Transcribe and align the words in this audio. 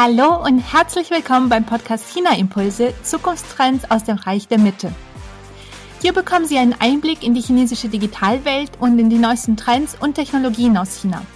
Hallo 0.00 0.40
und 0.44 0.60
herzlich 0.60 1.10
willkommen 1.10 1.48
beim 1.48 1.66
Podcast 1.66 2.14
China 2.14 2.38
Impulse 2.38 2.94
Zukunftstrends 3.02 3.90
aus 3.90 4.04
dem 4.04 4.16
Reich 4.16 4.46
der 4.46 4.60
Mitte. 4.60 4.94
Hier 6.00 6.12
bekommen 6.12 6.46
Sie 6.46 6.56
einen 6.56 6.74
Einblick 6.74 7.24
in 7.24 7.34
die 7.34 7.40
chinesische 7.40 7.88
Digitalwelt 7.88 8.70
und 8.78 8.96
in 9.00 9.10
die 9.10 9.18
neuesten 9.18 9.56
Trends 9.56 9.96
und 10.00 10.14
Technologien 10.14 10.76
aus 10.76 11.00
China. 11.00 11.26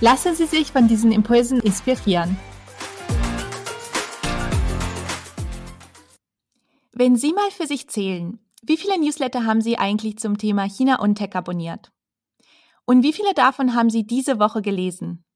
Lassen 0.00 0.34
Sie 0.34 0.46
sich 0.46 0.72
von 0.72 0.88
diesen 0.88 1.12
Impulsen 1.12 1.60
inspirieren. 1.60 2.38
Wenn 6.92 7.16
Sie 7.16 7.34
mal 7.34 7.50
für 7.50 7.66
sich 7.66 7.90
zählen, 7.90 8.38
wie 8.62 8.78
viele 8.78 8.98
Newsletter 8.98 9.44
haben 9.44 9.60
Sie 9.60 9.76
eigentlich 9.76 10.16
zum 10.16 10.38
Thema 10.38 10.64
China 10.64 10.98
und 10.98 11.16
Tech 11.16 11.34
abonniert? 11.34 11.92
Und 12.86 13.02
wie 13.02 13.12
viele 13.12 13.34
davon 13.34 13.74
haben 13.74 13.90
Sie 13.90 14.06
diese 14.06 14.38
Woche 14.38 14.62
gelesen? 14.62 15.26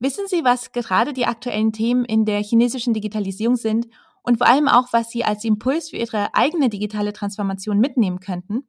Wissen 0.00 0.26
Sie, 0.26 0.44
was 0.44 0.72
gerade 0.72 1.12
die 1.12 1.26
aktuellen 1.26 1.72
Themen 1.72 2.06
in 2.06 2.24
der 2.24 2.42
chinesischen 2.42 2.94
Digitalisierung 2.94 3.56
sind 3.56 3.86
und 4.22 4.38
vor 4.38 4.46
allem 4.46 4.66
auch, 4.66 4.92
was 4.92 5.10
Sie 5.10 5.24
als 5.24 5.44
Impuls 5.44 5.90
für 5.90 5.98
Ihre 5.98 6.34
eigene 6.34 6.70
digitale 6.70 7.12
Transformation 7.12 7.78
mitnehmen 7.78 8.18
könnten? 8.18 8.66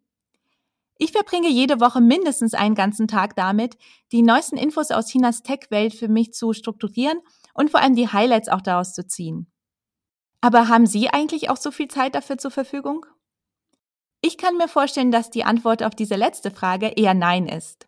Ich 0.98 1.14
verbringe 1.14 1.50
jede 1.50 1.80
Woche 1.80 2.02
mindestens 2.02 2.54
einen 2.54 2.76
ganzen 2.76 3.08
Tag 3.08 3.36
damit, 3.38 3.78
die 4.12 4.22
neuesten 4.22 4.58
Infos 4.58 4.92
aus 4.92 5.08
Chinas 5.08 5.42
Tech-Welt 5.42 5.96
für 5.96 6.10
mich 6.10 6.34
zu 6.34 6.52
strukturieren 6.52 7.20
und 7.54 7.72
vor 7.72 7.80
allem 7.80 7.96
die 7.96 8.10
Highlights 8.10 8.50
auch 8.50 8.62
daraus 8.62 8.94
zu 8.94 9.08
ziehen. 9.08 9.50
Aber 10.42 10.68
haben 10.68 10.86
Sie 10.86 11.10
eigentlich 11.10 11.50
auch 11.50 11.58
so 11.58 11.72
viel 11.72 11.88
Zeit 11.88 12.14
dafür 12.14 12.38
zur 12.38 12.52
Verfügung? 12.52 13.06
Ich 14.22 14.38
kann 14.38 14.58
mir 14.58 14.68
vorstellen, 14.68 15.12
dass 15.12 15.30
die 15.30 15.46
Antwort 15.46 15.82
auf 15.82 15.96
diese 15.96 16.16
letzte 16.16 16.52
Frage 16.52 16.90
eher 16.90 17.14
Nein 17.14 17.48
ist. 17.48 17.88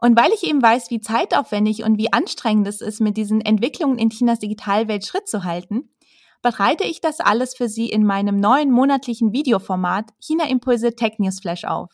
Und 0.00 0.16
weil 0.16 0.32
ich 0.32 0.44
eben 0.44 0.62
weiß, 0.62 0.90
wie 0.90 1.00
zeitaufwendig 1.00 1.82
und 1.82 1.98
wie 1.98 2.12
anstrengend 2.12 2.66
es 2.68 2.80
ist, 2.80 3.00
mit 3.00 3.16
diesen 3.16 3.40
Entwicklungen 3.40 3.98
in 3.98 4.10
Chinas 4.10 4.38
Digitalwelt 4.38 5.04
Schritt 5.04 5.28
zu 5.28 5.44
halten, 5.44 5.90
bereite 6.40 6.84
ich 6.84 7.00
das 7.00 7.18
alles 7.18 7.56
für 7.56 7.68
Sie 7.68 7.88
in 7.88 8.04
meinem 8.04 8.38
neuen 8.38 8.70
monatlichen 8.70 9.32
Videoformat 9.32 10.10
China 10.20 10.48
Impulse 10.48 10.94
Tech 10.94 11.14
News 11.18 11.40
Flash 11.40 11.64
auf. 11.64 11.90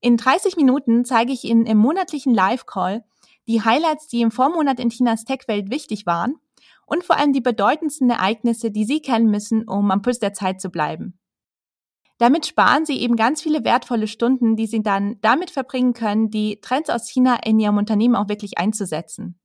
In 0.00 0.16
30 0.16 0.56
Minuten 0.56 1.04
zeige 1.04 1.32
ich 1.32 1.44
Ihnen 1.44 1.66
im 1.66 1.78
monatlichen 1.78 2.32
Live-Call 2.32 3.04
die 3.48 3.62
Highlights, 3.62 4.06
die 4.06 4.20
im 4.20 4.30
Vormonat 4.30 4.78
in 4.78 4.90
Chinas 4.90 5.24
Tech-Welt 5.24 5.70
wichtig 5.70 6.06
waren 6.06 6.36
und 6.86 7.04
vor 7.04 7.16
allem 7.16 7.32
die 7.32 7.40
bedeutendsten 7.40 8.10
Ereignisse, 8.10 8.70
die 8.70 8.84
Sie 8.84 9.00
kennen 9.00 9.30
müssen, 9.30 9.66
um 9.66 9.90
am 9.90 10.02
Puls 10.02 10.20
der 10.20 10.32
Zeit 10.32 10.60
zu 10.60 10.70
bleiben. 10.70 11.18
Damit 12.18 12.46
sparen 12.46 12.86
Sie 12.86 13.00
eben 13.00 13.16
ganz 13.16 13.42
viele 13.42 13.64
wertvolle 13.64 14.06
Stunden, 14.06 14.56
die 14.56 14.66
Sie 14.66 14.82
dann 14.82 15.18
damit 15.20 15.50
verbringen 15.50 15.94
können, 15.94 16.30
die 16.30 16.60
Trends 16.60 16.90
aus 16.90 17.08
China 17.08 17.38
in 17.44 17.58
Ihrem 17.58 17.76
Unternehmen 17.76 18.14
auch 18.14 18.28
wirklich 18.28 18.58
einzusetzen. 18.58 19.38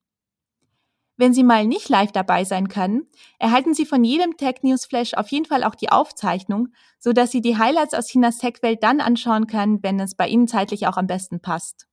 Wenn 1.17 1.33
Sie 1.33 1.43
mal 1.43 1.67
nicht 1.67 1.89
live 1.89 2.13
dabei 2.13 2.45
sein 2.45 2.69
können, 2.69 3.05
erhalten 3.39 3.73
Sie 3.73 3.85
von 3.85 4.05
jedem 4.05 4.37
Tech 4.37 4.59
News 4.61 4.85
Flash 4.85 5.15
auf 5.15 5.27
jeden 5.29 5.43
Fall 5.43 5.65
auch 5.65 5.75
die 5.75 5.91
Aufzeichnung, 5.91 6.69
so 6.97 7.11
dass 7.11 7.31
Sie 7.31 7.41
die 7.41 7.57
Highlights 7.57 7.93
aus 7.93 8.07
Chinas 8.07 8.37
Tech-Welt 8.37 8.81
dann 8.83 9.01
anschauen 9.01 9.45
können, 9.47 9.83
wenn 9.83 9.99
es 9.99 10.15
bei 10.15 10.29
Ihnen 10.29 10.47
zeitlich 10.47 10.87
auch 10.87 10.95
am 10.95 11.07
besten 11.07 11.41
passt. 11.41 11.87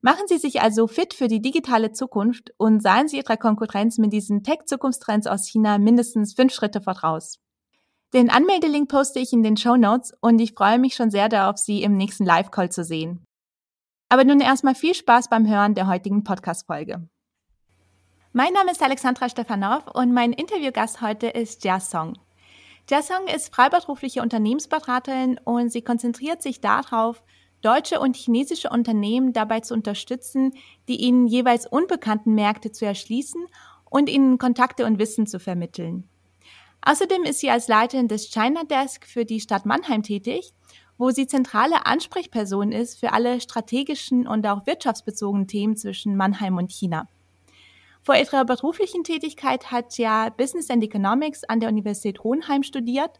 Machen 0.00 0.26
Sie 0.26 0.38
sich 0.38 0.60
also 0.60 0.88
fit 0.88 1.14
für 1.14 1.28
die 1.28 1.40
digitale 1.40 1.92
Zukunft 1.92 2.52
und 2.56 2.82
seien 2.82 3.06
Sie 3.06 3.18
Ihrer 3.18 3.36
Konkurrenz 3.36 3.98
mit 3.98 4.12
diesen 4.12 4.42
Tech-Zukunftstrends 4.42 5.28
aus 5.28 5.46
China 5.46 5.78
mindestens 5.78 6.34
fünf 6.34 6.52
Schritte 6.52 6.80
voraus. 6.80 7.38
Den 8.14 8.30
Anmeldelink 8.30 8.88
poste 8.88 9.18
ich 9.18 9.32
in 9.32 9.42
den 9.42 9.56
Show 9.56 9.76
Notes 9.76 10.14
und 10.20 10.38
ich 10.38 10.52
freue 10.52 10.78
mich 10.78 10.94
schon 10.94 11.10
sehr 11.10 11.28
darauf, 11.28 11.58
Sie 11.58 11.82
im 11.82 11.96
nächsten 11.96 12.24
Live-Call 12.24 12.70
zu 12.70 12.84
sehen. 12.84 13.24
Aber 14.08 14.22
nun 14.22 14.40
erstmal 14.40 14.76
viel 14.76 14.94
Spaß 14.94 15.28
beim 15.28 15.48
Hören 15.48 15.74
der 15.74 15.88
heutigen 15.88 16.22
Podcast-Folge. 16.22 17.08
Mein 18.32 18.52
Name 18.52 18.70
ist 18.70 18.82
Alexandra 18.82 19.28
Stefanov 19.28 19.88
und 19.92 20.12
mein 20.12 20.32
Interviewgast 20.32 21.00
heute 21.00 21.26
ist 21.26 21.64
Jia 21.64 21.80
Song. 21.80 22.16
Jia 22.88 23.02
Song 23.02 23.26
ist 23.26 23.52
freiberufliche 23.52 24.22
Unternehmensberaterin 24.22 25.40
und 25.42 25.72
sie 25.72 25.82
konzentriert 25.82 26.42
sich 26.42 26.60
darauf, 26.60 27.24
deutsche 27.62 27.98
und 27.98 28.14
chinesische 28.14 28.70
Unternehmen 28.70 29.32
dabei 29.32 29.60
zu 29.60 29.74
unterstützen, 29.74 30.52
die 30.86 31.00
ihnen 31.00 31.26
jeweils 31.26 31.66
unbekannten 31.66 32.34
Märkte 32.36 32.70
zu 32.70 32.86
erschließen 32.86 33.44
und 33.90 34.08
ihnen 34.08 34.38
Kontakte 34.38 34.86
und 34.86 35.00
Wissen 35.00 35.26
zu 35.26 35.40
vermitteln. 35.40 36.08
Außerdem 36.88 37.24
ist 37.24 37.40
sie 37.40 37.50
als 37.50 37.66
Leiterin 37.66 38.06
des 38.06 38.30
China 38.30 38.62
Desk 38.62 39.04
für 39.04 39.24
die 39.24 39.40
Stadt 39.40 39.66
Mannheim 39.66 40.04
tätig, 40.04 40.52
wo 40.96 41.10
sie 41.10 41.26
zentrale 41.26 41.84
Ansprechperson 41.84 42.70
ist 42.70 43.00
für 43.00 43.12
alle 43.12 43.40
strategischen 43.40 44.28
und 44.28 44.46
auch 44.46 44.68
wirtschaftsbezogenen 44.68 45.48
Themen 45.48 45.76
zwischen 45.76 46.16
Mannheim 46.16 46.56
und 46.56 46.70
China. 46.70 47.08
Vor 48.02 48.14
ihrer 48.14 48.44
beruflichen 48.44 49.02
Tätigkeit 49.02 49.72
hat 49.72 49.90
sie 49.90 50.02
ja 50.02 50.28
Business 50.28 50.70
and 50.70 50.84
Economics 50.84 51.42
an 51.42 51.58
der 51.58 51.70
Universität 51.70 52.22
Hohenheim 52.22 52.62
studiert 52.62 53.18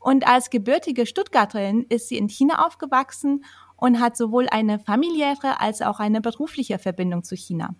und 0.00 0.26
als 0.26 0.48
gebürtige 0.48 1.04
Stuttgarterin 1.04 1.84
ist 1.90 2.08
sie 2.08 2.16
in 2.16 2.30
China 2.30 2.64
aufgewachsen 2.66 3.44
und 3.76 4.00
hat 4.00 4.16
sowohl 4.16 4.48
eine 4.48 4.78
familiäre 4.78 5.60
als 5.60 5.82
auch 5.82 6.00
eine 6.00 6.22
berufliche 6.22 6.78
Verbindung 6.78 7.24
zu 7.24 7.36
China. 7.36 7.74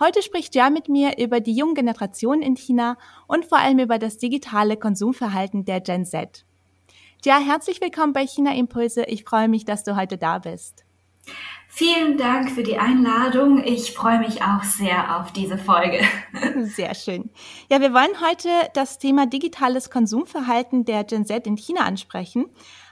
Heute 0.00 0.22
spricht 0.22 0.54
Ja 0.54 0.70
mit 0.70 0.88
mir 0.88 1.18
über 1.18 1.40
die 1.40 1.54
junge 1.54 1.74
Generation 1.74 2.40
in 2.40 2.56
China 2.56 2.96
und 3.26 3.44
vor 3.44 3.58
allem 3.58 3.80
über 3.80 3.98
das 3.98 4.16
digitale 4.16 4.76
Konsumverhalten 4.76 5.64
der 5.64 5.80
Gen 5.80 6.06
Z. 6.06 6.44
Ja, 7.24 7.40
herzlich 7.40 7.80
willkommen 7.80 8.12
bei 8.12 8.24
China 8.24 8.54
Impulse. 8.54 9.02
Ich 9.06 9.24
freue 9.24 9.48
mich, 9.48 9.64
dass 9.64 9.82
du 9.82 9.96
heute 9.96 10.16
da 10.16 10.38
bist. 10.38 10.84
Vielen 11.66 12.16
Dank 12.16 12.52
für 12.52 12.62
die 12.62 12.78
Einladung. 12.78 13.62
Ich 13.64 13.92
freue 13.92 14.20
mich 14.20 14.40
auch 14.40 14.62
sehr 14.62 15.18
auf 15.18 15.32
diese 15.32 15.58
Folge. 15.58 16.00
Sehr 16.64 16.94
schön. 16.94 17.30
Ja, 17.68 17.80
wir 17.80 17.92
wollen 17.92 18.20
heute 18.20 18.48
das 18.74 18.98
Thema 18.98 19.26
digitales 19.26 19.90
Konsumverhalten 19.90 20.84
der 20.84 21.04
Gen 21.04 21.26
Z 21.26 21.46
in 21.46 21.56
China 21.56 21.82
ansprechen. 21.82 22.46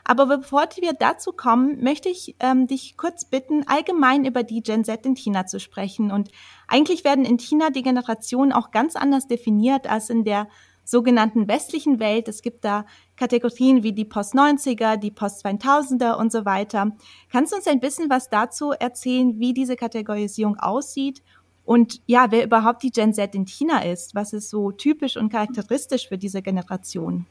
Aber 0.08 0.26
bevor 0.26 0.68
wir 0.80 0.92
dazu 0.92 1.32
kommen, 1.32 1.82
möchte 1.82 2.08
ich 2.08 2.36
ähm, 2.38 2.68
dich 2.68 2.96
kurz 2.96 3.24
bitten, 3.24 3.66
allgemein 3.66 4.24
über 4.24 4.44
die 4.44 4.62
Gen 4.62 4.84
Z 4.84 5.04
in 5.04 5.16
China 5.16 5.46
zu 5.46 5.58
sprechen. 5.58 6.12
Und 6.12 6.30
eigentlich 6.68 7.02
werden 7.02 7.24
in 7.24 7.40
China 7.40 7.70
die 7.70 7.82
Generationen 7.82 8.52
auch 8.52 8.70
ganz 8.70 8.94
anders 8.94 9.26
definiert 9.26 9.90
als 9.90 10.08
in 10.08 10.22
der 10.22 10.48
sogenannten 10.84 11.48
westlichen 11.48 11.98
Welt. 11.98 12.28
Es 12.28 12.42
gibt 12.42 12.64
da 12.64 12.86
Kategorien 13.16 13.82
wie 13.82 13.92
die 13.92 14.04
Post-90er, 14.04 14.96
die 14.96 15.10
Post-2000er 15.10 16.14
und 16.14 16.30
so 16.30 16.44
weiter. 16.44 16.92
Kannst 17.32 17.50
du 17.50 17.56
uns 17.56 17.66
ein 17.66 17.80
bisschen 17.80 18.08
was 18.08 18.30
dazu 18.30 18.70
erzählen, 18.70 19.40
wie 19.40 19.54
diese 19.54 19.74
Kategorisierung 19.74 20.56
aussieht 20.56 21.24
und 21.64 22.00
ja, 22.06 22.30
wer 22.30 22.44
überhaupt 22.44 22.84
die 22.84 22.92
Gen 22.92 23.12
Z 23.12 23.34
in 23.34 23.44
China 23.44 23.82
ist? 23.82 24.14
Was 24.14 24.32
ist 24.32 24.50
so 24.50 24.70
typisch 24.70 25.16
und 25.16 25.30
charakteristisch 25.30 26.06
für 26.06 26.16
diese 26.16 26.40
Generation? 26.42 27.26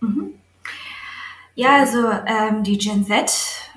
Mhm. 0.00 0.34
Ja, 1.58 1.78
also 1.78 2.10
ähm, 2.26 2.64
die 2.64 2.76
Gen 2.76 3.06
Z, 3.06 3.32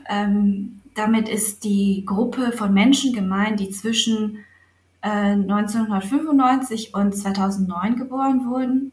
ähm, 0.09 0.81
damit 0.95 1.29
ist 1.29 1.63
die 1.63 2.03
Gruppe 2.05 2.51
von 2.51 2.73
Menschen 2.73 3.13
gemeint, 3.13 3.61
die 3.61 3.69
zwischen 3.69 4.43
äh, 5.01 5.07
1995 5.07 6.93
und 6.93 7.15
2009 7.15 7.95
geboren 7.95 8.45
wurden. 8.49 8.91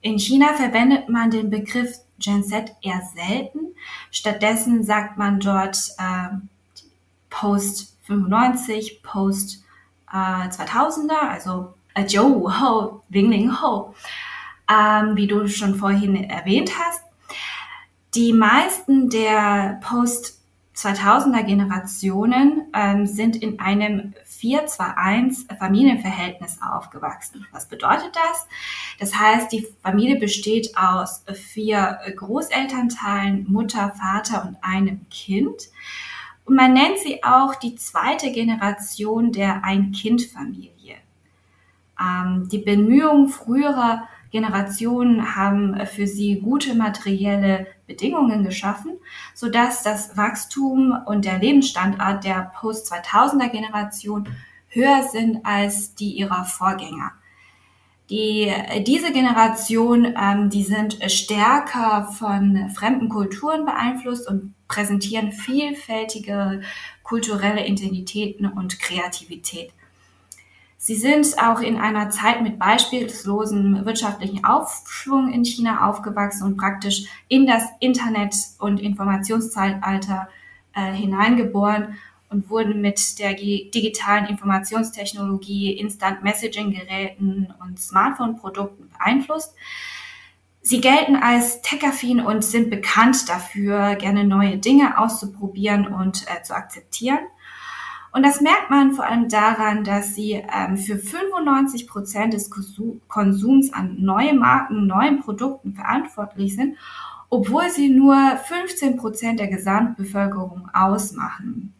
In 0.00 0.18
China 0.18 0.54
verwendet 0.54 1.08
man 1.08 1.30
den 1.30 1.50
Begriff 1.50 1.98
Gen 2.18 2.42
Z 2.42 2.74
eher 2.82 3.00
selten. 3.14 3.60
Stattdessen 4.10 4.82
sagt 4.82 5.16
man 5.16 5.38
dort 5.38 5.78
äh, 5.98 6.34
Post 7.28 7.96
95, 8.08 9.04
Post 9.04 9.62
äh, 10.12 10.48
2000er, 10.48 11.28
also 11.30 11.74
äh, 11.94 12.06
Zhou 12.06 12.50
Ho, 12.50 13.02
Wingling 13.08 13.62
Ho, 13.62 13.94
ähm, 14.68 15.14
wie 15.14 15.28
du 15.28 15.46
schon 15.46 15.76
vorhin 15.76 16.24
erwähnt 16.24 16.72
hast. 16.76 17.04
Die 18.14 18.32
meisten 18.32 19.08
der 19.08 19.78
Post-2000er 19.84 21.44
Generationen 21.44 22.62
ähm, 22.74 23.06
sind 23.06 23.36
in 23.36 23.60
einem 23.60 24.14
4-2-1 24.28 25.56
Familienverhältnis 25.56 26.58
aufgewachsen. 26.60 27.46
Was 27.52 27.66
bedeutet 27.66 28.10
das? 28.14 28.48
Das 28.98 29.14
heißt, 29.16 29.52
die 29.52 29.64
Familie 29.84 30.18
besteht 30.18 30.76
aus 30.76 31.24
vier 31.32 32.00
Großelternteilen, 32.16 33.46
Mutter, 33.48 33.92
Vater 33.92 34.44
und 34.44 34.56
einem 34.60 35.08
Kind. 35.10 35.68
Und 36.44 36.56
man 36.56 36.72
nennt 36.72 36.98
sie 36.98 37.22
auch 37.22 37.54
die 37.54 37.76
zweite 37.76 38.32
Generation 38.32 39.30
der 39.30 39.62
Ein-Kind-Familie. 39.62 40.96
Ähm, 42.00 42.48
die 42.50 42.58
Bemühungen 42.58 43.28
früherer 43.28 44.08
Generationen 44.30 45.34
haben 45.34 45.86
für 45.86 46.06
sie 46.06 46.40
gute 46.40 46.74
materielle 46.74 47.66
Bedingungen 47.86 48.44
geschaffen, 48.44 48.92
sodass 49.34 49.82
das 49.82 50.16
Wachstum 50.16 50.96
und 51.06 51.24
der 51.24 51.38
Lebensstandard 51.38 52.24
der 52.24 52.52
Post-2000er 52.60 53.48
Generation 53.48 54.28
höher 54.68 55.02
sind 55.02 55.44
als 55.44 55.94
die 55.94 56.12
ihrer 56.12 56.44
Vorgänger. 56.44 57.12
Die, 58.08 58.52
diese 58.86 59.12
Generation, 59.12 60.14
ähm, 60.20 60.50
die 60.50 60.64
sind 60.64 60.98
stärker 61.10 62.10
von 62.18 62.68
fremden 62.70 63.08
Kulturen 63.08 63.64
beeinflusst 63.64 64.28
und 64.28 64.54
präsentieren 64.66 65.30
vielfältige 65.30 66.62
kulturelle 67.04 67.66
Identitäten 67.66 68.46
und 68.46 68.80
Kreativität. 68.80 69.72
Sie 70.82 70.96
sind 70.96 71.38
auch 71.38 71.60
in 71.60 71.76
einer 71.76 72.08
Zeit 72.08 72.40
mit 72.40 72.58
beispiellosen 72.58 73.84
wirtschaftlichen 73.84 74.46
Aufschwung 74.46 75.30
in 75.30 75.44
China 75.44 75.86
aufgewachsen 75.86 76.44
und 76.44 76.56
praktisch 76.56 77.04
in 77.28 77.46
das 77.46 77.64
Internet- 77.80 78.34
und 78.58 78.80
Informationszeitalter 78.80 80.30
äh, 80.74 80.90
hineingeboren 80.92 81.98
und 82.30 82.48
wurden 82.48 82.80
mit 82.80 83.18
der 83.18 83.34
digitalen 83.34 84.24
Informationstechnologie, 84.24 85.72
Instant-Messaging-Geräten 85.72 87.52
und 87.60 87.78
Smartphone-Produkten 87.78 88.88
beeinflusst. 88.88 89.54
Sie 90.62 90.80
gelten 90.80 91.16
als 91.16 91.60
tech-affin 91.60 92.22
und 92.22 92.42
sind 92.42 92.70
bekannt 92.70 93.28
dafür, 93.28 93.96
gerne 93.96 94.24
neue 94.24 94.56
Dinge 94.56 94.96
auszuprobieren 94.96 95.88
und 95.88 96.24
äh, 96.26 96.42
zu 96.42 96.54
akzeptieren. 96.54 97.18
Und 98.12 98.24
das 98.24 98.40
merkt 98.40 98.70
man 98.70 98.92
vor 98.92 99.06
allem 99.06 99.28
daran, 99.28 99.84
dass 99.84 100.14
sie 100.14 100.32
ähm, 100.32 100.76
für 100.76 100.98
95 100.98 101.86
Prozent 101.86 102.34
des 102.34 102.50
Konsums 103.08 103.72
an 103.72 103.96
neue 104.00 104.34
Marken, 104.34 104.86
neuen 104.86 105.20
Produkten 105.20 105.74
verantwortlich 105.74 106.56
sind, 106.56 106.76
obwohl 107.28 107.70
sie 107.70 107.88
nur 107.88 108.16
15 108.44 108.96
Prozent 108.96 109.38
der 109.38 109.46
Gesamtbevölkerung 109.46 110.68
ausmachen. 110.72 111.74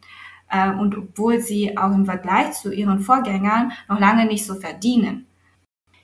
Ähm, 0.53 0.79
und 0.79 0.97
obwohl 0.97 1.41
sie 1.41 1.77
auch 1.77 1.93
im 1.93 2.07
Vergleich 2.07 2.53
zu 2.53 2.73
ihren 2.73 3.01
Vorgängern 3.01 3.73
noch 3.89 3.99
lange 3.99 4.27
nicht 4.27 4.47
so 4.47 4.55
verdienen. 4.55 5.27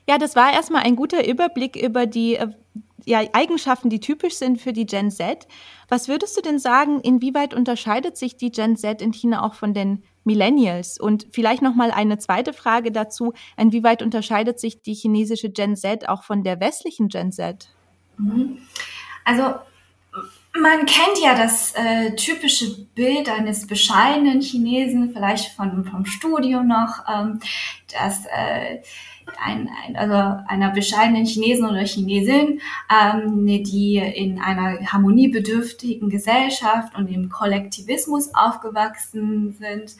Ja, 0.09 0.17
das 0.17 0.35
war 0.35 0.53
erstmal 0.53 0.83
ein 0.83 0.95
guter 0.95 1.27
Überblick 1.27 1.75
über 1.75 2.05
die 2.05 2.35
äh, 2.35 2.47
ja, 3.05 3.21
Eigenschaften, 3.33 3.89
die 3.89 3.99
typisch 3.99 4.35
sind 4.35 4.61
für 4.61 4.73
die 4.73 4.85
Gen 4.85 5.11
Z. 5.11 5.47
Was 5.87 6.07
würdest 6.07 6.35
du 6.37 6.41
denn 6.41 6.59
sagen, 6.59 6.99
inwieweit 7.01 7.53
unterscheidet 7.53 8.17
sich 8.17 8.35
die 8.37 8.51
Gen 8.51 8.75
Z 8.75 9.01
in 9.01 9.13
China 9.13 9.43
auch 9.43 9.53
von 9.53 9.73
den 9.73 10.03
Millennials? 10.27 10.99
Und 10.99 11.25
vielleicht 11.31 11.63
noch 11.63 11.73
mal 11.73 11.89
eine 11.89 12.19
zweite 12.19 12.53
Frage 12.53 12.91
dazu: 12.91 13.33
Inwieweit 13.57 14.03
unterscheidet 14.03 14.59
sich 14.59 14.83
die 14.83 14.93
chinesische 14.93 15.49
Gen 15.49 15.75
Z 15.75 16.07
auch 16.07 16.23
von 16.23 16.43
der 16.43 16.59
westlichen 16.59 17.07
Gen 17.07 17.31
Z? 17.31 17.69
Mhm. 18.17 18.59
Also 19.25 19.55
man 20.61 20.85
kennt 20.85 21.19
ja 21.21 21.35
das 21.35 21.73
äh, 21.75 22.15
typische 22.15 22.85
Bild 22.95 23.29
eines 23.29 23.67
bescheidenen 23.67 24.41
Chinesen, 24.41 25.11
vielleicht 25.13 25.55
von, 25.55 25.85
vom 25.85 26.05
Studio 26.05 26.63
noch, 26.63 27.03
ähm, 27.07 27.39
dass 27.91 28.25
äh, 28.25 28.81
ein, 29.43 29.69
ein, 29.85 29.95
also 29.95 30.43
einer 30.47 30.71
bescheidenen 30.71 31.25
Chinesen 31.25 31.65
oder 31.65 31.85
Chinesin, 31.85 32.61
ähm, 32.89 33.45
die 33.45 33.97
in 33.97 34.39
einer 34.39 34.79
harmoniebedürftigen 34.91 36.09
Gesellschaft 36.09 36.95
und 36.95 37.07
im 37.07 37.29
Kollektivismus 37.29 38.33
aufgewachsen 38.33 39.53
sind. 39.59 39.95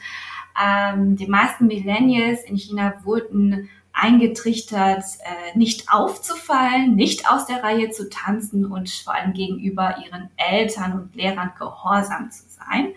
Ähm, 0.60 1.16
die 1.16 1.26
meisten 1.26 1.66
Millennials 1.66 2.42
in 2.44 2.56
China 2.56 2.94
wurden 3.04 3.68
eingetrichtert, 3.98 5.04
äh, 5.20 5.58
nicht 5.58 5.92
aufzufallen, 5.92 6.94
nicht 6.94 7.30
aus 7.30 7.46
der 7.46 7.62
Reihe 7.62 7.90
zu 7.90 8.08
tanzen 8.08 8.64
und 8.64 8.88
vor 8.88 9.14
allem 9.14 9.32
gegenüber 9.32 9.96
ihren 10.06 10.30
Eltern 10.36 10.92
und 10.92 11.14
Lehrern 11.14 11.52
gehorsam 11.58 12.30
zu 12.30 12.44
sein. 12.48 12.94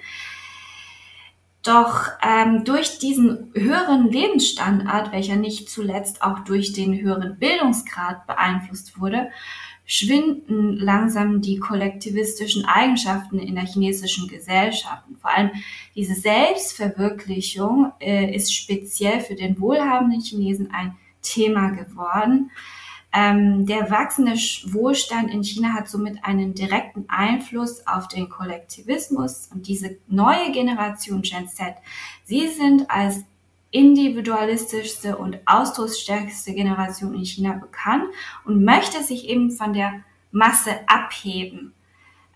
Doch 1.63 2.07
ähm, 2.23 2.63
durch 2.63 2.97
diesen 2.97 3.51
höheren 3.53 4.09
Lebensstandard, 4.09 5.11
welcher 5.11 5.35
nicht 5.35 5.69
zuletzt 5.69 6.23
auch 6.23 6.39
durch 6.39 6.73
den 6.73 6.99
höheren 6.99 7.37
Bildungsgrad 7.37 8.25
beeinflusst 8.25 8.99
wurde, 8.99 9.29
schwinden 9.91 10.77
langsam 10.77 11.41
die 11.41 11.59
kollektivistischen 11.59 12.63
Eigenschaften 12.63 13.39
in 13.39 13.55
der 13.55 13.65
chinesischen 13.65 14.29
Gesellschaft. 14.29 15.03
Und 15.09 15.19
vor 15.19 15.31
allem 15.31 15.51
diese 15.95 16.15
Selbstverwirklichung 16.15 17.91
äh, 17.99 18.33
ist 18.33 18.55
speziell 18.55 19.19
für 19.19 19.35
den 19.35 19.59
wohlhabenden 19.59 20.21
Chinesen 20.21 20.71
ein 20.71 20.95
Thema 21.21 21.71
geworden. 21.71 22.51
Ähm, 23.11 23.65
der 23.65 23.91
wachsende 23.91 24.31
Wohlstand 24.71 25.29
in 25.29 25.43
China 25.43 25.73
hat 25.73 25.89
somit 25.89 26.23
einen 26.23 26.53
direkten 26.53 27.03
Einfluss 27.09 27.85
auf 27.85 28.07
den 28.07 28.29
Kollektivismus 28.29 29.49
und 29.51 29.67
diese 29.67 29.97
neue 30.07 30.53
Generation 30.53 31.21
Gen 31.21 31.49
Z, 31.49 31.75
sie 32.23 32.47
sind 32.47 32.89
als 32.89 33.25
individualistischste 33.71 35.17
und 35.17 35.39
ausdrucksstärkste 35.45 36.53
Generation 36.53 37.13
in 37.13 37.25
China 37.25 37.53
bekannt 37.53 38.05
und 38.45 38.63
möchte 38.63 39.01
sich 39.03 39.27
eben 39.27 39.51
von 39.51 39.73
der 39.73 40.03
Masse 40.31 40.79
abheben. 40.87 41.73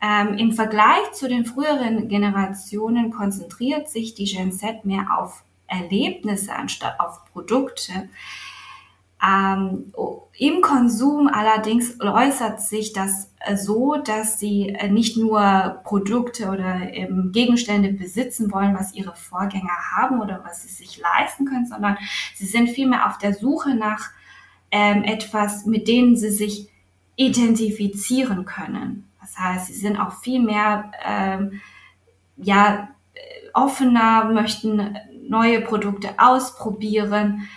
Ähm, 0.02 0.38
Im 0.38 0.52
Vergleich 0.54 1.12
zu 1.14 1.28
den 1.28 1.46
früheren 1.46 2.08
Generationen 2.08 3.12
konzentriert 3.12 3.90
sich 3.90 4.14
die 4.14 4.26
Gen 4.26 4.52
Z 4.52 4.86
mehr 4.86 5.18
auf 5.18 5.44
Erlebnisse 5.68 6.54
anstatt 6.54 7.00
auf 7.00 7.26
Produkte. 7.32 8.10
Ähm, 9.24 9.94
Im 10.38 10.62
Konsum 10.62 11.28
allerdings 11.28 12.00
äußert 12.02 12.62
sich 12.62 12.94
das 12.94 13.32
äh, 13.40 13.56
so, 13.56 13.96
dass 13.96 14.40
sie 14.40 14.70
äh, 14.70 14.90
nicht 14.90 15.18
nur 15.18 15.82
Produkte 15.84 16.50
oder 16.50 16.94
ähm, 16.94 17.32
Gegenstände 17.32 17.94
besitzen 17.94 18.52
wollen, 18.52 18.76
was 18.78 18.94
ihre 18.94 19.16
Vorgänger 19.16 19.78
haben 19.96 20.20
oder 20.20 20.44
was 20.44 20.64
sie 20.64 20.68
sich 20.68 21.00
leisten 21.00 21.46
können, 21.46 21.66
sondern 21.66 21.98
sie 22.36 22.46
sind 22.46 22.70
vielmehr 22.70 23.08
auf 23.08 23.18
der 23.18 23.34
Suche 23.34 23.76
nach 23.76 24.10
ähm, 24.72 25.04
etwas, 25.04 25.66
mit 25.66 25.88
denen 25.88 26.18
sie 26.18 26.32
sich 26.32 26.70
identifizieren 27.16 28.44
können. 28.46 29.10
Das 29.22 29.38
heißt, 29.38 29.68
sie 29.68 29.74
sind 29.74 29.98
auch 29.98 30.20
viel 30.20 30.42
mehr 30.42 30.92
ähm, 31.06 31.62
ja, 32.36 32.90
äh, 33.14 33.20
offener, 33.54 34.26
möchten 34.26 34.98
neue 35.28 35.62
Produkte 35.62 36.10
ausprobieren 36.18 37.48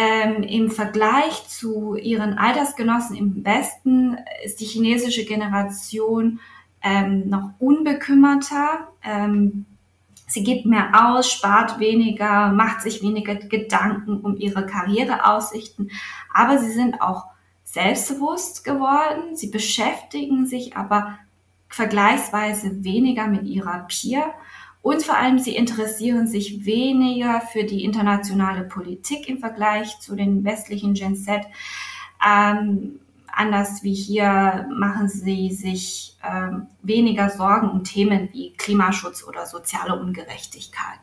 ähm, 0.00 0.42
Im 0.44 0.70
Vergleich 0.70 1.46
zu 1.48 1.94
ihren 1.94 2.38
Altersgenossen 2.38 3.16
im 3.16 3.44
Westen 3.44 4.16
ist 4.42 4.60
die 4.60 4.64
chinesische 4.64 5.26
Generation 5.26 6.40
ähm, 6.82 7.28
noch 7.28 7.50
unbekümmerter. 7.58 8.88
Ähm, 9.04 9.66
sie 10.26 10.42
gibt 10.42 10.64
mehr 10.64 10.88
aus, 10.94 11.30
spart 11.30 11.78
weniger, 11.80 12.48
macht 12.48 12.80
sich 12.80 13.02
weniger 13.02 13.34
Gedanken 13.34 14.20
um 14.20 14.38
ihre 14.38 14.64
Karriereaussichten, 14.64 15.90
aber 16.32 16.56
sie 16.56 16.72
sind 16.72 17.02
auch 17.02 17.26
selbstbewusst 17.64 18.64
geworden. 18.64 19.36
Sie 19.36 19.48
beschäftigen 19.48 20.46
sich 20.46 20.78
aber 20.78 21.18
vergleichsweise 21.68 22.82
weniger 22.84 23.26
mit 23.26 23.44
ihrer 23.44 23.86
Peer 23.86 24.32
und 24.82 25.02
vor 25.02 25.16
allem, 25.16 25.38
sie 25.38 25.54
interessieren 25.54 26.26
sich 26.26 26.64
weniger 26.64 27.42
für 27.42 27.64
die 27.64 27.84
internationale 27.84 28.64
Politik 28.64 29.28
im 29.28 29.38
Vergleich 29.38 30.00
zu 30.00 30.16
den 30.16 30.42
westlichen 30.44 30.94
Gen 30.94 31.16
Z. 31.16 31.42
Ähm, 32.26 33.00
anders 33.26 33.82
wie 33.82 33.94
hier 33.94 34.66
machen 34.74 35.08
sie 35.08 35.50
sich 35.50 36.16
ähm, 36.24 36.66
weniger 36.82 37.28
Sorgen 37.30 37.70
um 37.70 37.84
Themen 37.84 38.30
wie 38.32 38.52
Klimaschutz 38.54 39.24
oder 39.24 39.46
soziale 39.46 40.00
Ungerechtigkeit. 40.00 40.98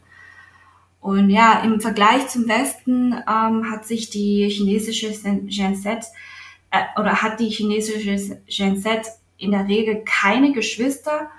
Und 1.00 1.30
ja, 1.30 1.62
im 1.62 1.80
Vergleich 1.80 2.28
zum 2.28 2.48
Westen 2.48 3.14
ähm, 3.14 3.72
hat 3.72 3.86
sich 3.86 4.10
die 4.10 4.50
chinesische 4.50 5.12
Gen 5.12 5.76
Z 5.76 6.06
äh, 6.72 7.00
oder 7.00 7.22
hat 7.22 7.40
die 7.40 7.50
chinesische 7.50 8.42
Gen 8.48 8.78
Z 8.78 9.06
in 9.38 9.52
der 9.52 9.68
Regel 9.68 10.04
keine 10.04 10.52
Geschwister 10.52 11.30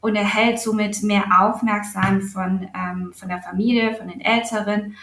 und 0.00 0.16
erhält 0.16 0.60
somit 0.60 1.02
mehr 1.02 1.24
Aufmerksam 1.40 2.20
von, 2.22 2.68
ähm, 2.74 3.12
von 3.12 3.28
der 3.28 3.40
Familie, 3.40 3.94
von 3.96 4.08
den 4.08 4.20
Älteren. 4.20 4.96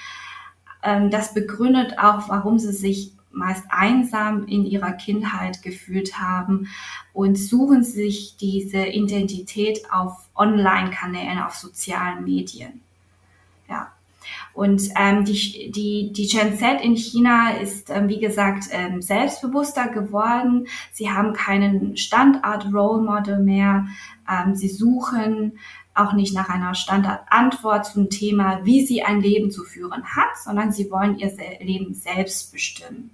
Ähm, 0.83 1.09
das 1.09 1.33
begründet 1.33 1.99
auch, 1.99 2.29
warum 2.29 2.59
sie 2.59 2.71
sich 2.71 3.13
meist 3.31 3.65
einsam 3.69 4.47
in 4.47 4.65
ihrer 4.65 4.93
Kindheit 4.93 5.61
gefühlt 5.61 6.17
haben 6.19 6.69
und 7.11 7.35
suchen 7.35 7.83
sich 7.83 8.37
diese 8.37 8.85
Identität 8.85 9.81
auf 9.91 10.29
Online-Kanälen, 10.35 11.39
auf 11.39 11.55
sozialen 11.55 12.23
Medien. 12.23 12.84
Und 14.53 14.89
ähm, 14.97 15.25
die, 15.25 15.71
die, 15.71 16.11
die 16.13 16.27
Gen 16.27 16.57
Z 16.57 16.81
in 16.81 16.95
China 16.95 17.51
ist, 17.51 17.89
ähm, 17.89 18.07
wie 18.09 18.19
gesagt, 18.19 18.65
ähm, 18.71 19.01
selbstbewusster 19.01 19.89
geworden. 19.89 20.67
Sie 20.91 21.09
haben 21.09 21.33
keinen 21.33 21.97
Standard-Role-Model 21.97 23.39
mehr. 23.39 23.87
Ähm, 24.29 24.55
sie 24.55 24.69
suchen 24.69 25.59
auch 25.93 26.13
nicht 26.13 26.33
nach 26.33 26.49
einer 26.49 26.75
Standardantwort 26.75 27.85
zum 27.85 28.09
Thema, 28.09 28.59
wie 28.63 28.85
sie 28.85 29.03
ein 29.03 29.21
Leben 29.21 29.49
zu 29.49 29.63
führen 29.63 30.03
hat, 30.03 30.37
sondern 30.43 30.71
sie 30.71 30.91
wollen 30.91 31.17
ihr 31.17 31.31
Leben 31.61 31.93
selbst 31.93 32.51
bestimmen. 32.51 33.11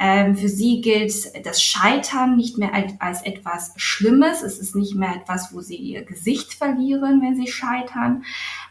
Ähm, 0.00 0.36
für 0.36 0.48
sie 0.48 0.80
gilt 0.80 1.44
das 1.44 1.60
Scheitern 1.60 2.36
nicht 2.36 2.56
mehr 2.56 2.70
als 3.00 3.22
etwas 3.22 3.72
Schlimmes. 3.76 4.42
Es 4.42 4.60
ist 4.60 4.76
nicht 4.76 4.94
mehr 4.94 5.16
etwas, 5.16 5.52
wo 5.52 5.60
sie 5.60 5.76
ihr 5.76 6.04
Gesicht 6.04 6.54
verlieren, 6.54 7.20
wenn 7.20 7.34
sie 7.34 7.50
scheitern. 7.50 8.24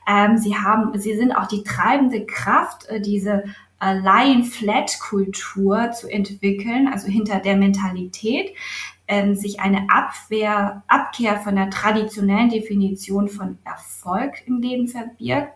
Ähm, 0.07 0.37
sie 0.37 0.55
haben, 0.55 0.97
sie 0.97 1.15
sind 1.17 1.33
auch 1.33 1.47
die 1.47 1.63
treibende 1.63 2.25
Kraft, 2.25 2.87
äh, 2.87 3.01
diese 3.01 3.43
äh, 3.81 3.93
Lion-Flat-Kultur 3.99 5.91
zu 5.91 6.07
entwickeln, 6.07 6.87
also 6.91 7.07
hinter 7.07 7.39
der 7.39 7.57
Mentalität, 7.57 8.53
ähm, 9.07 9.35
sich 9.35 9.59
eine 9.59 9.87
Abwehr, 9.89 10.83
Abkehr 10.87 11.37
von 11.37 11.55
der 11.55 11.69
traditionellen 11.69 12.49
Definition 12.49 13.27
von 13.27 13.57
Erfolg 13.63 14.47
im 14.47 14.61
Leben 14.61 14.87
verbirgt. 14.87 15.53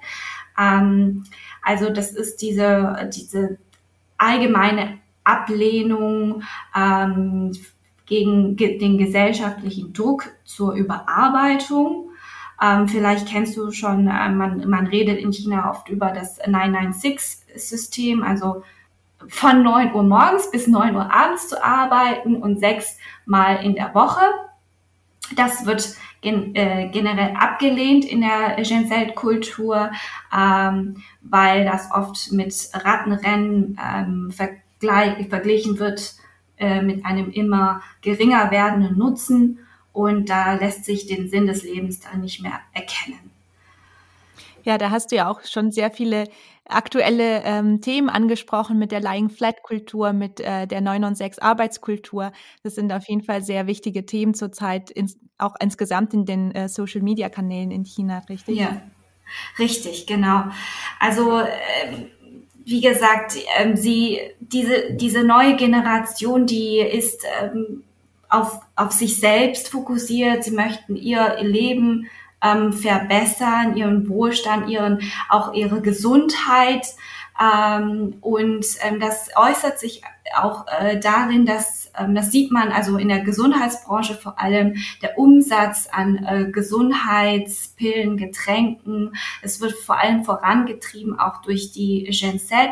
Ähm, 0.60 1.24
also 1.62 1.90
das 1.90 2.12
ist 2.12 2.42
diese, 2.42 3.10
diese 3.14 3.58
allgemeine 4.18 5.00
Ablehnung 5.24 6.44
ähm, 6.76 7.52
gegen 8.06 8.58
den 8.58 8.98
gesellschaftlichen 8.98 9.94
Druck 9.94 10.30
zur 10.44 10.74
Überarbeitung. 10.74 12.11
Ähm, 12.62 12.88
vielleicht 12.88 13.28
kennst 13.28 13.58
du 13.58 13.72
schon, 13.72 14.08
äh, 14.08 14.30
man, 14.30 14.70
man 14.70 14.88
redet 14.88 15.20
in 15.20 15.34
China 15.34 15.72
oft 15.72 15.90
über 15.90 16.12
das 16.12 16.40
996-System, 16.42 18.24
also 18.24 18.64
von 19.28 19.64
9 19.64 19.94
Uhr 19.94 20.04
morgens 20.04 20.50
bis 20.52 20.68
9 20.68 20.96
Uhr 20.96 21.12
abends 21.12 21.50
zu 21.50 21.64
arbeiten 21.64 22.36
und 22.36 22.60
sechs 22.60 22.98
Mal 23.26 23.64
in 23.64 23.76
der 23.76 23.94
Woche. 23.96 24.22
Das 25.36 25.66
wird 25.66 25.96
gen 26.22 26.54
äh, 26.56 26.90
generell 26.92 27.36
abgelehnt 27.36 28.06
in 28.06 28.22
der 28.22 28.64
Gen 28.64 28.88
Z-Kultur, 28.88 29.92
ähm, 30.36 31.02
weil 31.22 31.66
das 31.66 31.90
oft 31.92 32.32
mit 32.32 32.54
Rattenrennen 32.74 33.78
ähm, 33.84 34.32
verglichen 34.32 35.80
wird 35.80 36.16
äh, 36.58 36.82
mit 36.82 37.06
einem 37.06 37.32
immer 37.32 37.82
geringer 38.02 38.52
werdenden 38.52 38.98
Nutzen 38.98 39.60
und 39.94 40.30
da 40.30 40.54
lässt 40.54 40.86
sich 40.86 41.08
den 41.08 41.30
Sinn 41.30 41.48
des 41.48 41.64
Lebens 41.64 42.00
dann 42.00 42.22
nicht 42.22 42.42
mehr 42.42 42.60
erkennen. 42.74 43.32
Ja, 44.64 44.78
da 44.78 44.92
hast 44.92 45.12
du 45.12 45.16
ja 45.16 45.30
auch 45.30 45.44
schon 45.46 45.72
sehr 45.72 45.92
viele 45.92 46.26
aktuelle 46.66 47.44
ähm, 47.44 47.82
Themen 47.82 48.10
angesprochen 48.10 48.78
mit 48.78 48.92
der 48.92 49.02
Lying 49.02 49.30
Flat 49.30 49.64
Kultur, 49.64 50.14
mit 50.14 50.40
äh, 50.40 50.68
der 50.68 50.82
9 50.82 51.04
und 51.04 51.16
6 51.16 51.40
Arbeitskultur. 51.40 52.32
Das 52.64 52.76
sind 52.76 52.92
auf 52.94 53.08
jeden 53.08 53.24
Fall 53.24 53.44
sehr 53.44 53.68
wichtige 53.68 54.06
Themen 54.06 54.34
zurzeit, 54.34 54.92
ins, 54.92 55.18
auch 55.38 55.56
insgesamt 55.60 56.14
in 56.14 56.26
den 56.26 56.52
äh, 56.54 56.70
Social 56.70 57.02
Media 57.02 57.30
Kanälen 57.30 57.72
in 57.72 57.84
China, 57.84 58.22
richtig? 58.30 58.58
Ja, 58.58 58.82
richtig, 59.60 60.06
genau. 60.06 60.44
Also 61.00 61.40
äh, 61.40 61.48
wie 62.64 62.82
gesagt, 62.82 63.38
ähm, 63.58 63.76
sie 63.76 64.20
diese 64.40 64.94
diese 64.94 65.24
neue 65.24 65.56
Generation, 65.56 66.46
die 66.46 66.78
ist 66.78 67.26
ähm, 67.42 67.84
auf 68.32 68.62
auf 68.76 68.92
sich 68.92 69.20
selbst 69.20 69.70
fokussiert. 69.70 70.44
Sie 70.44 70.52
möchten 70.52 70.96
ihr 70.96 71.38
Leben 71.42 72.08
ähm, 72.44 72.74
verbessern, 72.74 73.78
ihren 73.78 74.10
Wohlstand, 74.10 74.70
ihren, 74.70 75.00
auch 75.30 75.54
ihre 75.54 75.82
Gesundheit. 75.82 76.88
Ähm, 77.40 78.16
und 78.22 78.66
ähm, 78.82 79.00
das 79.00 79.30
äußert 79.36 79.80
sich 79.80 80.02
auch 80.36 80.66
äh, 80.68 81.00
darin, 81.00 81.46
dass 81.46 81.92
ähm, 81.98 82.16
das 82.16 82.32
sieht 82.32 82.52
man 82.52 82.72
also 82.72 82.98
in 82.98 83.10
der 83.10 83.22
Gesundheitsbranche 83.22 84.16
vor 84.16 84.40
allem 84.40 84.76
der 85.02 85.18
Umsatz 85.18 85.88
an 85.92 86.24
äh, 86.26 86.52
Gesundheitspillen, 86.52 88.18
Getränken. 88.18 89.14
Es 89.42 89.62
wird 89.62 89.74
vor 89.74 90.00
allem 90.00 90.24
vorangetrieben 90.24 91.20
auch 91.20 91.42
durch 91.42 91.72
die 91.72 92.04
Gen 92.12 92.40
Z. 92.40 92.72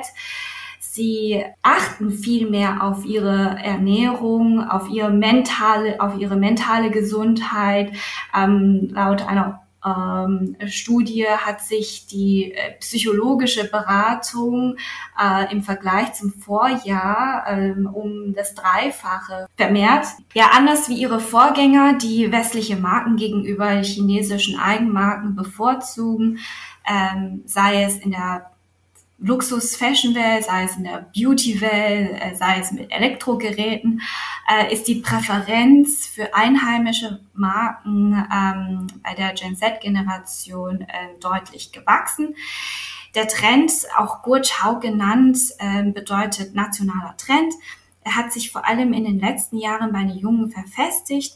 Sie 0.91 1.45
achten 1.61 2.09
viel 2.09 2.49
mehr 2.49 2.81
auf 2.81 3.05
ihre 3.05 3.59
Ernährung, 3.63 4.67
auf 4.67 4.89
ihre 4.89 5.11
mentale, 5.11 6.01
auf 6.01 6.17
ihre 6.17 6.35
mentale 6.35 6.89
Gesundheit. 6.89 7.91
Ähm, 8.35 8.89
laut 8.91 9.21
einer 9.27 9.61
ähm, 9.85 10.55
Studie 10.65 11.27
hat 11.27 11.61
sich 11.61 12.07
die 12.07 12.53
äh, 12.53 12.71
psychologische 12.79 13.69
Beratung 13.69 14.77
äh, 15.21 15.51
im 15.51 15.61
Vergleich 15.61 16.13
zum 16.13 16.33
Vorjahr 16.33 17.45
ähm, 17.47 17.85
um 17.85 18.33
das 18.33 18.55
Dreifache 18.55 19.45
vermehrt. 19.57 20.07
Ja, 20.33 20.49
anders 20.57 20.89
wie 20.89 20.99
ihre 20.99 21.19
Vorgänger, 21.19 21.99
die 21.99 22.31
westliche 22.31 22.77
Marken 22.77 23.15
gegenüber 23.15 23.69
chinesischen 23.83 24.59
Eigenmarken 24.59 25.35
bevorzugen, 25.35 26.39
ähm, 26.89 27.43
sei 27.45 27.83
es 27.83 27.97
in 27.97 28.09
der 28.09 28.49
Luxus-Fashion-Welt, 29.21 30.45
sei 30.45 30.63
es 30.63 30.77
in 30.77 30.85
der 30.85 31.09
Beauty-Welt, 31.13 32.21
äh, 32.21 32.35
sei 32.35 32.59
es 32.59 32.71
mit 32.71 32.91
Elektrogeräten, 32.91 34.01
äh, 34.49 34.73
ist 34.73 34.87
die 34.87 34.95
Präferenz 34.95 36.07
für 36.07 36.33
einheimische 36.33 37.19
Marken 37.33 38.13
ähm, 38.13 38.87
bei 39.03 39.13
der 39.15 39.33
Gen 39.33 39.55
Z-Generation 39.55 40.81
äh, 40.81 41.19
deutlich 41.19 41.71
gewachsen. 41.71 42.35
Der 43.15 43.27
Trend, 43.27 43.71
auch 43.97 44.21
Gurchau 44.21 44.79
genannt, 44.79 45.37
äh, 45.57 45.83
bedeutet 45.83 46.55
nationaler 46.55 47.15
Trend. 47.17 47.53
Er 48.03 48.15
hat 48.15 48.31
sich 48.31 48.51
vor 48.51 48.65
allem 48.65 48.93
in 48.93 49.03
den 49.03 49.19
letzten 49.19 49.57
Jahren 49.57 49.91
bei 49.91 49.99
den 49.99 50.17
Jungen 50.17 50.51
verfestigt 50.51 51.33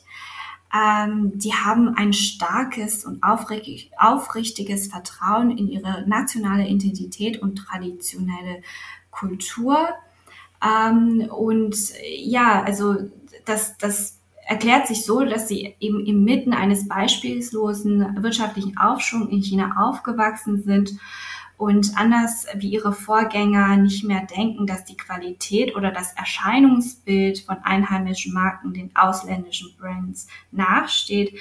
ähm, 0.74 1.38
die 1.38 1.54
haben 1.54 1.96
ein 1.96 2.14
starkes 2.14 3.06
und 3.06 3.22
aufrichtiges 3.22 4.88
Vertrauen 4.88 5.56
in 5.58 5.68
ihre 5.70 6.04
nationale 6.08 6.68
Identität 6.68 7.42
und 7.42 7.56
traditionelle 7.56 8.64
Kultur. 9.12 9.90
Ähm, 10.64 11.30
und 11.30 11.76
ja, 12.04 12.64
also 12.64 12.96
das, 13.46 13.78
das 13.78 14.20
erklärt 14.48 14.88
sich 14.88 15.06
so, 15.06 15.24
dass 15.24 15.48
sie 15.48 15.76
eben 15.80 16.06
inmitten 16.06 16.54
eines 16.54 16.88
beispielslosen 16.88 18.24
wirtschaftlichen 18.24 18.78
Aufschwung 18.78 19.30
in 19.30 19.42
China 19.42 19.76
aufgewachsen 19.78 20.64
sind 20.64 20.94
und 21.58 21.92
anders 21.96 22.48
wie 22.56 22.70
ihre 22.70 22.94
Vorgänger 22.94 23.78
nicht 23.78 24.04
mehr 24.04 24.26
denken, 24.26 24.66
dass 24.66 24.86
die 24.86 24.98
Qualität 24.98 25.76
oder 25.76 25.92
das 25.92 26.14
Erscheinungsbild 26.14 27.40
von 27.40 27.58
einheimischen 27.64 28.34
Marken 28.34 28.74
den 28.74 28.96
ausländischen 28.96 29.76
Brands 29.78 30.28
nachsteht. 30.52 31.40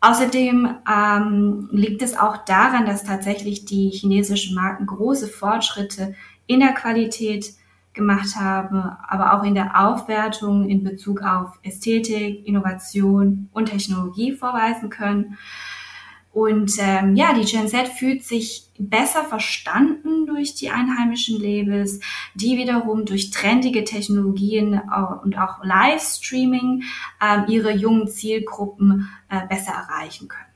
Außerdem 0.00 0.76
ähm, 0.90 1.68
liegt 1.72 2.00
es 2.00 2.16
auch 2.16 2.38
daran, 2.38 2.86
dass 2.86 3.04
tatsächlich 3.04 3.66
die 3.66 3.90
chinesischen 3.90 4.54
Marken 4.54 4.86
große 4.86 5.28
Fortschritte 5.28 6.14
in 6.46 6.60
der 6.60 6.72
Qualität 6.72 7.52
gemacht 7.92 8.36
haben, 8.36 8.82
aber 9.08 9.34
auch 9.34 9.44
in 9.44 9.54
der 9.54 9.78
Aufwertung 9.78 10.68
in 10.68 10.84
Bezug 10.84 11.22
auf 11.22 11.58
Ästhetik, 11.62 12.46
Innovation 12.46 13.48
und 13.52 13.66
Technologie 13.66 14.32
vorweisen 14.32 14.88
können. 14.90 15.36
Und 16.32 16.72
ähm, 16.78 17.16
ja, 17.16 17.34
die 17.34 17.44
Gen 17.44 17.66
Z 17.66 17.88
fühlt 17.88 18.24
sich 18.24 18.68
besser 18.78 19.24
verstanden 19.24 20.26
durch 20.26 20.54
die 20.54 20.70
einheimischen 20.70 21.40
Labels, 21.40 22.00
die 22.34 22.56
wiederum 22.56 23.04
durch 23.04 23.30
trendige 23.30 23.84
Technologien 23.84 24.74
äh, 24.74 25.22
und 25.24 25.36
auch 25.36 25.64
Livestreaming 25.64 26.84
äh, 27.20 27.50
ihre 27.50 27.72
jungen 27.72 28.06
Zielgruppen 28.06 29.08
äh, 29.28 29.46
besser 29.48 29.72
erreichen 29.72 30.28
können. 30.28 30.49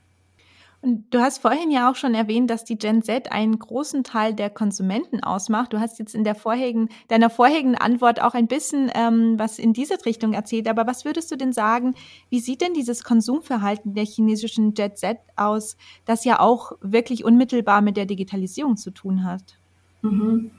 Und 0.85 1.15
du 1.15 1.21
hast 1.21 1.39
vorhin 1.39 1.71
ja 1.71 1.91
auch 1.91 1.97
schon 1.97 2.15
erwähnt, 2.15 2.51
dass 2.51 2.63
die 2.63 2.77
Gen 2.77 3.03
Z 3.03 3.33
einen 3.33 3.59
großen 3.59 4.05
Teil 4.05 4.35
der 4.35 4.51
Konsumenten 4.51 5.23
ausmacht. 5.23 5.73
Du 5.73 5.81
hast 5.81 5.99
jetzt 5.99 6.15
in 6.15 6.25
der 6.25 6.35
vorherigen, 6.35 6.91
deiner 7.09 7.31
vorherigen 7.31 7.75
Antwort 7.75 8.21
auch 8.21 8.35
ein 8.35 8.49
bisschen 8.49 8.91
ähm, 8.95 9.39
was 9.39 9.59
in 9.59 9.73
diese 9.73 10.05
Richtung 10.05 10.35
erzählt. 10.35 10.69
Aber 10.69 10.87
was 10.87 11.07
würdest 11.07 11.33
du 11.33 11.37
denn 11.37 11.55
sagen, 11.55 11.95
wie 12.29 12.39
sieht 12.39 12.61
denn 12.61 12.75
dieses 12.75 13.03
Konsumverhalten 13.03 13.95
der 13.95 14.05
chinesischen 14.05 14.75
Gen 14.75 14.95
Z 14.95 15.17
aus, 15.37 15.79
das 16.05 16.27
ja 16.27 16.39
auch 16.39 16.73
wirklich 16.83 17.25
unmittelbar 17.25 17.81
mit 17.81 17.97
der 17.97 18.05
Digitalisierung 18.05 18.77
zu 18.77 18.91
tun 18.91 19.25
hat? 19.25 19.57
Mhm. 20.03 20.51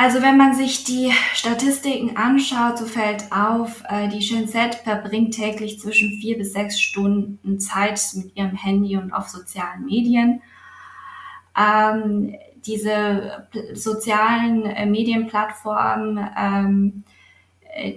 Also 0.00 0.22
wenn 0.22 0.36
man 0.36 0.54
sich 0.54 0.84
die 0.84 1.12
Statistiken 1.34 2.16
anschaut, 2.16 2.78
so 2.78 2.84
fällt 2.84 3.32
auf, 3.32 3.82
äh, 3.88 4.06
die 4.06 4.46
Z 4.46 4.76
verbringt 4.76 5.34
täglich 5.34 5.80
zwischen 5.80 6.20
vier 6.20 6.38
bis 6.38 6.52
sechs 6.52 6.80
Stunden 6.80 7.58
Zeit 7.58 8.00
mit 8.14 8.36
ihrem 8.36 8.54
Handy 8.54 8.96
und 8.96 9.12
auf 9.12 9.28
sozialen 9.28 9.86
Medien. 9.86 10.40
Ähm, 11.58 12.32
diese 12.64 13.48
sozialen 13.74 14.66
äh, 14.66 14.86
Medienplattformen 14.86 16.30
ähm, 16.38 17.02
äh, 17.74 17.92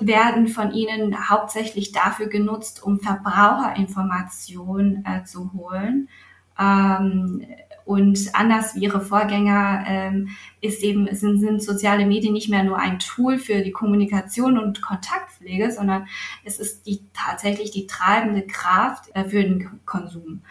werden 0.00 0.48
von 0.48 0.72
ihnen 0.72 1.28
hauptsächlich 1.28 1.92
dafür 1.92 2.28
genutzt, 2.28 2.82
um 2.82 3.00
Verbraucherinformationen 3.00 5.04
äh, 5.04 5.24
zu 5.24 5.52
holen. 5.52 6.08
Ähm, 6.58 7.44
und 7.88 8.34
anders 8.34 8.74
wie 8.74 8.80
ihre 8.80 9.00
Vorgänger 9.00 9.82
ähm, 9.86 10.28
ist 10.60 10.82
eben, 10.82 11.08
sind, 11.16 11.40
sind 11.40 11.62
soziale 11.62 12.04
Medien 12.04 12.34
nicht 12.34 12.50
mehr 12.50 12.62
nur 12.62 12.78
ein 12.78 12.98
Tool 12.98 13.38
für 13.38 13.62
die 13.62 13.70
Kommunikation 13.70 14.58
und 14.58 14.82
Kontaktpflege, 14.82 15.72
sondern 15.72 16.06
es 16.44 16.58
ist 16.58 16.86
die, 16.86 17.00
tatsächlich 17.14 17.70
die 17.70 17.86
treibende 17.86 18.42
Kraft 18.42 19.04
äh, 19.14 19.24
für 19.24 19.42
den 19.42 19.80
Konsum. 19.86 20.42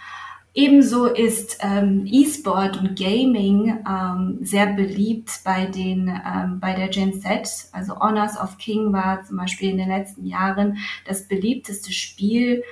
Ebenso 0.55 1.05
ist 1.05 1.59
ähm, 1.61 2.07
E-Sport 2.07 2.79
und 2.79 2.97
Gaming 2.97 3.85
ähm, 3.87 4.39
sehr 4.41 4.73
beliebt 4.73 5.41
bei 5.43 5.67
den 5.67 6.07
ähm, 6.07 6.59
bei 6.59 6.73
der 6.73 6.87
Gen 6.87 7.21
Z. 7.21 7.69
Also 7.71 7.99
Honors 7.99 8.39
of 8.39 8.57
King 8.57 8.91
war 8.91 9.23
zum 9.23 9.37
Beispiel 9.37 9.69
in 9.69 9.77
den 9.77 9.89
letzten 9.89 10.25
Jahren 10.25 10.79
das 11.05 11.27
beliebteste 11.27 11.93
Spiel 11.93 12.63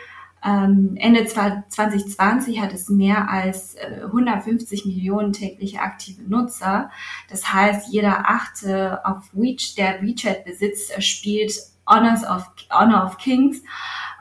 ähm, 0.43 0.95
Ende 0.97 1.25
2020 1.25 2.61
hat 2.61 2.73
es 2.73 2.89
mehr 2.89 3.29
als 3.29 3.75
150 3.77 4.85
äh, 4.85 4.87
Millionen 4.87 5.33
tägliche 5.33 5.79
aktive 5.79 6.21
Nutzer. 6.23 6.91
Das 7.29 7.51
heißt, 7.51 7.91
jeder 7.91 8.29
achte 8.29 9.03
auf 9.05 9.23
WeChat, 9.33 9.77
der 9.77 10.01
WeChat 10.01 10.45
besitzt, 10.45 10.91
spielt 11.03 11.53
Honors 11.87 12.23
of, 12.23 12.51
Honor 12.69 13.05
of 13.05 13.17
Kings. 13.17 13.63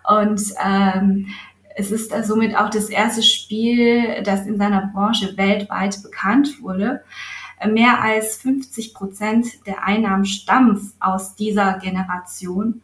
Und 0.08 0.42
ähm, 0.64 1.28
es 1.76 1.90
ist 1.90 2.12
somit 2.26 2.56
auch 2.56 2.70
das 2.70 2.88
erste 2.88 3.22
Spiel, 3.22 4.22
das 4.22 4.46
in 4.46 4.56
seiner 4.56 4.90
Branche 4.94 5.36
weltweit 5.36 6.02
bekannt 6.02 6.62
wurde. 6.62 7.02
Mehr 7.66 8.02
als 8.02 8.36
50 8.36 8.94
Prozent 8.94 9.66
der 9.66 9.84
Einnahmen 9.84 10.24
stammen 10.24 10.92
aus 11.00 11.34
dieser 11.34 11.78
Generation. 11.78 12.82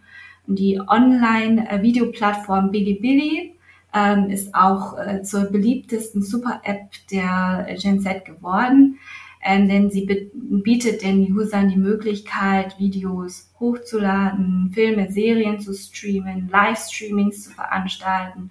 Die 0.56 0.80
Online-Videoplattform 0.80 2.70
Bilibili 2.70 3.54
ähm, 3.94 4.30
ist 4.30 4.54
auch 4.54 4.98
äh, 4.98 5.22
zur 5.22 5.44
beliebtesten 5.44 6.22
Super-App 6.22 6.90
der 7.10 7.76
Gen 7.80 8.00
Z 8.00 8.24
geworden, 8.24 8.98
ähm, 9.42 9.68
denn 9.68 9.90
sie 9.90 10.30
bietet 10.34 11.02
den 11.02 11.32
Usern 11.32 11.68
die 11.68 11.76
Möglichkeit, 11.76 12.78
Videos 12.78 13.50
hochzuladen, 13.58 14.70
Filme, 14.74 15.10
Serien 15.10 15.60
zu 15.60 15.72
streamen, 15.72 16.48
Livestreamings 16.50 17.44
zu 17.44 17.50
veranstalten, 17.50 18.50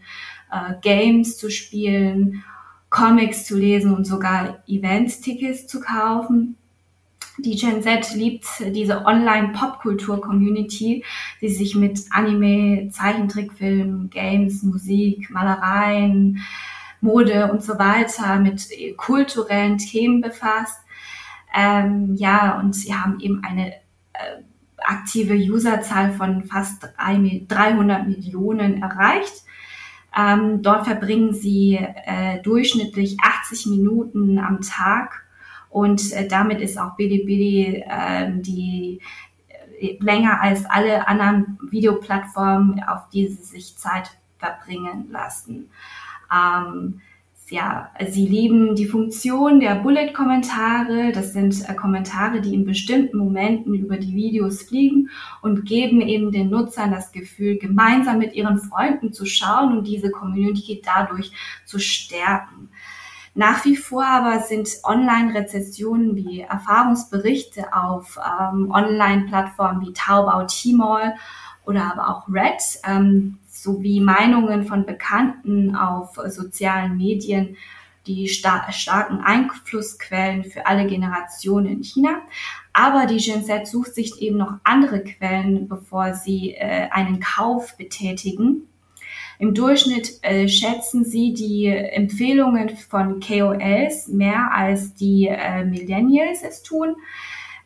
äh, 0.51 0.75
Games 0.82 1.38
zu 1.38 1.50
spielen 1.50 2.44
Comics 2.89 3.46
zu 3.46 3.58
lesen 3.58 3.94
und 3.94 4.06
sogar 4.06 4.63
Event-Tickets 4.68 5.68
zu 5.68 5.79
kaufen. 5.79 6.58
Die 7.46 7.55
Gen 7.55 7.81
Z 7.81 8.13
liebt 8.15 8.46
diese 8.60 9.05
Online-Popkultur-Community, 9.05 11.05
die 11.41 11.50
sich 11.50 11.75
mit 11.75 12.01
Anime, 12.12 12.89
Zeichentrickfilmen, 12.91 14.10
Games, 14.10 14.63
Musik, 14.63 15.29
Malereien, 15.29 16.41
Mode 17.01 17.51
und 17.51 17.63
so 17.63 17.79
weiter 17.79 18.39
mit 18.39 18.67
kulturellen 18.98 19.77
Themen 19.77 20.22
befasst. 20.22 20.79
Ähm, 21.55 22.15
ja, 22.15 22.60
und 22.60 22.75
sie 22.75 22.93
haben 22.93 23.19
eben 23.22 23.41
eine 23.43 23.74
äh, 24.13 24.43
aktive 24.77 25.36
Userzahl 25.36 26.12
von 26.12 26.43
fast 26.43 26.89
300 26.98 28.08
Millionen 28.08 28.81
erreicht. 28.81 29.43
Ähm, 30.17 30.62
dort 30.62 30.86
verbringen 30.86 31.34
sie 31.34 31.77
äh, 31.77 32.41
durchschnittlich 32.41 33.17
80 33.22 33.67
Minuten 33.67 34.39
am 34.39 34.62
Tag 34.62 35.25
und 35.70 36.12
äh, 36.14 36.28
damit 36.28 36.62
ist 36.62 36.80
auch 36.80 36.96
Bilibili 36.96 37.84
äh, 37.88 38.32
die 38.36 39.00
länger 40.00 40.42
als 40.42 40.66
alle 40.66 41.08
anderen 41.08 41.58
Videoplattformen, 41.70 42.84
auf 42.84 43.10
die 43.10 43.28
sie 43.28 43.44
sich 43.44 43.78
Zeit 43.78 44.12
verbringen 44.38 45.08
lassen. 45.12 45.70
Ähm, 46.34 47.02
ja, 47.50 47.90
sie 48.10 48.28
lieben 48.28 48.76
die 48.76 48.86
Funktion 48.86 49.60
der 49.60 49.76
Bullet-Kommentare. 49.76 51.12
Das 51.12 51.34
sind 51.34 51.68
äh, 51.68 51.74
Kommentare, 51.74 52.42
die 52.42 52.54
in 52.54 52.66
bestimmten 52.66 53.18
Momenten 53.18 53.74
über 53.74 53.98
die 53.98 54.14
Videos 54.14 54.64
fliegen 54.64 55.10
und 55.42 55.66
geben 55.66 56.02
eben 56.02 56.32
den 56.32 56.50
Nutzern 56.50 56.92
das 56.92 57.12
Gefühl, 57.12 57.58
gemeinsam 57.58 58.20
mit 58.20 58.36
ihren 58.36 58.60
Freunden 58.60 59.14
zu 59.14 59.26
schauen 59.26 59.78
und 59.78 59.88
diese 59.88 60.12
Community 60.12 60.82
dadurch 60.84 61.32
zu 61.66 61.80
stärken. 61.80 62.70
Nach 63.39 63.63
wie 63.63 63.77
vor 63.77 64.05
aber 64.05 64.41
sind 64.41 64.67
Online-Rezessionen 64.84 66.13
wie 66.13 66.41
Erfahrungsberichte 66.41 67.74
auf 67.74 68.19
ähm, 68.19 68.69
Online-Plattformen 68.69 69.79
wie 69.79 69.93
Taobao, 69.93 70.46
Tmall 70.46 71.15
oder 71.63 71.89
aber 71.89 72.10
auch 72.10 72.27
Red 72.27 72.62
ähm, 72.86 73.38
sowie 73.48 74.01
Meinungen 74.01 74.65
von 74.65 74.86
Bekannten 74.86 75.74
auf 75.74 76.19
sozialen 76.27 76.98
Medien 76.98 77.55
die 78.08 78.27
star 78.27 78.69
starken 78.74 79.22
Einflussquellen 79.22 80.43
für 80.43 80.65
alle 80.65 80.86
Generationen 80.86 81.67
in 81.67 81.84
China. 81.84 82.22
Aber 82.74 83.05
die 83.05 83.24
Gen 83.24 83.46
Z 83.46 83.67
sucht 83.67 83.96
sich 83.96 84.22
eben 84.22 84.36
noch 84.36 84.55
andere 84.65 85.01
Quellen, 85.01 85.69
bevor 85.69 86.13
sie 86.13 86.55
äh, 86.55 86.89
einen 86.91 87.22
Kauf 87.22 87.77
betätigen. 87.77 88.69
Im 89.39 89.55
Durchschnitt 89.55 90.19
äh, 90.22 90.48
schätzen 90.48 91.03
sie 91.03 91.34
die 91.34 91.65
Empfehlungen 91.65 92.69
von 92.69 93.19
KOLs 93.19 94.10
mehr 94.10 94.51
als 94.53 94.93
die 94.93 95.27
äh, 95.27 95.65
Millennials 95.65 96.43
es 96.43 96.62
tun 96.62 96.96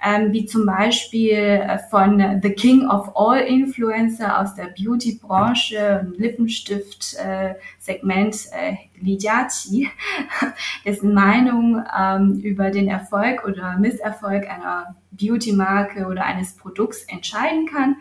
ähm, 0.03 0.33
wie 0.33 0.45
zum 0.45 0.65
Beispiel 0.65 1.31
äh, 1.31 1.79
von 1.89 2.41
The 2.41 2.49
King 2.49 2.85
of 2.87 3.15
All 3.15 3.39
Influencer 3.39 4.41
aus 4.41 4.53
der 4.55 4.73
Beauty-Branche, 4.77 6.11
Lippenstift-Segment 6.17 8.35
äh, 8.51 8.71
äh, 8.71 8.75
Li 8.99 9.17
Jiaqi, 9.17 9.89
dessen 10.85 11.13
Meinung 11.13 11.81
ähm, 11.97 12.41
über 12.43 12.69
den 12.69 12.89
Erfolg 12.89 13.45
oder 13.45 13.79
Misserfolg 13.79 14.49
einer 14.49 14.97
Beauty-Marke 15.11 16.07
oder 16.07 16.25
eines 16.25 16.57
Produkts 16.57 17.03
entscheiden 17.03 17.67
kann. 17.67 17.95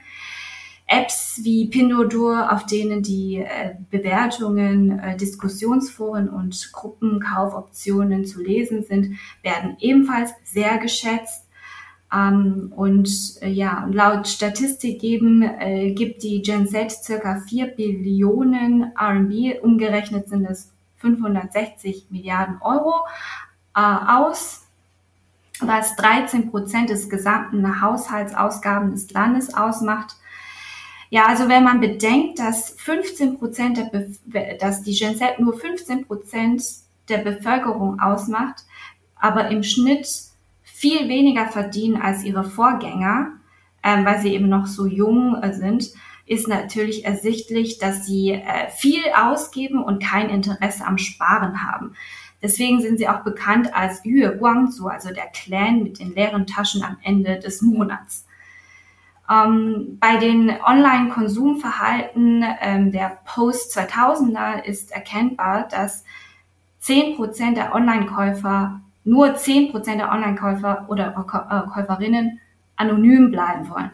Apps 0.87 1.40
wie 1.42 1.68
Pindodur, 1.68 2.53
auf 2.53 2.66
denen 2.66 3.03
die 3.03 3.37
äh, 3.37 3.75
Bewertungen, 3.90 4.99
äh, 4.99 5.16
Diskussionsforen 5.16 6.29
und 6.29 6.71
Gruppenkaufoptionen 6.73 8.27
zu 8.27 8.42
lesen 8.42 8.85
sind, 8.85 9.16
werden 9.42 9.77
ebenfalls 9.81 10.33
sehr 10.45 10.79
geschätzt. 10.79 11.47
Ähm, 12.12 12.73
und 12.77 13.09
äh, 13.40 13.49
ja, 13.49 13.88
laut 13.90 14.29
Statistik 14.29 15.01
geben, 15.01 15.42
äh, 15.42 15.92
gibt 15.92 16.23
die 16.23 16.42
Gen 16.42 16.68
Z 16.68 16.90
circa 16.90 17.40
4 17.49 17.68
Billionen 17.68 18.92
RMB, 18.99 19.62
umgerechnet 19.62 20.29
sind 20.29 20.45
es 20.45 20.71
560 20.99 22.07
Milliarden 22.11 22.61
Euro, 22.61 23.07
äh, 23.75 23.81
aus, 23.81 24.66
was 25.61 25.97
13 25.97 26.51
Prozent 26.51 26.90
des 26.90 27.09
gesamten 27.09 27.81
Haushaltsausgaben 27.81 28.92
des 28.92 29.11
Landes 29.12 29.55
ausmacht. 29.55 30.16
Ja, 31.12 31.27
also 31.27 31.46
wenn 31.51 31.62
man 31.62 31.79
bedenkt, 31.79 32.38
dass 32.38 32.70
15 32.79 33.38
Prozent 33.38 33.77
der, 33.77 34.55
dass 34.55 34.83
die 34.83 34.94
Gen 34.94 35.14
Z 35.14 35.38
nur 35.40 35.53
15 35.53 36.07
Prozent 36.07 36.62
der 37.11 37.18
Bevölkerung 37.18 38.01
ausmacht, 38.01 38.64
aber 39.14 39.48
im 39.48 39.62
Schnitt 39.62 40.09
viel 40.62 41.11
weniger 41.11 41.48
verdienen 41.48 42.01
als 42.01 42.25
ihre 42.25 42.44
Vorgänger, 42.44 43.33
ähm, 43.83 44.07
weil 44.07 44.22
sie 44.22 44.33
eben 44.33 44.48
noch 44.48 44.66
so 44.66 44.87
jung 44.87 45.37
äh, 45.42 45.53
sind, 45.53 45.90
ist 46.25 46.48
natürlich 46.48 47.05
ersichtlich, 47.05 47.77
dass 47.77 48.07
sie 48.07 48.31
äh, 48.31 48.70
viel 48.70 49.03
ausgeben 49.14 49.85
und 49.85 50.03
kein 50.03 50.31
Interesse 50.31 50.87
am 50.87 50.96
Sparen 50.96 51.62
haben. 51.62 51.92
Deswegen 52.40 52.81
sind 52.81 52.96
sie 52.96 53.09
auch 53.11 53.22
bekannt 53.22 53.75
als 53.75 54.03
Yue 54.03 54.35
Guangzhou, 54.38 54.87
also 54.87 55.11
der 55.12 55.27
Clan 55.27 55.83
mit 55.83 55.98
den 55.98 56.14
leeren 56.14 56.46
Taschen 56.46 56.83
am 56.83 56.96
Ende 57.03 57.38
des 57.38 57.61
Monats. 57.61 58.25
Ähm, 59.30 59.98
bei 60.00 60.16
den 60.16 60.50
Online-Konsumverhalten 60.50 62.44
ähm, 62.61 62.92
der 62.92 63.18
Post-2000er 63.24 64.64
ist 64.64 64.92
erkennbar, 64.92 65.68
dass 65.68 66.04
10% 66.82 67.54
der 67.54 67.74
Online-Käufer 67.74 68.80
nur 69.04 69.28
10% 69.28 69.96
der 69.96 70.11
Online-Käufer 70.11 70.87
oder 70.88 71.08
äh, 71.08 71.70
Käuferinnen 71.70 72.40
anonym 72.76 73.30
bleiben 73.30 73.68
wollen, 73.70 73.90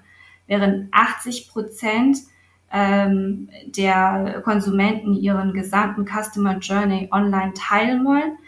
während 0.46 0.92
80% 0.92 2.22
ähm, 2.70 3.48
der 3.66 4.40
Konsumenten 4.44 5.14
ihren 5.14 5.52
gesamten 5.52 6.06
Customer 6.06 6.58
Journey 6.58 7.08
online 7.10 7.52
teilen 7.54 8.04
wollen. 8.04 8.38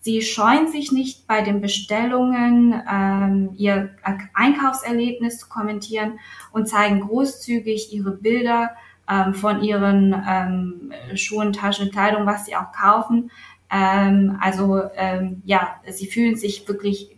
Sie 0.00 0.22
scheuen 0.22 0.68
sich 0.68 0.92
nicht 0.92 1.26
bei 1.26 1.42
den 1.42 1.60
Bestellungen 1.60 2.82
ähm, 2.90 3.50
ihr 3.56 3.90
Einkaufserlebnis 4.32 5.38
zu 5.38 5.48
kommentieren 5.48 6.18
und 6.52 6.68
zeigen 6.68 7.00
großzügig 7.00 7.92
ihre 7.92 8.12
Bilder 8.12 8.70
ähm, 9.08 9.34
von 9.34 9.62
ihren 9.62 10.14
ähm, 10.26 10.92
Schuhen, 11.16 11.52
Taschen, 11.52 11.90
Kleidung, 11.90 12.24
was 12.24 12.46
sie 12.46 12.56
auch 12.56 12.72
kaufen, 12.72 13.30
ähm, 13.70 14.36
also 14.40 14.82
ähm, 14.96 15.42
ja, 15.44 15.76
sie 15.88 16.06
fühlen 16.06 16.36
sich 16.36 16.66
wirklich 16.66 17.16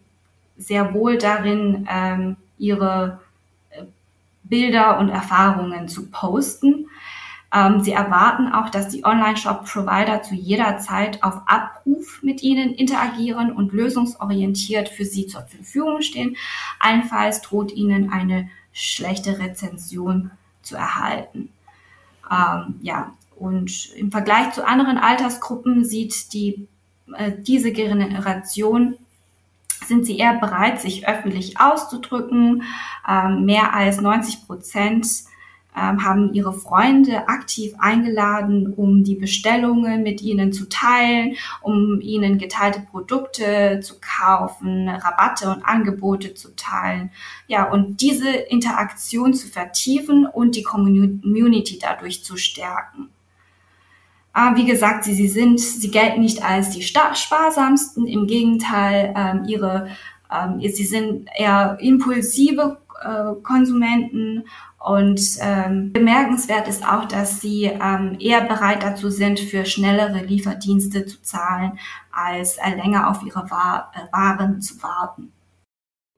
sehr 0.58 0.92
wohl 0.92 1.16
darin, 1.16 1.88
ähm, 1.90 2.36
ihre 2.58 3.20
äh, 3.70 3.84
Bilder 4.42 4.98
und 4.98 5.08
Erfahrungen 5.08 5.88
zu 5.88 6.10
posten. 6.10 6.88
Ähm, 7.52 7.82
sie 7.82 7.92
erwarten 7.92 8.52
auch, 8.52 8.70
dass 8.70 8.88
die 8.88 9.04
Online-Shop-Provider 9.04 10.22
zu 10.22 10.34
jeder 10.34 10.78
Zeit 10.78 11.22
auf 11.22 11.42
Abruf 11.46 12.22
mit 12.22 12.42
ihnen 12.42 12.74
interagieren 12.74 13.52
und 13.52 13.72
lösungsorientiert 13.72 14.88
für 14.88 15.04
sie 15.04 15.26
zur 15.26 15.42
Verfügung 15.42 16.00
stehen. 16.00 16.36
Allenfalls 16.78 17.42
droht 17.42 17.72
ihnen 17.72 18.10
eine 18.10 18.48
schlechte 18.72 19.38
Rezension 19.38 20.30
zu 20.62 20.76
erhalten. 20.76 21.50
Ähm, 22.30 22.78
ja, 22.80 23.12
und 23.36 23.92
im 23.96 24.10
Vergleich 24.10 24.52
zu 24.52 24.66
anderen 24.66 24.96
Altersgruppen 24.96 25.84
sieht 25.84 26.32
die, 26.32 26.66
äh, 27.14 27.32
diese 27.36 27.72
Generation 27.72 28.94
sind 29.86 30.06
sie 30.06 30.16
eher 30.16 30.38
bereit, 30.38 30.80
sich 30.80 31.08
öffentlich 31.08 31.60
auszudrücken. 31.60 32.62
Ähm, 33.06 33.44
mehr 33.44 33.74
als 33.74 34.00
90 34.00 34.46
Prozent 34.46 35.06
haben 35.74 36.34
ihre 36.34 36.52
Freunde 36.52 37.28
aktiv 37.28 37.74
eingeladen, 37.78 38.74
um 38.74 39.04
die 39.04 39.14
Bestellungen 39.14 40.02
mit 40.02 40.20
ihnen 40.20 40.52
zu 40.52 40.68
teilen, 40.68 41.36
um 41.62 42.00
ihnen 42.00 42.38
geteilte 42.38 42.80
Produkte 42.80 43.80
zu 43.82 43.94
kaufen, 44.00 44.88
Rabatte 44.88 45.48
und 45.50 45.64
Angebote 45.64 46.34
zu 46.34 46.54
teilen. 46.56 47.10
Ja, 47.46 47.70
und 47.70 48.00
diese 48.00 48.30
Interaktion 48.30 49.32
zu 49.34 49.48
vertiefen 49.48 50.26
und 50.26 50.56
die 50.56 50.62
Community 50.62 51.78
dadurch 51.80 52.22
zu 52.24 52.36
stärken. 52.36 53.08
Aber 54.32 54.56
wie 54.56 54.64
gesagt, 54.64 55.04
sie, 55.04 55.14
sie 55.14 55.28
sind, 55.28 55.60
sie 55.60 55.90
gelten 55.90 56.20
nicht 56.20 56.42
als 56.42 56.70
die 56.70 56.82
sparsamsten. 56.82 58.06
Im 58.06 58.26
Gegenteil, 58.26 59.12
ähm, 59.16 59.44
ihre, 59.46 59.88
ähm, 60.32 60.60
sie 60.60 60.86
sind 60.86 61.28
eher 61.36 61.76
impulsive 61.80 62.78
äh, 63.04 63.42
Konsumenten 63.42 64.44
und 64.78 65.20
ähm, 65.40 65.92
bemerkenswert 65.92 66.66
ist 66.66 66.84
auch, 66.84 67.04
dass 67.04 67.40
sie 67.40 67.64
ähm, 67.64 68.16
eher 68.18 68.42
bereit 68.42 68.82
dazu 68.82 69.10
sind, 69.10 69.38
für 69.38 69.64
schnellere 69.64 70.24
Lieferdienste 70.24 71.06
zu 71.06 71.22
zahlen, 71.22 71.78
als 72.10 72.58
äh, 72.58 72.74
länger 72.74 73.08
auf 73.10 73.22
ihre 73.22 73.50
War 73.50 73.92
äh, 73.94 74.12
Waren 74.12 74.60
zu 74.60 74.82
warten. 74.82 75.32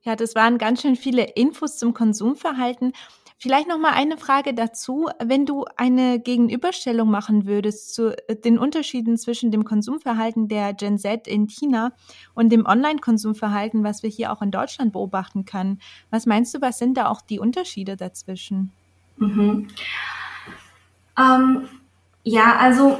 Ja, 0.03 0.17
das 0.17 0.35
waren 0.35 0.59
ganz 0.59 0.83
schön 0.83 0.97
viele 0.97 1.25
Infos 1.35 1.79
zum 1.79 1.95
Konsumverhalten. 1.95 2.93
Vielleicht 3.39 3.69
noch 3.69 3.79
mal 3.79 3.93
eine 3.93 4.17
Frage 4.17 4.55
dazu, 4.55 5.09
wenn 5.23 5.45
du 5.45 5.65
eine 5.77 6.19
Gegenüberstellung 6.21 7.11
machen 7.11 7.47
würdest 7.47 7.95
zu 7.95 8.17
äh, 8.29 8.37
den 8.37 8.59
Unterschieden 8.59 9.19
zwischen 9.19 9.51
dem 9.51 9.65
Konsumverhalten 9.65 10.49
der 10.49 10.73
Gen 10.73 10.99
Z 10.99 11.27
in 11.27 11.49
China 11.49 11.93
und 12.35 12.51
dem 12.51 12.65
Online-Konsumverhalten, 12.65 13.85
was 13.85 14.03
wir 14.03 14.11
hier 14.11 14.33
auch 14.33 14.41
in 14.41 14.51
Deutschland 14.51 14.93
beobachten 14.93 15.45
können. 15.45 15.81
Was 16.11 16.27
meinst 16.27 16.55
du, 16.55 16.61
was 16.61 16.79
sind 16.79 16.97
da 16.97 17.09
auch 17.09 17.21
die 17.21 17.39
Unterschiede 17.39 17.97
dazwischen? 17.97 18.73
Mhm. 19.17 19.69
Ähm, 21.19 21.69
ja, 22.23 22.57
also 22.57 22.99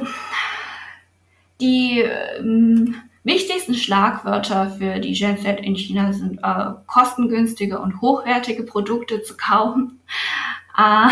die 1.59 2.01
ähm, 2.01 2.95
wichtigsten 3.25 3.73
Schlagwörter 3.73 4.71
für 4.71 4.99
die 4.99 5.13
Gen 5.13 5.37
Z 5.37 5.59
in 5.59 5.75
China 5.75 6.13
sind 6.13 6.39
äh, 6.41 6.71
kostengünstige 6.87 7.79
und 7.79 7.99
hochwertige 7.99 8.63
Produkte 8.63 9.21
zu 9.21 9.35
kaufen. 9.35 9.99
Äh, 10.77 11.07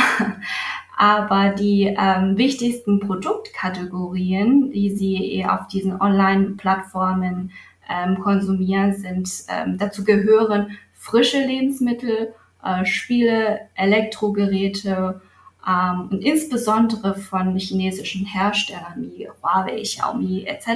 aber 0.97 1.51
die 1.51 1.95
ähm, 1.97 2.37
wichtigsten 2.37 2.99
Produktkategorien, 2.99 4.71
die 4.71 4.89
sie 4.89 5.45
auf 5.47 5.67
diesen 5.67 6.01
Online-Plattformen 6.01 7.51
ähm, 7.89 8.19
konsumieren, 8.19 8.93
sind 8.93 9.29
ähm, 9.47 9.77
dazu 9.77 10.03
gehören 10.03 10.77
frische 10.93 11.39
Lebensmittel, 11.39 12.33
äh, 12.63 12.85
Spiele, 12.85 13.61
Elektrogeräte 13.75 15.21
ähm, 15.67 16.09
und 16.11 16.23
insbesondere 16.23 17.15
von 17.15 17.57
chinesischen 17.57 18.25
Herstellern 18.25 19.11
wie 19.15 19.29
Huawei, 19.29 19.81
Xiaomi 19.81 20.45
etc. 20.45 20.67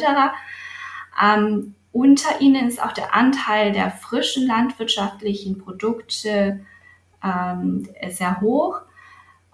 Ähm, 1.22 1.76
unter 1.92 2.42
ihnen 2.42 2.68
ist 2.68 2.84
auch 2.84 2.92
der 2.92 3.16
Anteil 3.16 3.72
der 3.72 3.90
frischen 3.90 4.46
landwirtschaftlichen 4.46 5.58
Produkte 5.58 6.60
ähm, 7.24 7.88
sehr 8.10 8.40
hoch, 8.42 8.82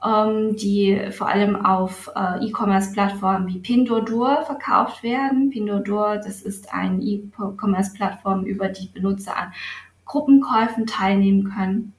ähm, 0.04 0.56
die 0.58 1.10
vor 1.12 1.30
allem 1.30 1.56
auf 1.65 2.12
äh, 2.15 2.45
E-Commerce-Plattformen 2.45 3.47
wie 3.47 3.60
Pinduoduo 3.60 4.43
verkauft 4.45 5.04
werden. 5.04 5.49
Pinduoduo, 5.52 6.15
das 6.15 6.41
ist 6.41 6.73
eine 6.73 7.02
E-Commerce-Plattform, 7.02 8.43
über 8.43 8.67
die 8.67 8.88
Benutzer 8.88 9.38
an 9.38 9.54
Gruppenkäufen 10.06 10.86
teilnehmen 10.86 11.54
können. 11.56 11.93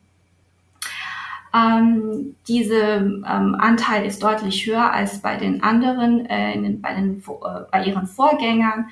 Ähm, 1.55 2.35
diese 2.49 2.77
ähm, 2.77 3.57
Anteil 3.59 4.05
ist 4.05 4.23
deutlich 4.23 4.67
höher 4.67 4.93
als 4.93 5.23
bei 5.23 5.37
den 5.37 5.63
anderen, 5.63 6.27
äh, 6.27 6.61
den, 6.61 6.83
bei, 6.83 6.95
den, 6.95 7.19
äh, 7.19 7.61
bei 7.71 7.85
ihren 7.85 8.07
Vorgängern. 8.07 8.91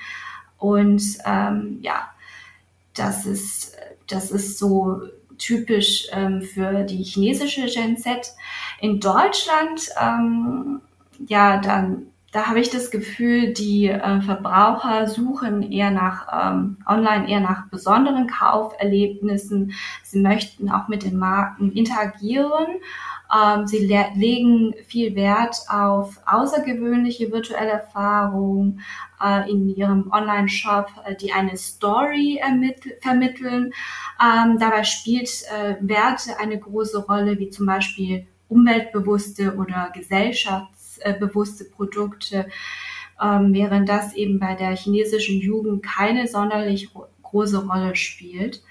Und 0.62 1.02
ähm, 1.26 1.80
ja, 1.82 2.08
das 2.94 3.26
ist, 3.26 3.76
das 4.06 4.30
ist 4.30 4.58
so 4.58 5.02
typisch 5.36 6.06
ähm, 6.12 6.40
für 6.40 6.84
die 6.84 7.02
chinesische 7.02 7.66
Gen 7.66 7.96
Z. 7.96 8.32
In 8.80 9.00
Deutschland, 9.00 9.88
ähm, 10.00 10.80
ja, 11.26 11.56
dann 11.58 12.11
da 12.32 12.46
habe 12.46 12.60
ich 12.60 12.70
das 12.70 12.90
Gefühl, 12.90 13.52
die 13.52 13.88
äh, 13.88 14.20
Verbraucher 14.22 15.06
suchen 15.06 15.70
eher 15.70 15.90
nach 15.90 16.52
ähm, 16.52 16.78
online 16.86 17.28
eher 17.28 17.40
nach 17.40 17.68
besonderen 17.68 18.26
Kauferlebnissen. 18.26 19.72
Sie 20.02 20.20
möchten 20.20 20.70
auch 20.70 20.88
mit 20.88 21.04
den 21.04 21.18
Marken 21.18 21.72
interagieren 21.72 22.80
ähm, 23.32 23.66
sie 23.66 23.86
le 23.86 24.06
legen 24.14 24.74
viel 24.86 25.14
Wert 25.14 25.56
auf 25.68 26.20
außergewöhnliche 26.26 27.32
virtuelle 27.32 27.70
Erfahrungen 27.70 28.80
äh, 29.22 29.50
in 29.50 29.68
ihrem 29.74 30.10
Online-Shop, 30.12 30.90
äh, 31.04 31.14
die 31.16 31.32
eine 31.32 31.56
Story 31.56 32.40
vermitteln. 33.00 33.72
Ähm, 34.22 34.58
dabei 34.58 34.84
spielt 34.84 35.30
äh, 35.50 35.76
Werte 35.80 36.38
eine 36.38 36.58
große 36.58 37.06
Rolle, 37.06 37.38
wie 37.38 37.48
zum 37.48 37.66
Beispiel 37.66 38.26
umweltbewusste 38.48 39.56
oder 39.56 39.90
gesellschaftsbewusste 41.02 41.64
Produkte, 41.64 42.46
ähm, 43.20 43.52
während 43.52 43.88
das 43.88 44.14
eben 44.14 44.38
bei 44.38 44.54
der 44.54 44.74
chinesischen 44.76 45.40
Jugend 45.40 45.82
keine 45.82 46.26
sonderlich 46.26 46.90
große 47.22 47.66
Rolle 47.66 47.96
spielt. 47.96 48.62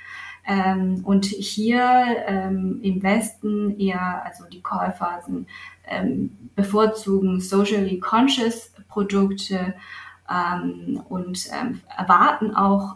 Ähm, 0.48 1.02
und 1.04 1.26
hier 1.26 2.04
ähm, 2.26 2.80
im 2.82 3.04
Westen 3.04 3.80
eher, 3.80 4.24
also 4.26 4.46
die 4.52 4.62
Käufer 4.62 5.22
sind, 5.26 5.48
ähm, 5.88 6.36
bevorzugen 6.56 7.40
socially 7.40 8.00
conscious 8.00 8.74
Produkte 8.88 9.76
ähm, 10.30 11.04
und 11.10 11.48
ähm, 11.54 11.82
erwarten 11.96 12.56
auch 12.56 12.96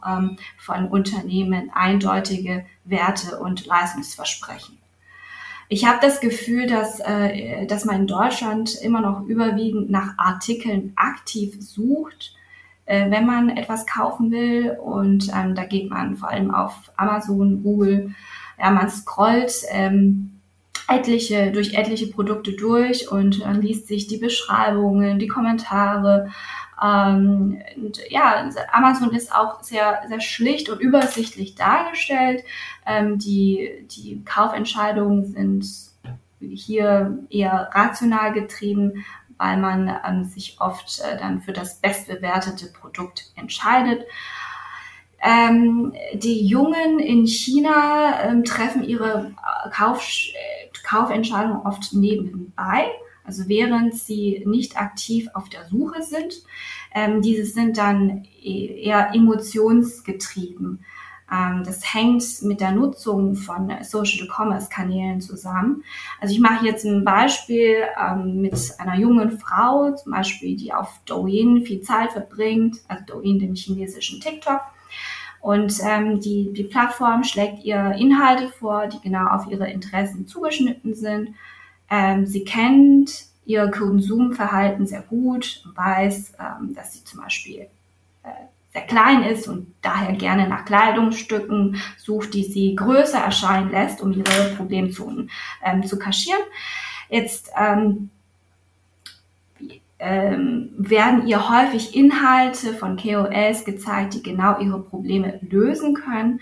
von 0.58 0.88
Unternehmen 0.88 1.70
eindeutige 1.74 2.66
Werte 2.84 3.40
und 3.40 3.66
Leistungsversprechen. 3.66 4.78
Ich 5.68 5.86
habe 5.86 6.00
das 6.02 6.20
Gefühl, 6.20 6.68
dass, 6.68 7.00
äh, 7.00 7.66
dass 7.66 7.86
man 7.86 8.02
in 8.02 8.08
Deutschland 8.08 8.76
immer 8.76 9.02
noch 9.02 9.26
überwiegend 9.26 9.90
nach 9.90 10.18
Artikeln 10.18 10.94
aktiv 10.96 11.56
sucht 11.60 12.36
äh, 12.86 13.10
wenn 13.10 13.26
man 13.26 13.50
etwas 13.50 13.86
kaufen 13.86 14.32
will. 14.32 14.78
Und 14.82 15.30
ähm, 15.36 15.56
da 15.56 15.66
geht 15.66 15.90
man 15.90 16.16
vor 16.16 16.30
allem 16.30 16.54
auf 16.54 16.92
Amazon, 16.98 17.64
Google. 17.64 18.12
Ja, 18.60 18.72
man 18.72 18.90
scrollt 18.90 19.54
ähm, 19.70 20.32
etliche, 20.88 21.52
durch 21.52 21.74
etliche 21.74 22.08
Produkte 22.08 22.54
durch 22.54 23.12
und 23.12 23.44
äh, 23.44 23.54
liest 23.54 23.88
sich 23.88 24.08
die 24.08 24.18
Beschreibungen, 24.18 25.20
die 25.20 25.28
Kommentare. 25.28 26.30
Ähm, 26.82 27.62
und 27.78 28.00
ja, 28.10 28.50
Amazon 28.72 29.12
ist 29.12 29.34
auch 29.34 29.64
sehr, 29.64 30.04
sehr 30.08 30.22
schlicht 30.22 30.70
und 30.70 30.80
übersichtlich 30.80 31.56
dargestellt. 31.56 32.44
Ähm, 32.86 33.18
die, 33.18 33.88
die 33.92 34.24
Kaufentscheidungen 34.26 35.26
sind 35.26 35.66
hier 36.40 37.20
eher 37.30 37.70
rational 37.74 38.34
getrieben 38.34 39.04
weil 39.38 39.58
man 39.58 39.94
ähm, 40.08 40.24
sich 40.24 40.58
oft 40.60 41.02
äh, 41.02 41.18
dann 41.18 41.42
für 41.42 41.54
das 41.54 41.80
bestbewertete 41.80 42.68
Produkt 42.68 43.32
entscheidet. 43.36 44.06
Ähm, 45.22 45.94
die 46.14 46.46
Jungen 46.46 47.00
in 47.00 47.26
China 47.26 48.22
ähm, 48.24 48.44
treffen 48.44 48.84
ihre 48.84 49.34
Kauf, 49.72 50.06
Kaufentscheidung 50.84 51.66
oft 51.66 51.94
nebenbei, 51.94 52.92
also 53.26 53.48
während 53.48 53.96
sie 53.96 54.44
nicht 54.46 54.78
aktiv 54.78 55.28
auf 55.34 55.50
der 55.50 55.66
Suche 55.66 56.04
sind. 56.04 56.44
Ähm, 56.94 57.22
diese 57.22 57.46
sind 57.46 57.78
dann 57.78 58.26
e-, 58.42 58.84
eher 58.84 59.14
emotionsgetrieben. 59.14 60.80
Ähm, 61.32 61.64
das 61.66 61.94
hängt 61.94 62.24
mit 62.44 62.62
der 62.62 62.72
Nutzung 62.72 63.36
von 63.36 63.72
Social 63.82 64.28
Commerce 64.28 64.70
Kanälen 64.70 65.22
zusammen. 65.22 65.84
Also 66.22 66.34
ich 66.34 66.40
mache 66.40 66.66
jetzt 66.66 66.86
ein 66.86 67.04
Beispiel 67.04 67.84
ähm, 68.00 68.42
mit 68.42 68.56
einer 68.78 68.98
jungen 68.98 69.40
Frau, 69.40 69.92
zum 69.96 70.12
Beispiel, 70.12 70.56
die 70.56 70.74
auf 70.74 71.00
Douyin 71.06 71.66
viel 71.66 71.82
Zeit 71.82 72.12
verbringt, 72.12 72.78
also 72.88 73.04
Douyin, 73.06 73.40
dem 73.40 73.56
chinesischen 73.56 74.22
TikTok. 74.22 74.62
Und 75.42 75.76
ähm, 75.84 76.20
die, 76.22 76.52
die 76.54 76.64
Plattform 76.64 77.24
schlägt 77.24 77.64
ihr 77.64 77.92
Inhalte 78.00 78.48
vor, 78.48 78.88
die 78.88 79.00
genau 79.00 79.28
auf 79.28 79.48
ihre 79.48 79.70
Interessen 79.70 80.26
zugeschnitten 80.28 80.96
sind. 80.96 81.36
Ähm, 81.90 82.26
sie 82.26 82.44
kennt 82.44 83.26
ihr 83.46 83.70
Konsumverhalten 83.70 84.88
sehr 84.88 85.02
gut 85.02 85.64
weiß, 85.76 86.34
ähm, 86.40 86.74
dass 86.74 86.94
sie 86.94 87.04
zum 87.04 87.22
Beispiel 87.22 87.68
äh, 88.24 88.30
sehr 88.74 88.84
klein 88.84 89.24
ist 89.24 89.48
und 89.48 89.74
daher 89.82 90.14
gerne 90.14 90.50
nach 90.50 90.66
Kleidungsstücken 90.66 91.78
sucht, 91.98 92.34
die 92.34 92.44
sie 92.44 92.76
größer 92.76 93.20
erscheinen 93.20 93.72
lässt, 93.72 94.02
um 94.02 94.12
ihre 94.12 94.56
Problemzonen 94.58 95.30
ähm, 95.64 95.86
zu 95.86 95.98
kaschieren. 95.98 96.42
Jetzt 97.10 97.52
ähm, 97.58 98.10
ähm, 100.00 100.72
werden 100.78 101.26
ihr 101.28 101.50
häufig 101.50 101.96
Inhalte 101.96 102.74
von 102.74 102.98
KOLs 102.98 103.64
gezeigt, 103.64 104.16
die 104.16 104.24
genau 104.24 104.60
ihre 104.60 104.82
Probleme 104.82 105.40
lösen 105.42 105.94
können. 105.94 106.42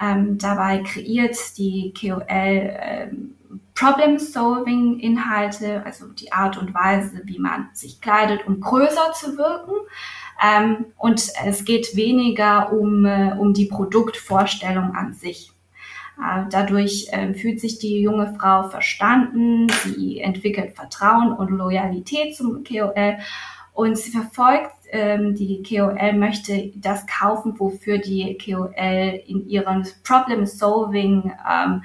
Ähm, 0.00 0.38
dabei 0.38 0.78
kreiert 0.78 1.36
die 1.58 1.92
KOL 1.98 2.24
ähm, 2.28 3.35
Problem-Solving-Inhalte, 3.76 5.84
also 5.84 6.08
die 6.08 6.32
Art 6.32 6.58
und 6.58 6.74
Weise, 6.74 7.22
wie 7.24 7.38
man 7.38 7.68
sich 7.72 8.00
kleidet, 8.00 8.44
um 8.46 8.60
größer 8.60 9.12
zu 9.12 9.38
wirken. 9.38 9.74
Ähm, 10.42 10.86
und 10.96 11.30
es 11.44 11.64
geht 11.64 11.94
weniger 11.94 12.72
um, 12.72 13.04
äh, 13.04 13.36
um 13.38 13.54
die 13.54 13.66
Produktvorstellung 13.66 14.94
an 14.94 15.12
sich. 15.12 15.52
Äh, 16.18 16.44
dadurch 16.50 17.08
äh, 17.12 17.34
fühlt 17.34 17.60
sich 17.60 17.78
die 17.78 18.00
junge 18.00 18.34
Frau 18.38 18.68
verstanden, 18.68 19.68
sie 19.84 20.20
entwickelt 20.20 20.74
Vertrauen 20.74 21.32
und 21.32 21.50
Loyalität 21.50 22.34
zum 22.34 22.64
KOL 22.64 23.18
und 23.76 23.98
sie 23.98 24.10
verfolgt 24.10 24.72
ähm, 24.90 25.34
die 25.34 25.62
KOL 25.62 26.14
möchte 26.14 26.72
das 26.76 27.06
kaufen, 27.06 27.58
wofür 27.58 27.98
die 27.98 28.38
KOL 28.38 29.20
in 29.26 29.46
ihren 29.48 29.86
Problem-Solving 30.02 31.32
ähm, 31.46 31.82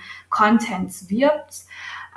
wirbt. 1.10 1.66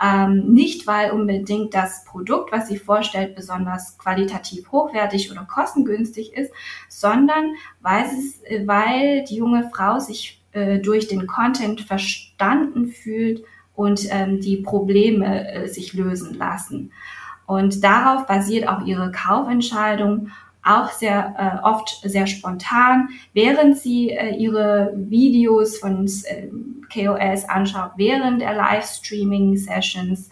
Ähm, 0.01 0.53
nicht, 0.53 0.87
weil 0.87 1.11
unbedingt 1.11 1.75
das 1.75 2.05
Produkt, 2.05 2.53
was 2.53 2.69
sie 2.69 2.79
vorstellt, 2.79 3.35
besonders 3.35 3.99
qualitativ 3.99 4.71
hochwertig 4.71 5.31
oder 5.31 5.45
kostengünstig 5.45 6.33
ist, 6.35 6.53
sondern 6.89 7.55
weil, 7.81 8.05
es, 8.05 8.41
weil 8.67 9.25
die 9.25 9.37
junge 9.37 9.71
Frau 9.75 9.99
sich 9.99 10.41
äh, 10.53 10.79
durch 10.79 11.09
den 11.09 11.27
Content 11.27 11.81
verstanden 11.81 12.87
fühlt 12.87 13.45
und 13.75 14.07
ähm, 14.11 14.41
die 14.41 14.59
Probleme 14.59 15.53
äh, 15.53 15.69
sich 15.69 15.95
lösen 15.95 16.35
lassen. 16.35 16.93
Und 17.47 17.85
darauf 17.85 18.27
basiert 18.27 18.69
auch 18.69 18.85
ihre 18.85 19.13
Kaufentscheidung 19.13 20.31
auch 20.65 20.91
sehr 20.91 21.35
äh, 21.39 21.65
oft 21.65 22.01
sehr 22.03 22.27
spontan, 22.27 23.11
während 23.35 23.77
sie 23.77 24.11
äh, 24.11 24.35
ihre 24.37 24.93
Videos 24.97 25.79
von 25.79 26.07
äh, 26.07 26.49
KOS 26.93 27.49
anschaut, 27.49 27.93
während 27.97 28.41
der 28.41 28.55
Livestreaming-Sessions. 28.55 30.31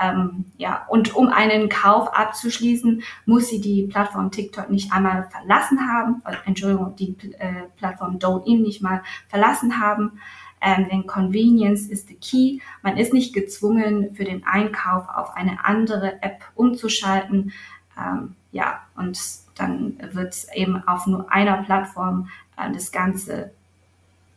Ähm, 0.00 0.46
ja, 0.56 0.84
und 0.88 1.14
um 1.14 1.28
einen 1.28 1.68
Kauf 1.68 2.12
abzuschließen, 2.12 3.02
muss 3.26 3.48
sie 3.48 3.60
die 3.60 3.86
Plattform 3.86 4.30
TikTok 4.30 4.68
nicht 4.70 4.92
einmal 4.92 5.28
verlassen 5.30 5.78
haben, 5.88 6.22
äh, 6.24 6.34
Entschuldigung, 6.46 6.96
die 6.96 7.16
äh, 7.38 7.68
Plattform 7.76 8.18
Douyin 8.18 8.62
nicht 8.62 8.82
mal 8.82 9.02
verlassen 9.28 9.80
haben. 9.80 10.18
Ähm, 10.64 10.88
denn 10.88 11.06
Convenience 11.06 11.88
ist 11.88 12.08
the 12.08 12.14
key. 12.14 12.60
Man 12.82 12.96
ist 12.96 13.12
nicht 13.12 13.34
gezwungen, 13.34 14.14
für 14.14 14.24
den 14.24 14.46
Einkauf 14.46 15.06
auf 15.08 15.36
eine 15.36 15.64
andere 15.64 16.22
App 16.22 16.42
umzuschalten. 16.54 17.52
Ähm, 17.98 18.34
ja, 18.50 18.80
und 18.96 19.18
dann 19.56 19.98
wird 20.14 20.34
eben 20.54 20.82
auf 20.88 21.06
nur 21.06 21.30
einer 21.30 21.62
Plattform 21.62 22.30
äh, 22.56 22.72
das 22.72 22.90
ganze, 22.92 23.52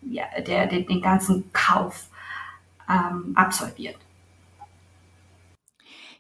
ja, 0.02 0.26
der, 0.46 0.68
den, 0.68 0.86
den 0.86 1.02
ganzen 1.02 1.52
Kauf 1.54 2.08
ähm, 2.90 3.32
absolviert. 3.36 3.98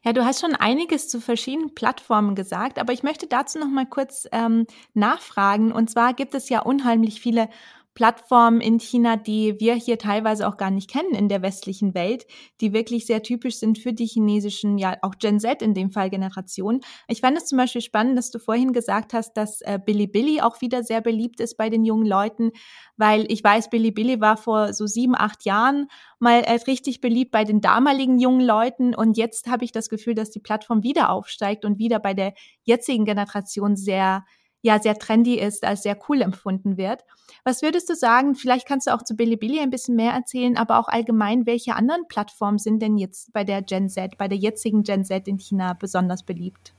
Ja, 0.03 0.13
du 0.13 0.23
hast 0.23 0.39
schon 0.39 0.55
einiges 0.55 1.09
zu 1.09 1.19
verschiedenen 1.19 1.75
Plattformen 1.75 2.33
gesagt, 2.33 2.79
aber 2.79 2.93
ich 2.93 3.03
möchte 3.03 3.27
dazu 3.27 3.59
noch 3.59 3.67
mal 3.67 3.85
kurz 3.85 4.25
ähm, 4.31 4.65
nachfragen. 4.93 5.73
Und 5.73 5.89
zwar 5.89 6.13
gibt 6.13 6.33
es 6.33 6.47
ja 6.47 6.61
unheimlich 6.61 7.19
viele 7.19 7.49
Plattformen 7.97 8.61
in 8.61 8.79
China, 8.79 9.17
die 9.17 9.59
wir 9.59 9.73
hier 9.73 9.97
teilweise 9.97 10.47
auch 10.47 10.57
gar 10.57 10.69
nicht 10.69 10.87
kennen 10.87 11.15
in 11.15 11.29
der 11.29 11.41
westlichen 11.41 11.95
Welt, 11.95 12.27
die 12.61 12.71
wirklich 12.71 13.07
sehr 13.07 13.23
typisch 13.23 13.55
sind 13.55 13.79
für 13.79 13.91
die 13.91 14.05
chinesischen, 14.05 14.77
ja 14.77 14.97
auch 15.01 15.15
Gen 15.17 15.39
Z 15.39 15.63
in 15.63 15.73
dem 15.73 15.89
Fall 15.89 16.11
Generation. 16.11 16.81
Ich 17.07 17.21
fand 17.21 17.35
es 17.39 17.47
zum 17.47 17.57
Beispiel 17.57 17.81
spannend, 17.81 18.15
dass 18.15 18.29
du 18.29 18.37
vorhin 18.37 18.71
gesagt 18.71 19.15
hast, 19.15 19.33
dass 19.33 19.61
äh, 19.61 19.79
Bilibili 19.83 20.41
auch 20.41 20.61
wieder 20.61 20.83
sehr 20.83 21.01
beliebt 21.01 21.39
ist 21.39 21.57
bei 21.57 21.71
den 21.71 21.83
jungen 21.83 22.05
Leuten, 22.05 22.51
weil 22.97 23.25
ich 23.31 23.43
weiß, 23.43 23.71
Bilibili 23.71 24.21
war 24.21 24.37
vor 24.37 24.73
so 24.73 24.85
sieben, 24.85 25.15
acht 25.15 25.43
Jahren 25.43 25.87
mal 26.19 26.41
äh, 26.41 26.59
richtig 26.67 27.01
beliebt 27.01 27.31
bei 27.31 27.45
den 27.45 27.61
damaligen 27.61 28.19
jungen 28.19 28.45
Leuten 28.45 28.93
und 28.93 29.17
jetzt 29.17 29.47
habe 29.47 29.65
ich 29.65 29.71
das 29.71 29.89
Gefühl, 29.89 30.13
dass 30.13 30.29
die 30.29 30.39
Plattform 30.39 30.83
wieder 30.83 31.09
aufsteigt 31.09 31.65
und 31.65 31.79
wieder 31.79 31.97
bei 31.97 32.13
der 32.13 32.35
jetzigen 32.61 33.05
Generation 33.05 33.75
sehr 33.75 34.23
ja 34.61 34.79
sehr 34.79 34.97
trendy 34.97 35.39
ist, 35.39 35.63
als 35.63 35.83
sehr 35.83 35.97
cool 36.07 36.21
empfunden 36.21 36.77
wird. 36.77 37.03
Was 37.43 37.61
würdest 37.61 37.89
du 37.89 37.95
sagen? 37.95 38.35
Vielleicht 38.35 38.67
kannst 38.67 38.87
du 38.87 38.93
auch 38.93 39.03
zu 39.03 39.15
Bilibili 39.15 39.59
ein 39.59 39.69
bisschen 39.69 39.95
mehr 39.95 40.11
erzählen, 40.11 40.57
aber 40.57 40.79
auch 40.79 40.87
allgemein, 40.87 41.45
welche 41.45 41.75
anderen 41.75 42.07
Plattformen 42.07 42.57
sind 42.57 42.81
denn 42.81 42.97
jetzt 42.97 43.31
bei 43.33 43.43
der 43.43 43.61
Gen 43.61 43.89
Z, 43.89 44.17
bei 44.17 44.27
der 44.27 44.37
jetzigen 44.37 44.83
Gen 44.83 45.05
Z 45.05 45.27
in 45.27 45.37
China 45.37 45.73
besonders 45.73 46.23
beliebt? 46.23 46.73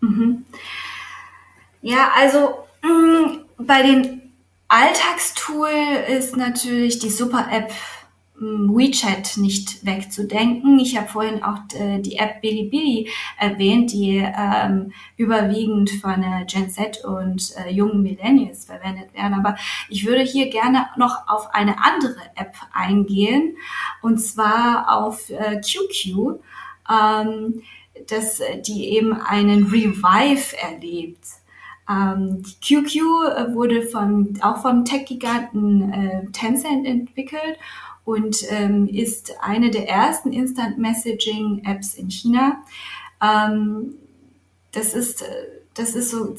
Mhm. 0.00 0.44
Ja, 1.82 2.10
also 2.16 2.54
mh, 2.82 2.90
mm, 2.90 3.44
bei 3.58 3.82
den 3.82 4.32
Alltagstool 4.68 5.70
ist 6.08 6.36
natürlich 6.36 6.98
die 6.98 7.10
Super-App 7.10 7.72
WeChat 8.38 9.38
nicht 9.38 9.84
wegzudenken. 9.84 10.78
Ich 10.78 10.96
habe 10.96 11.08
vorhin 11.08 11.42
auch 11.42 11.58
äh, 11.74 12.00
die 12.00 12.16
App 12.16 12.42
Bilibili 12.42 13.08
erwähnt, 13.38 13.92
die 13.92 14.18
ähm, 14.18 14.92
überwiegend 15.16 15.90
von 15.90 16.22
äh, 16.22 16.44
Gen 16.46 16.68
Z 16.68 17.04
und 17.04 17.54
äh, 17.56 17.70
jungen 17.70 18.02
Millennials 18.02 18.66
verwendet 18.66 19.14
werden. 19.14 19.34
Aber 19.34 19.56
ich 19.88 20.06
würde 20.06 20.22
hier 20.22 20.50
gerne 20.50 20.86
noch 20.96 21.28
auf 21.28 21.54
eine 21.54 21.82
andere 21.82 22.20
App 22.34 22.54
eingehen, 22.72 23.56
und 24.02 24.18
zwar 24.18 24.94
auf 24.94 25.30
äh, 25.30 25.60
QQ, 25.60 26.38
ähm, 26.90 27.62
das, 28.08 28.42
die 28.66 28.90
eben 28.90 29.14
einen 29.14 29.64
Revive 29.66 30.56
erlebt. 30.58 31.24
Ähm, 31.88 32.42
QQ 32.60 32.96
äh, 32.96 33.54
wurde 33.54 33.82
von, 33.82 34.38
auch 34.42 34.60
vom 34.60 34.84
Tech-Giganten 34.84 35.92
äh, 35.92 36.32
Tencent 36.32 36.86
entwickelt 36.86 37.58
und 38.06 38.36
ähm, 38.50 38.86
ist 38.86 39.34
eine 39.42 39.70
der 39.70 39.88
ersten 39.88 40.32
Instant 40.32 40.78
Messaging 40.78 41.62
Apps 41.66 41.94
in 41.94 42.08
China. 42.08 42.62
Ähm, 43.20 43.94
das 44.70 44.94
ist, 44.94 45.24
das 45.74 45.96
ist 45.96 46.12
so 46.12 46.34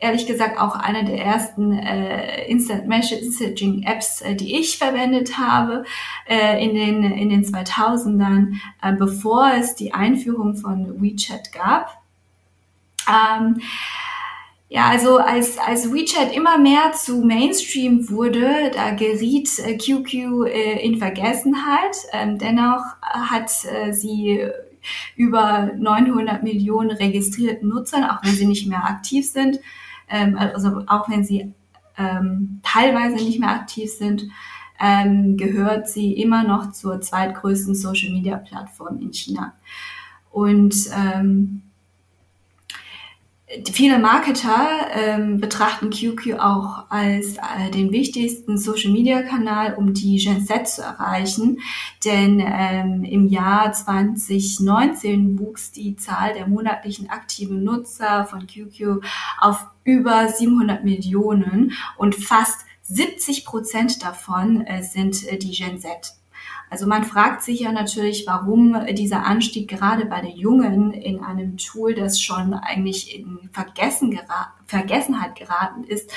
ehrlich 0.00 0.26
gesagt 0.26 0.58
auch 0.58 0.74
eine 0.74 1.04
der 1.04 1.24
ersten 1.24 1.72
äh, 1.72 2.46
Instant 2.48 2.88
Messaging 2.88 3.84
Apps, 3.84 4.22
äh, 4.22 4.34
die 4.34 4.58
ich 4.58 4.76
verwendet 4.76 5.38
habe 5.38 5.84
äh, 6.26 6.62
in 6.62 6.74
den 6.74 7.04
in 7.12 7.30
den 7.30 7.44
2000ern, 7.44 8.56
äh, 8.82 8.92
bevor 8.92 9.52
es 9.54 9.76
die 9.76 9.94
Einführung 9.94 10.56
von 10.56 11.00
WeChat 11.00 11.52
gab. 11.52 12.02
Ähm, 13.08 13.60
ja, 14.68 14.88
also 14.88 15.18
als, 15.18 15.58
als 15.58 15.92
WeChat 15.92 16.34
immer 16.34 16.58
mehr 16.58 16.92
zu 16.92 17.20
Mainstream 17.20 18.08
wurde, 18.10 18.70
da 18.72 18.90
geriet 18.90 19.50
äh, 19.58 19.76
QQ 19.76 20.46
äh, 20.46 20.84
in 20.84 20.98
Vergessenheit. 20.98 21.96
Ähm, 22.12 22.38
dennoch 22.38 22.82
hat 23.02 23.50
äh, 23.66 23.92
sie 23.92 24.48
über 25.16 25.70
900 25.76 26.42
Millionen 26.42 26.90
registrierten 26.90 27.68
Nutzern, 27.68 28.04
auch 28.04 28.22
wenn 28.22 28.34
sie 28.34 28.46
nicht 28.46 28.66
mehr 28.66 28.84
aktiv 28.84 29.26
sind, 29.30 29.60
ähm, 30.08 30.36
also 30.36 30.82
auch 30.86 31.08
wenn 31.08 31.24
sie 31.24 31.52
ähm, 31.96 32.60
teilweise 32.62 33.16
nicht 33.24 33.40
mehr 33.40 33.50
aktiv 33.50 33.90
sind, 33.90 34.24
gehört 34.76 35.88
sie 35.88 36.12
immer 36.14 36.42
noch 36.42 36.72
zur 36.72 37.00
zweitgrößten 37.00 37.76
Social-Media-Plattform 37.76 39.00
in 39.00 39.12
China. 39.12 39.54
Und 40.32 40.74
ähm, 40.92 41.62
Viele 43.72 43.98
Marketer 43.98 44.88
ähm, 44.94 45.38
betrachten 45.38 45.90
QQ 45.90 46.38
auch 46.38 46.86
als 46.88 47.36
äh, 47.36 47.70
den 47.70 47.92
wichtigsten 47.92 48.56
Social-Media-Kanal, 48.56 49.74
um 49.74 49.92
die 49.92 50.16
Gen 50.16 50.46
Z 50.46 50.66
zu 50.66 50.80
erreichen. 50.80 51.60
Denn 52.06 52.40
ähm, 52.40 53.04
im 53.04 53.28
Jahr 53.28 53.70
2019 53.70 55.38
wuchs 55.38 55.72
die 55.72 55.94
Zahl 55.96 56.32
der 56.32 56.48
monatlichen 56.48 57.10
aktiven 57.10 57.62
Nutzer 57.62 58.24
von 58.24 58.46
QQ 58.46 59.04
auf 59.38 59.66
über 59.84 60.28
700 60.28 60.82
Millionen 60.82 61.72
und 61.98 62.14
fast 62.14 62.64
70 62.84 63.44
Prozent 63.44 64.02
davon 64.02 64.62
äh, 64.62 64.82
sind 64.82 65.22
äh, 65.28 65.36
die 65.36 65.52
Gen 65.52 65.78
Z. 65.78 66.14
Also 66.70 66.86
man 66.86 67.04
fragt 67.04 67.42
sich 67.42 67.60
ja 67.60 67.72
natürlich, 67.72 68.24
warum 68.26 68.76
dieser 68.94 69.24
Anstieg 69.24 69.68
gerade 69.68 70.06
bei 70.06 70.20
den 70.20 70.36
Jungen 70.36 70.92
in 70.92 71.20
einem 71.20 71.56
Tool, 71.56 71.94
das 71.94 72.20
schon 72.20 72.54
eigentlich 72.54 73.16
in 73.16 73.48
Vergessen 73.52 74.10
gera 74.10 74.52
Vergessenheit 74.66 75.36
geraten 75.36 75.84
ist, 75.84 76.10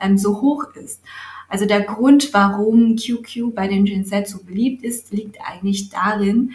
ähm, 0.00 0.16
so 0.16 0.40
hoch 0.40 0.64
ist. 0.74 1.02
Also 1.48 1.66
der 1.66 1.82
Grund, 1.82 2.32
warum 2.32 2.96
QQ 2.96 3.54
bei 3.54 3.68
den 3.68 3.84
Gen 3.84 4.04
Z 4.04 4.28
so 4.28 4.42
beliebt 4.42 4.82
ist, 4.84 5.12
liegt 5.12 5.36
eigentlich 5.44 5.90
darin, 5.90 6.52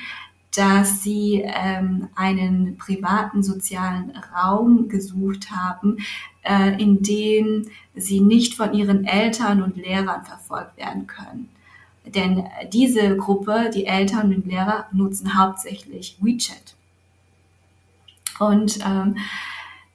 dass 0.56 1.04
sie 1.04 1.44
ähm, 1.46 2.08
einen 2.16 2.78
privaten 2.78 3.44
sozialen 3.44 4.14
Raum 4.34 4.88
gesucht 4.88 5.52
haben, 5.52 5.98
äh, 6.44 6.82
in 6.82 7.04
dem 7.04 7.68
sie 7.94 8.22
nicht 8.22 8.56
von 8.56 8.74
ihren 8.74 9.06
Eltern 9.06 9.62
und 9.62 9.76
Lehrern 9.76 10.24
verfolgt 10.24 10.78
werden 10.78 11.08
können. 11.08 11.50
Denn 12.16 12.46
diese 12.72 13.18
Gruppe, 13.18 13.70
die 13.74 13.86
Eltern 13.86 14.34
und 14.34 14.46
Lehrer, 14.46 14.88
nutzen 14.92 15.38
hauptsächlich 15.38 16.18
WeChat. 16.22 16.76
Und 18.40 18.80
ähm, 18.86 19.18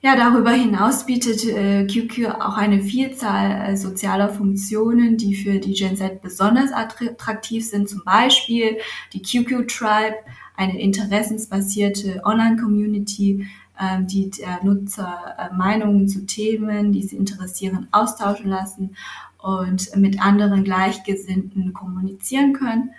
ja, 0.03 0.15
darüber 0.15 0.51
hinaus 0.51 1.05
bietet 1.05 1.45
äh, 1.45 1.85
QQ 1.85 2.31
auch 2.39 2.57
eine 2.57 2.81
Vielzahl 2.81 3.69
äh, 3.69 3.77
sozialer 3.77 4.29
Funktionen, 4.29 5.17
die 5.17 5.35
für 5.35 5.59
die 5.59 5.73
Gen 5.73 5.95
Z 5.95 6.23
besonders 6.23 6.71
attraktiv 6.71 7.67
sind. 7.67 7.87
Zum 7.87 8.03
Beispiel 8.03 8.77
die 9.13 9.21
QQ 9.21 9.67
Tribe, 9.67 10.15
eine 10.57 10.79
interessensbasierte 10.79 12.21
Online-Community, 12.25 13.47
ähm, 13.79 14.07
die 14.07 14.31
der 14.31 14.63
Nutzer 14.63 15.35
äh, 15.37 15.55
Meinungen 15.55 16.07
zu 16.07 16.25
Themen, 16.25 16.91
die 16.91 17.03
sie 17.03 17.17
interessieren, 17.17 17.87
austauschen 17.91 18.49
lassen 18.49 18.95
und 19.41 19.95
mit 19.95 20.21
anderen 20.21 20.63
Gleichgesinnten 20.63 21.73
kommunizieren 21.73 22.53
können. 22.53 22.91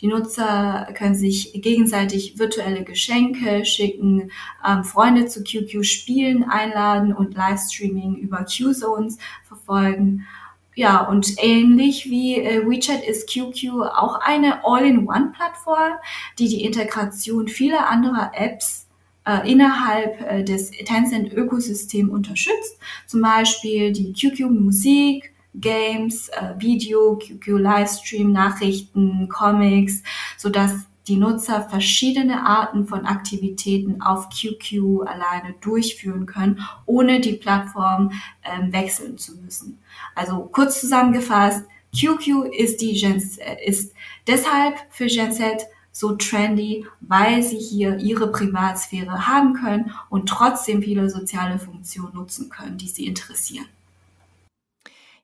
Die 0.00 0.06
Nutzer 0.06 0.88
können 0.96 1.16
sich 1.16 1.60
gegenseitig 1.60 2.38
virtuelle 2.38 2.84
Geschenke 2.84 3.64
schicken, 3.64 4.30
ähm, 4.66 4.84
Freunde 4.84 5.26
zu 5.26 5.42
QQ-Spielen 5.42 6.44
einladen 6.44 7.12
und 7.12 7.34
Livestreaming 7.34 8.14
über 8.14 8.44
Q-Zones 8.44 9.18
verfolgen. 9.44 10.24
Ja, 10.76 11.04
und 11.08 11.34
ähnlich 11.38 12.08
wie 12.08 12.36
äh, 12.36 12.64
WeChat 12.64 13.02
ist 13.04 13.28
QQ 13.28 13.90
auch 13.96 14.20
eine 14.20 14.64
All-in-One-Plattform, 14.64 15.94
die 16.38 16.48
die 16.48 16.64
Integration 16.64 17.48
vieler 17.48 17.88
anderer 17.88 18.30
Apps 18.34 18.86
äh, 19.26 19.50
innerhalb 19.50 20.20
äh, 20.20 20.44
des 20.44 20.70
Tencent-Ökosystems 20.70 22.12
unterstützt. 22.12 22.78
Zum 23.08 23.20
Beispiel 23.20 23.92
die 23.92 24.12
QQ 24.12 24.50
Musik, 24.50 25.32
Games, 25.60 26.28
äh, 26.28 26.54
Video, 26.58 27.16
QQ 27.16 27.58
Livestream, 27.58 28.32
Nachrichten, 28.32 29.28
Comics, 29.28 30.02
so 30.36 30.48
dass 30.48 30.72
die 31.08 31.16
Nutzer 31.16 31.68
verschiedene 31.68 32.46
Arten 32.46 32.86
von 32.86 33.06
Aktivitäten 33.06 34.02
auf 34.02 34.28
QQ 34.28 35.06
alleine 35.06 35.54
durchführen 35.60 36.26
können, 36.26 36.60
ohne 36.84 37.20
die 37.20 37.32
Plattform 37.32 38.12
ähm, 38.44 38.72
wechseln 38.72 39.16
zu 39.16 39.36
müssen. 39.38 39.78
Also 40.14 40.48
kurz 40.52 40.80
zusammengefasst, 40.80 41.64
QQ 41.98 42.52
ist 42.54 42.82
die 42.82 42.92
Gen 42.92 43.22
ist 43.64 43.94
deshalb 44.26 44.76
für 44.90 45.06
Gen 45.06 45.32
Z 45.32 45.66
so 45.90 46.14
trendy, 46.14 46.86
weil 47.00 47.42
sie 47.42 47.58
hier 47.58 47.98
ihre 47.98 48.30
Privatsphäre 48.30 49.26
haben 49.26 49.54
können 49.54 49.92
und 50.10 50.28
trotzdem 50.28 50.82
viele 50.82 51.08
soziale 51.08 51.58
Funktionen 51.58 52.14
nutzen 52.14 52.50
können, 52.50 52.76
die 52.76 52.88
sie 52.88 53.06
interessieren. 53.06 53.66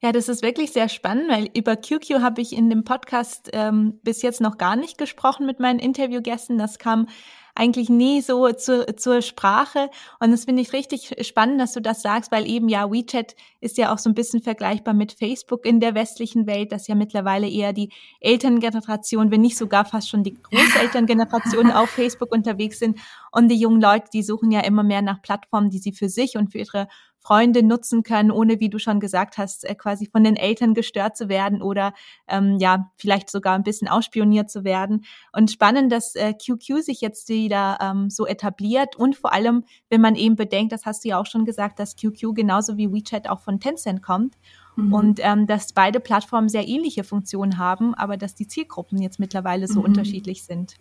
Ja, 0.05 0.12
das 0.12 0.29
ist 0.29 0.43
wirklich 0.43 0.71
sehr 0.71 0.90
spannend, 0.90 1.31
weil 1.31 1.49
über 1.55 1.77
QQ 1.77 2.21
habe 2.21 2.43
ich 2.43 2.53
in 2.53 2.69
dem 2.69 2.85
Podcast 2.85 3.49
ähm, 3.55 4.01
bis 4.03 4.21
jetzt 4.21 4.43
noch 4.43 4.59
gar 4.59 4.77
nicht 4.77 4.99
gesprochen 4.99 5.47
mit 5.47 5.61
meinen 5.61 5.79
Interviewgästen. 5.79 6.59
Das 6.59 6.79
kam 6.79 7.07
eigentlich 7.55 7.88
nie 7.88 8.21
so 8.21 8.53
zur, 8.53 8.87
zur 8.99 9.23
Sprache. 9.23 9.88
Und 10.21 10.31
das 10.31 10.45
finde 10.45 10.61
ich 10.61 10.75
richtig 10.75 11.27
spannend, 11.27 11.59
dass 11.59 11.73
du 11.73 11.81
das 11.81 12.03
sagst, 12.03 12.33
weil 12.33 12.47
eben 12.47 12.69
ja 12.69 12.90
WeChat 12.90 13.35
ist 13.62 13.79
ja 13.79 13.95
auch 13.95 13.99
so 13.99 14.11
ein 14.11 14.14
bisschen 14.14 14.43
vergleichbar 14.43 14.93
mit 14.93 15.12
Facebook 15.12 15.64
in 15.64 15.81
der 15.81 15.95
westlichen 15.95 16.47
Welt, 16.47 16.73
das 16.73 16.87
ja 16.87 16.95
mittlerweile 16.95 17.49
eher 17.49 17.73
die 17.73 17.90
Elterngeneration, 18.21 19.31
wenn 19.31 19.40
nicht 19.40 19.57
sogar 19.57 19.87
fast 19.87 20.11
schon 20.11 20.23
die 20.23 20.35
Großelterngeneration 20.35 21.71
auf 21.71 21.88
Facebook 21.88 22.31
unterwegs 22.31 22.79
sind. 22.79 22.99
Und 23.33 23.49
die 23.49 23.59
jungen 23.59 23.81
Leute, 23.81 24.11
die 24.12 24.23
suchen 24.23 24.53
ja 24.53 24.61
immer 24.61 24.83
mehr 24.83 25.01
nach 25.01 25.23
Plattformen, 25.23 25.71
die 25.71 25.79
sie 25.79 25.93
für 25.93 26.11
sich 26.11 26.37
und 26.37 26.53
für 26.53 26.59
ihre 26.59 26.88
Freunde 27.25 27.63
nutzen 27.63 28.03
können, 28.03 28.31
ohne, 28.31 28.61
wie 28.61 28.69
du 28.69 28.79
schon 28.79 29.01
gesagt 29.01 29.39
hast, 29.39 29.65
äh, 29.65 29.75
quasi 29.75 30.07
von 30.07 30.23
den 30.23 30.37
Eltern 30.37 30.75
gestört 30.75 31.17
zu 31.17 31.31
werden 31.31 31.63
oder 31.63 31.95
ähm, 32.29 32.59
ja, 32.59 32.91
vielleicht 32.97 33.31
sogar 33.31 33.55
ein 33.55 33.63
bisschen 33.63 33.89
ausspioniert 33.89 34.51
zu 34.51 34.63
werden. 34.63 35.07
Und 35.33 35.51
spannend, 35.51 35.91
dass 35.91 36.15
äh, 36.17 36.35
QQ 36.35 36.83
sich 36.83 37.01
jetzt 37.01 37.31
wieder 37.31 37.79
ähm, 37.81 38.11
so 38.11 38.27
etabliert 38.27 38.97
und 38.97 39.17
vor 39.17 39.33
allem, 39.33 39.65
wenn 39.89 40.03
man 40.03 40.17
eben 40.17 40.37
bedenkt, 40.37 40.73
das 40.73 40.85
hast 40.85 41.05
du 41.05 41.09
ja 41.09 41.19
auch 41.19 41.27
schon 41.27 41.47
gesagt, 41.47 41.79
dass 41.79 41.97
QQ 41.97 42.35
genauso 42.35 42.77
wie 42.77 42.93
WeChat 42.93 43.29
auch 43.29 43.41
von 43.41 43.59
Tencent 43.59 44.03
kommt. 44.03 44.35
Mhm. 44.77 44.93
Und 44.93 45.21
ähm, 45.23 45.47
dass 45.47 45.73
beide 45.73 46.01
Plattformen 46.01 46.51
sehr 46.51 46.69
ähnliche 46.69 47.05
Funktionen 47.05 47.57
haben, 47.57 47.95
aber 47.95 48.19
dass 48.19 48.35
die 48.35 48.49
Zielgruppen 48.49 49.01
jetzt 49.01 49.19
mittlerweile 49.19 49.67
so 49.67 49.81
mhm. 49.81 49.87
unterschiedlich 49.87 50.45
sind. 50.45 50.75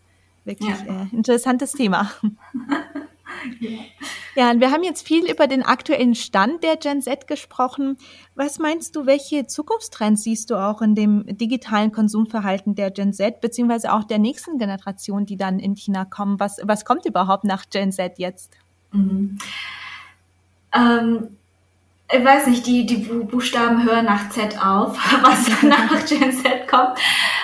Wirklich 0.44 0.76
ja. 0.86 1.04
äh, 1.04 1.16
interessantes 1.16 1.72
Thema. 1.72 2.12
Ja. 3.60 3.70
Und 4.36 4.62
wir 4.62 4.72
haben 4.72 4.84
jetzt 4.84 5.06
viel 5.08 5.30
über 5.30 5.46
den 5.46 5.62
aktuellen 5.62 6.16
Stand 6.16 6.64
der 6.64 6.78
Gen 6.78 7.02
Z 7.02 7.28
gesprochen. 7.28 7.98
Was 8.36 8.58
meinst 8.58 8.96
du, 8.96 9.06
welche 9.06 9.46
Zukunftstrends 9.46 10.24
siehst 10.24 10.50
du 10.50 10.56
auch 10.56 10.82
in 10.82 10.96
dem 10.96 11.26
digitalen 11.38 11.92
Konsumverhalten 11.92 12.74
der 12.74 12.90
Gen 12.90 13.14
Z, 13.14 13.42
beziehungsweise 13.42 13.94
auch 13.94 14.04
der 14.04 14.18
nächsten 14.18 14.58
Generation, 14.58 15.28
die 15.28 15.38
dann 15.38 15.60
in 15.60 15.76
China 15.76 16.06
kommen? 16.06 16.40
Was, 16.40 16.60
was 16.64 16.84
kommt 16.84 17.06
überhaupt 17.06 17.44
nach 17.44 17.70
Gen 17.70 17.92
Z 17.92 18.18
jetzt? 18.18 18.54
Mhm. 18.92 19.38
Ähm, 20.74 21.38
ich 22.12 22.24
weiß 22.24 22.48
nicht, 22.48 22.68
die, 22.68 22.86
die 22.86 22.98
Buchstaben 22.98 23.86
hören 23.86 24.06
nach 24.06 24.30
Z 24.30 24.64
auf, 24.64 24.98
was 25.24 25.64
nach 25.64 26.06
Gen 26.08 26.32
Z 26.32 26.68
kommt. 26.68 26.98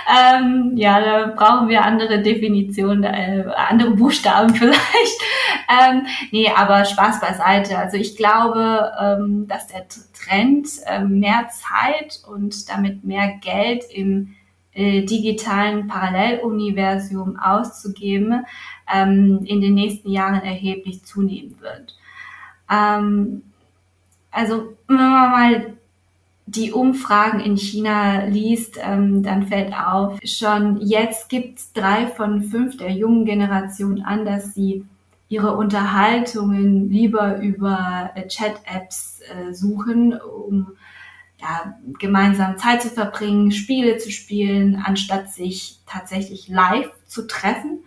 Ähm, 0.08 0.74
ja, 0.76 1.00
da 1.00 1.28
brauchen 1.28 1.69
wir 1.69 1.84
andere 1.84 2.22
Definitionen, 2.22 3.04
äh, 3.04 3.45
andere 3.56 3.91
Buchstaben 3.91 4.54
vielleicht. 4.56 5.22
Ähm, 5.69 6.06
nee, 6.32 6.52
aber 6.56 6.86
Spaß 6.86 7.19
beiseite. 7.22 7.78
Also 7.78 7.98
ich 7.98 8.17
glaube, 8.17 8.91
ähm, 9.00 9.48
dass 9.48 9.67
der 9.67 9.86
Trend, 9.88 10.67
äh, 10.88 11.04
mehr 11.04 11.50
Zeit 11.50 12.19
und 12.28 12.69
damit 12.69 13.04
mehr 13.04 13.39
Geld 13.41 13.86
im 13.91 14.36
äh, 14.74 15.04
digitalen 15.04 15.88
Paralleluniversum 15.88 17.38
auszugeben, 17.39 18.45
ähm, 18.91 19.41
in 19.45 19.62
den 19.62 19.74
nächsten 19.74 20.10
Jahren 20.10 20.41
erheblich 20.41 21.04
zunehmen 21.06 21.60
wird. 21.60 21.95
Ähm, 22.72 23.43
also 24.32 24.78
wenn 24.88 24.98
man 24.98 25.32
mal 25.32 25.74
die 26.46 26.72
Umfragen 26.72 27.39
in 27.39 27.58
China 27.58 28.26
liest, 28.26 28.80
ähm, 28.82 29.22
dann 29.22 29.48
fällt 29.48 29.74
auf, 29.74 30.20
schon 30.24 30.82
jetzt 30.82 31.30
gibt 31.30 31.60
es 31.60 31.74
drei 31.74 32.08
von 32.08 32.42
fünf 32.44 32.78
der 32.78 32.92
jungen 32.92 33.26
Generation 33.26 34.02
an, 34.02 34.26
dass 34.26 34.56
sie 34.56 34.86
ihre 35.28 35.56
Unterhaltungen 35.56 36.89
lieber 36.89 37.38
über 37.38 38.10
äh, 38.15 38.28
Chat-Apps 38.28 39.22
äh, 39.22 39.54
suchen, 39.54 40.20
um 40.20 40.72
ja, 41.39 41.76
gemeinsam 42.00 42.58
Zeit 42.58 42.82
zu 42.82 42.89
verbringen, 42.89 43.52
Spiele 43.52 43.98
zu 43.98 44.12
spielen, 44.12 44.82
anstatt 44.84 45.32
sich 45.32 45.80
tatsächlich 45.86 46.48
live 46.50 46.89
zu 47.06 47.28
treffen 47.28 47.80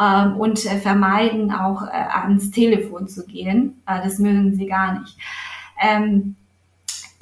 ähm, 0.00 0.36
und 0.36 0.64
äh, 0.64 0.78
vermeiden 0.78 1.52
auch 1.52 1.82
äh, 1.82 1.90
ans 1.90 2.50
Telefon 2.52 3.08
zu 3.08 3.26
gehen. 3.26 3.82
Äh, 3.86 4.02
das 4.02 4.18
mögen 4.18 4.54
sie 4.54 4.66
gar 4.66 5.00
nicht. 5.00 5.18
Ähm, 5.80 6.36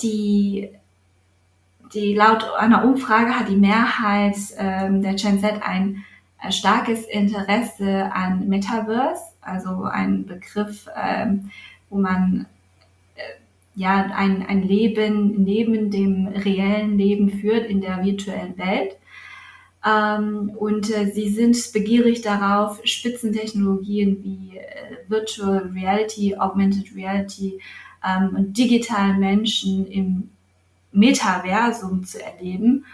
die, 0.02 0.70
die 1.92 2.14
laut 2.14 2.44
einer 2.58 2.84
Umfrage 2.84 3.38
hat 3.38 3.48
die 3.48 3.56
Mehrheit 3.56 4.36
ähm, 4.58 5.02
der 5.02 5.14
Gen 5.14 5.40
Z 5.40 5.62
ein 5.62 6.04
äh, 6.42 6.52
starkes 6.52 7.04
Interesse 7.06 8.10
an 8.12 8.48
Metaverse, 8.48 9.22
also 9.40 9.84
ein 9.84 10.26
Begriff, 10.26 10.88
ähm, 10.96 11.50
wo 11.90 11.98
man 11.98 12.46
äh, 13.14 13.20
ja 13.74 14.10
ein, 14.14 14.44
ein 14.46 14.62
Leben 14.62 15.42
neben 15.44 15.90
dem 15.90 16.28
reellen 16.28 16.98
Leben 16.98 17.30
führt 17.30 17.66
in 17.66 17.80
der 17.80 18.04
virtuellen 18.04 18.58
Welt. 18.58 18.96
Ähm, 19.86 20.50
und 20.56 20.90
äh, 20.90 21.10
sie 21.10 21.28
sind 21.28 21.56
begierig 21.72 22.22
darauf, 22.22 22.80
Spitzentechnologien 22.84 24.24
wie 24.24 24.56
äh, 24.56 25.08
Virtual 25.08 25.70
Reality, 25.74 26.36
Augmented 26.36 26.94
Reality 26.96 27.60
ähm, 28.04 28.36
und 28.36 28.58
digitalen 28.58 29.18
Menschen 29.18 29.86
im 29.86 30.30
Metaversum 30.92 32.04
zu 32.04 32.22
erleben. 32.22 32.84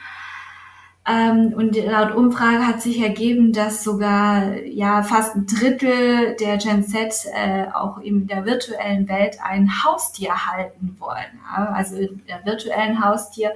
Ähm, 1.06 1.54
und 1.54 1.76
laut 1.76 2.14
Umfrage 2.14 2.66
hat 2.66 2.82
sich 2.82 3.00
ergeben, 3.00 3.52
dass 3.52 3.82
sogar 3.82 4.56
ja 4.58 5.02
fast 5.02 5.34
ein 5.34 5.46
Drittel 5.46 6.36
der 6.36 6.58
Gen 6.58 6.84
Z 6.84 7.26
äh, 7.34 7.66
auch 7.72 7.98
in 7.98 8.26
der 8.26 8.44
virtuellen 8.44 9.08
Welt 9.08 9.38
ein 9.42 9.82
Haustier 9.82 10.46
halten 10.46 10.96
wollen. 10.98 11.40
Also 11.52 11.96
der 12.28 12.44
virtuellen 12.44 13.02
Haustier, 13.04 13.54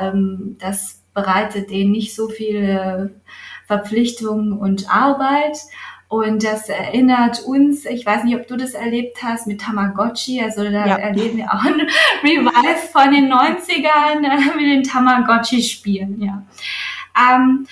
ähm, 0.00 0.56
das 0.60 1.00
bereitet 1.14 1.70
denen 1.70 1.92
nicht 1.92 2.14
so 2.14 2.28
viel 2.28 3.14
Verpflichtungen 3.66 4.52
und 4.52 4.90
Arbeit. 4.90 5.58
Und 6.14 6.44
das 6.44 6.68
erinnert 6.68 7.42
uns, 7.42 7.86
ich 7.86 8.06
weiß 8.06 8.22
nicht, 8.22 8.36
ob 8.36 8.46
du 8.46 8.56
das 8.56 8.74
erlebt 8.74 9.20
hast 9.20 9.48
mit 9.48 9.60
Tamagotchi, 9.60 10.40
also 10.40 10.62
da 10.62 10.86
ja. 10.86 10.96
erleben 10.96 11.38
wir 11.38 11.52
auch 11.52 11.64
ein 11.64 11.80
Revive 12.22 12.86
von 12.92 13.10
den 13.12 13.32
90ern 13.32 14.22
äh, 14.22 14.56
mit 14.56 14.66
den 14.66 14.84
Tamagotchi-Spielen, 14.84 16.22
ja. 16.22 16.46
Ähm, 17.18 17.66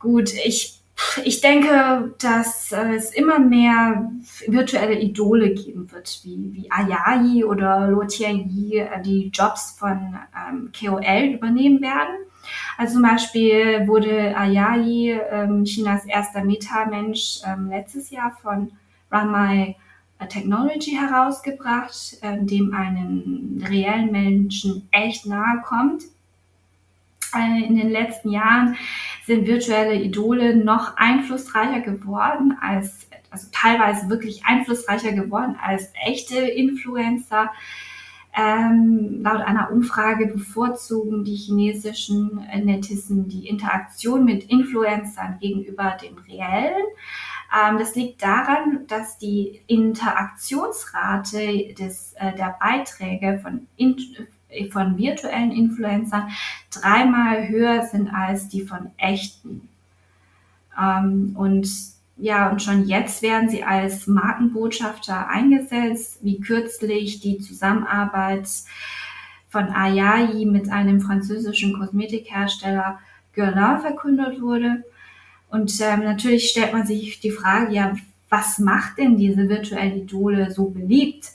gut, 0.00 0.32
ich, 0.44 0.80
ich 1.22 1.40
denke, 1.40 2.12
dass 2.18 2.72
es 2.72 3.12
immer 3.12 3.38
mehr 3.38 4.10
virtuelle 4.48 4.98
Idole 4.98 5.54
geben 5.54 5.92
wird, 5.92 6.22
wie, 6.24 6.50
wie 6.52 6.72
Ayayi 6.72 7.44
oder 7.44 7.86
Lo 7.86 8.02
Tianyi, 8.02 8.78
äh, 8.78 9.00
die 9.00 9.30
Jobs 9.32 9.76
von 9.78 10.18
ähm, 10.34 10.72
KOL 10.76 11.34
übernehmen 11.34 11.80
werden. 11.80 12.16
Also 12.76 12.94
zum 12.94 13.02
Beispiel 13.02 13.86
wurde 13.86 14.36
Ayayi, 14.36 15.18
ähm, 15.30 15.64
Chinas 15.64 16.04
erster 16.06 16.44
Meta-Mensch, 16.44 17.40
ähm, 17.46 17.68
letztes 17.68 18.10
Jahr 18.10 18.36
von 18.42 18.72
Ramai 19.10 19.76
Technology 20.28 20.92
herausgebracht, 20.92 22.18
äh, 22.22 22.38
dem 22.44 22.74
einen 22.74 23.64
reellen 23.66 24.12
Menschen 24.12 24.88
echt 24.90 25.26
nahe 25.26 25.62
kommt. 25.64 26.02
Äh, 27.34 27.64
in 27.64 27.76
den 27.76 27.90
letzten 27.90 28.30
Jahren 28.30 28.76
sind 29.26 29.46
virtuelle 29.46 29.94
Idole 29.94 30.56
noch 30.56 30.96
einflussreicher 30.96 31.80
geworden 31.80 32.56
als, 32.60 33.06
also 33.30 33.48
teilweise 33.52 34.08
wirklich 34.08 34.44
einflussreicher 34.44 35.12
geworden 35.12 35.56
als 35.62 35.92
echte 36.04 36.38
Influencer. 36.38 37.50
Ähm, 38.36 39.22
laut 39.22 39.40
einer 39.40 39.72
Umfrage 39.72 40.26
bevorzugen 40.26 41.24
die 41.24 41.34
chinesischen 41.34 42.46
Netizen 42.62 43.28
die 43.28 43.48
Interaktion 43.48 44.24
mit 44.24 44.44
Influencern 44.44 45.38
gegenüber 45.40 45.96
dem 46.00 46.16
reellen. 46.18 46.84
Ähm, 47.52 47.78
das 47.78 47.96
liegt 47.96 48.22
daran, 48.22 48.86
dass 48.86 49.18
die 49.18 49.62
Interaktionsrate 49.66 51.74
des, 51.74 52.12
äh, 52.14 52.32
der 52.36 52.56
Beiträge 52.60 53.40
von, 53.42 53.66
in, 53.76 53.96
von 54.70 54.96
virtuellen 54.96 55.50
Influencern 55.50 56.30
dreimal 56.70 57.48
höher 57.48 57.84
sind 57.86 58.08
als 58.08 58.48
die 58.48 58.62
von 58.62 58.92
echten. 58.96 59.68
Ähm, 60.80 61.34
und 61.36 61.68
ja, 62.20 62.50
und 62.50 62.62
schon 62.62 62.86
jetzt 62.86 63.22
werden 63.22 63.48
sie 63.48 63.64
als 63.64 64.06
Markenbotschafter 64.06 65.28
eingesetzt, 65.28 66.18
wie 66.22 66.40
kürzlich 66.40 67.20
die 67.20 67.38
Zusammenarbeit 67.38 68.48
von 69.48 69.68
Ayayi 69.68 70.46
mit 70.46 70.70
einem 70.70 71.00
französischen 71.00 71.78
Kosmetikhersteller 71.78 73.00
Guerlain 73.34 73.80
verkündet 73.80 74.40
wurde. 74.40 74.84
Und 75.48 75.80
ähm, 75.80 76.04
natürlich 76.04 76.50
stellt 76.50 76.72
man 76.72 76.86
sich 76.86 77.20
die 77.20 77.32
Frage, 77.32 77.72
ja, 77.72 77.96
was 78.28 78.58
macht 78.58 78.98
denn 78.98 79.16
diese 79.16 79.48
virtuellen 79.48 80.02
Idole 80.02 80.50
so 80.52 80.70
beliebt? 80.70 81.26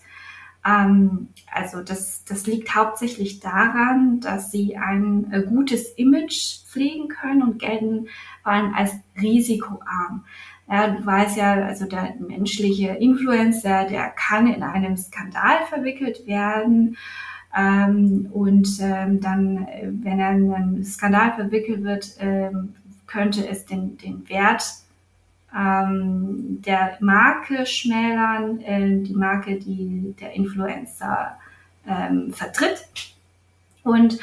Ähm, 0.66 1.28
also 1.52 1.82
das, 1.82 2.24
das 2.24 2.48
liegt 2.48 2.74
hauptsächlich 2.74 3.40
daran, 3.40 4.22
dass 4.22 4.52
sie 4.52 4.78
ein 4.78 5.32
äh, 5.32 5.44
gutes 5.44 5.90
Image 5.96 6.64
pflegen 6.66 7.10
können 7.10 7.44
und 7.44 7.60
gelten 7.60 8.08
vor 8.44 8.54
allem 8.54 8.74
als 8.74 8.94
risikoarm. 9.22 10.26
Ja, 10.68 10.88
du 10.88 11.06
weißt 11.06 11.38
ja, 11.38 11.54
also 11.66 11.86
der 11.86 12.16
menschliche 12.20 12.90
Influencer, 12.90 13.86
der 13.86 14.10
kann 14.10 14.48
in 14.48 14.64
einem 14.64 14.98
Skandal 14.98 15.66
verwickelt 15.70 16.26
werden. 16.26 16.98
Ähm, 17.56 18.28
und 18.34 18.68
ähm, 18.82 19.22
dann, 19.22 19.68
wenn 20.04 20.20
er 20.20 20.32
in 20.32 20.52
einen 20.52 20.84
Skandal 20.84 21.34
verwickelt 21.34 21.84
wird, 21.84 22.16
ähm, 22.20 22.76
könnte 23.08 23.48
es 23.48 23.66
den, 23.66 23.98
den 23.98 24.28
Wert 24.28 24.64
ähm, 25.56 26.62
der 26.66 26.98
Marke 27.00 27.66
schmälern, 27.66 28.60
äh, 28.62 29.02
die 29.04 29.14
Marke, 29.14 29.58
die 29.58 30.14
der 30.20 30.34
Influencer 30.34 31.38
ähm, 31.88 32.34
vertritt. 32.34 32.86
Und 33.84 34.18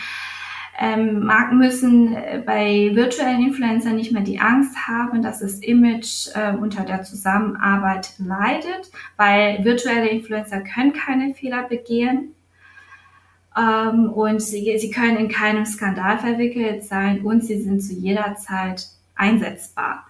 ähm, 0.82 1.24
Marken 1.24 1.58
müssen 1.58 2.12
äh, 2.12 2.42
bei 2.44 2.90
virtuellen 2.92 3.40
Influencern 3.40 3.94
nicht 3.94 4.10
mehr 4.10 4.22
die 4.22 4.40
Angst 4.40 4.76
haben, 4.88 5.22
dass 5.22 5.38
das 5.38 5.60
Image 5.60 6.26
äh, 6.34 6.56
unter 6.56 6.82
der 6.84 7.04
Zusammenarbeit 7.04 8.14
leidet, 8.18 8.90
weil 9.16 9.64
virtuelle 9.64 10.08
Influencer 10.08 10.60
können 10.62 10.92
keine 10.92 11.34
Fehler 11.34 11.62
begehen. 11.62 12.34
Ähm, 13.56 14.10
und 14.12 14.42
sie, 14.42 14.76
sie 14.76 14.90
können 14.90 15.18
in 15.18 15.28
keinem 15.28 15.66
Skandal 15.66 16.18
verwickelt 16.18 16.82
sein 16.82 17.20
und 17.20 17.44
sie 17.44 17.62
sind 17.62 17.80
zu 17.80 17.94
jeder 17.94 18.34
Zeit 18.34 18.88
einsetzbar. 19.14 20.08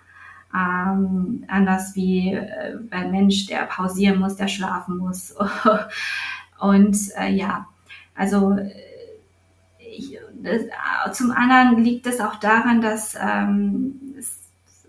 Ähm, 0.55 1.45
anders 1.49 1.95
wie 1.97 2.33
äh, 2.33 2.79
ein 2.91 3.11
Mensch, 3.11 3.45
der 3.45 3.67
pausieren 3.67 4.19
muss, 4.19 4.37
der 4.37 4.49
schlafen 4.49 4.97
muss. 4.97 5.35
und 6.61 6.97
äh, 7.19 7.31
ja, 7.31 7.67
also 8.15 8.57
ich, 9.97 10.13
das, 10.13 10.32
zum 11.13 11.31
anderen 11.31 11.83
liegt 11.83 12.07
es 12.07 12.21
auch 12.21 12.37
daran, 12.37 12.81
dass 12.81 13.17
ähm, 13.21 14.15
es, 14.19 14.39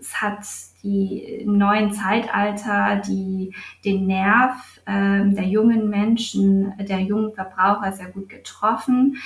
es 0.00 0.20
hat 0.20 0.44
die 0.84 1.42
neuen 1.46 1.92
Zeitalter 1.92 2.96
die, 2.96 3.54
den 3.84 4.06
Nerv 4.06 4.52
ähm, 4.86 5.34
der 5.34 5.44
jungen 5.44 5.88
Menschen, 5.88 6.74
der 6.78 7.00
jungen 7.00 7.32
Verbraucher 7.32 7.92
sehr 7.92 8.10
gut 8.10 8.28
getroffen. 8.28 9.16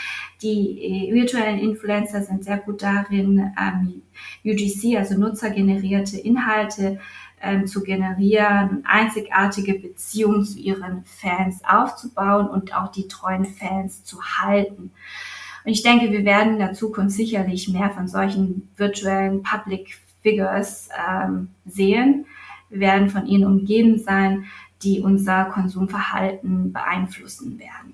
Die 0.40 1.10
äh, 1.10 1.12
virtuellen 1.12 1.58
Influencer 1.58 2.22
sind 2.22 2.44
sehr 2.44 2.58
gut 2.58 2.82
darin, 2.82 3.52
ähm, 3.60 4.02
UGC, 4.44 4.96
also 4.96 5.18
nutzergenerierte 5.18 6.16
Inhalte 6.16 7.00
ähm, 7.40 7.66
zu 7.66 7.82
generieren, 7.82 8.84
einzigartige 8.84 9.74
Beziehungen 9.74 10.44
zu 10.44 10.58
ihren 10.58 11.04
Fans 11.04 11.60
aufzubauen 11.68 12.48
und 12.48 12.74
auch 12.74 12.92
die 12.92 13.08
treuen 13.08 13.44
Fans 13.44 14.04
zu 14.04 14.22
halten. 14.22 14.92
Und 15.68 15.74
ich 15.74 15.82
denke, 15.82 16.10
wir 16.10 16.24
werden 16.24 16.54
in 16.54 16.58
der 16.60 16.72
Zukunft 16.72 17.14
sicherlich 17.14 17.68
mehr 17.68 17.90
von 17.90 18.08
solchen 18.08 18.70
virtuellen 18.78 19.42
Public 19.42 19.98
Figures 20.22 20.88
ähm, 20.96 21.50
sehen. 21.66 22.24
Wir 22.70 22.80
werden 22.80 23.10
von 23.10 23.26
ihnen 23.26 23.44
umgeben 23.44 23.98
sein, 23.98 24.46
die 24.82 25.02
unser 25.02 25.44
Konsumverhalten 25.44 26.72
beeinflussen 26.72 27.58
werden. 27.58 27.92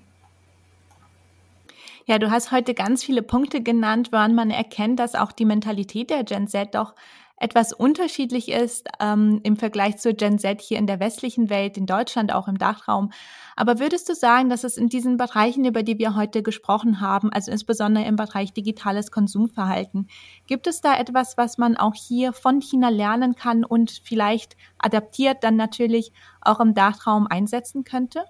Ja, 2.05 2.17
du 2.17 2.31
hast 2.31 2.53
heute 2.53 2.75
ganz 2.75 3.03
viele 3.03 3.21
Punkte 3.21 3.61
genannt, 3.61 4.13
woran 4.13 4.35
man 4.35 4.51
erkennt, 4.51 4.97
dass 5.01 5.13
auch 5.13 5.33
die 5.33 5.43
Mentalität 5.43 6.09
der 6.11 6.23
Gen 6.23 6.47
Z 6.47 6.75
doch 6.75 6.95
etwas 7.37 7.73
unterschiedlich 7.73 8.49
ist 8.49 8.87
ähm, 8.99 9.41
im 9.43 9.57
Vergleich 9.57 9.97
zur 9.97 10.13
Gen 10.13 10.39
Z 10.39 10.61
hier 10.61 10.77
in 10.77 10.87
der 10.87 11.01
westlichen 11.01 11.49
Welt, 11.49 11.77
in 11.77 11.85
Deutschland, 11.85 12.33
auch 12.33 12.47
im 12.47 12.57
Dachraum. 12.57 13.11
Aber 13.57 13.79
würdest 13.79 14.07
du 14.07 14.15
sagen, 14.15 14.49
dass 14.49 14.63
es 14.63 14.77
in 14.77 14.87
diesen 14.87 15.17
Bereichen, 15.17 15.65
über 15.65 15.83
die 15.83 15.99
wir 15.99 16.15
heute 16.15 16.43
gesprochen 16.43 17.01
haben, 17.01 17.31
also 17.33 17.51
insbesondere 17.51 18.05
im 18.05 18.15
Bereich 18.15 18.53
digitales 18.53 19.11
Konsumverhalten, 19.11 20.07
gibt 20.47 20.67
es 20.67 20.79
da 20.79 20.97
etwas, 20.97 21.37
was 21.37 21.57
man 21.57 21.75
auch 21.75 21.95
hier 21.95 22.31
von 22.31 22.61
China 22.61 22.87
lernen 22.87 23.35
kann 23.35 23.65
und 23.65 24.01
vielleicht 24.03 24.55
adaptiert 24.77 25.43
dann 25.43 25.57
natürlich 25.57 26.13
auch 26.39 26.61
im 26.61 26.73
Dachraum 26.73 27.27
einsetzen 27.27 27.83
könnte? 27.83 28.23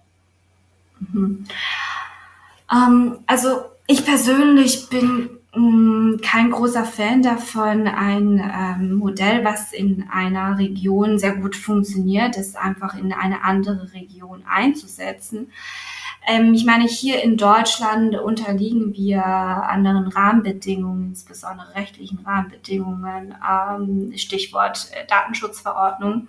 Mhm. 1.00 1.46
Ähm, 2.72 3.20
also 3.28 3.66
ich 3.88 4.04
persönlich 4.04 4.90
bin 4.90 5.30
kein 6.22 6.52
großer 6.52 6.84
Fan 6.84 7.22
davon, 7.22 7.88
ein 7.88 8.40
ähm, 8.40 8.96
Modell, 8.96 9.46
was 9.46 9.72
in 9.72 10.06
einer 10.12 10.58
Region 10.58 11.18
sehr 11.18 11.36
gut 11.36 11.56
funktioniert, 11.56 12.36
ist 12.36 12.58
einfach 12.58 12.96
in 12.96 13.14
eine 13.14 13.44
andere 13.44 13.94
Region 13.94 14.44
einzusetzen. 14.46 15.48
Ähm, 16.28 16.54
ich 16.54 16.66
meine, 16.66 16.86
hier 16.86 17.24
in 17.24 17.38
Deutschland 17.38 18.16
unterliegen 18.16 18.94
wir 18.94 19.24
anderen 19.24 20.08
Rahmenbedingungen, 20.08 21.10
insbesondere 21.10 21.74
rechtlichen 21.76 22.20
Rahmenbedingungen, 22.26 23.36
ähm, 23.50 24.12
Stichwort 24.18 24.90
äh, 24.92 25.06
Datenschutzverordnung. 25.08 26.28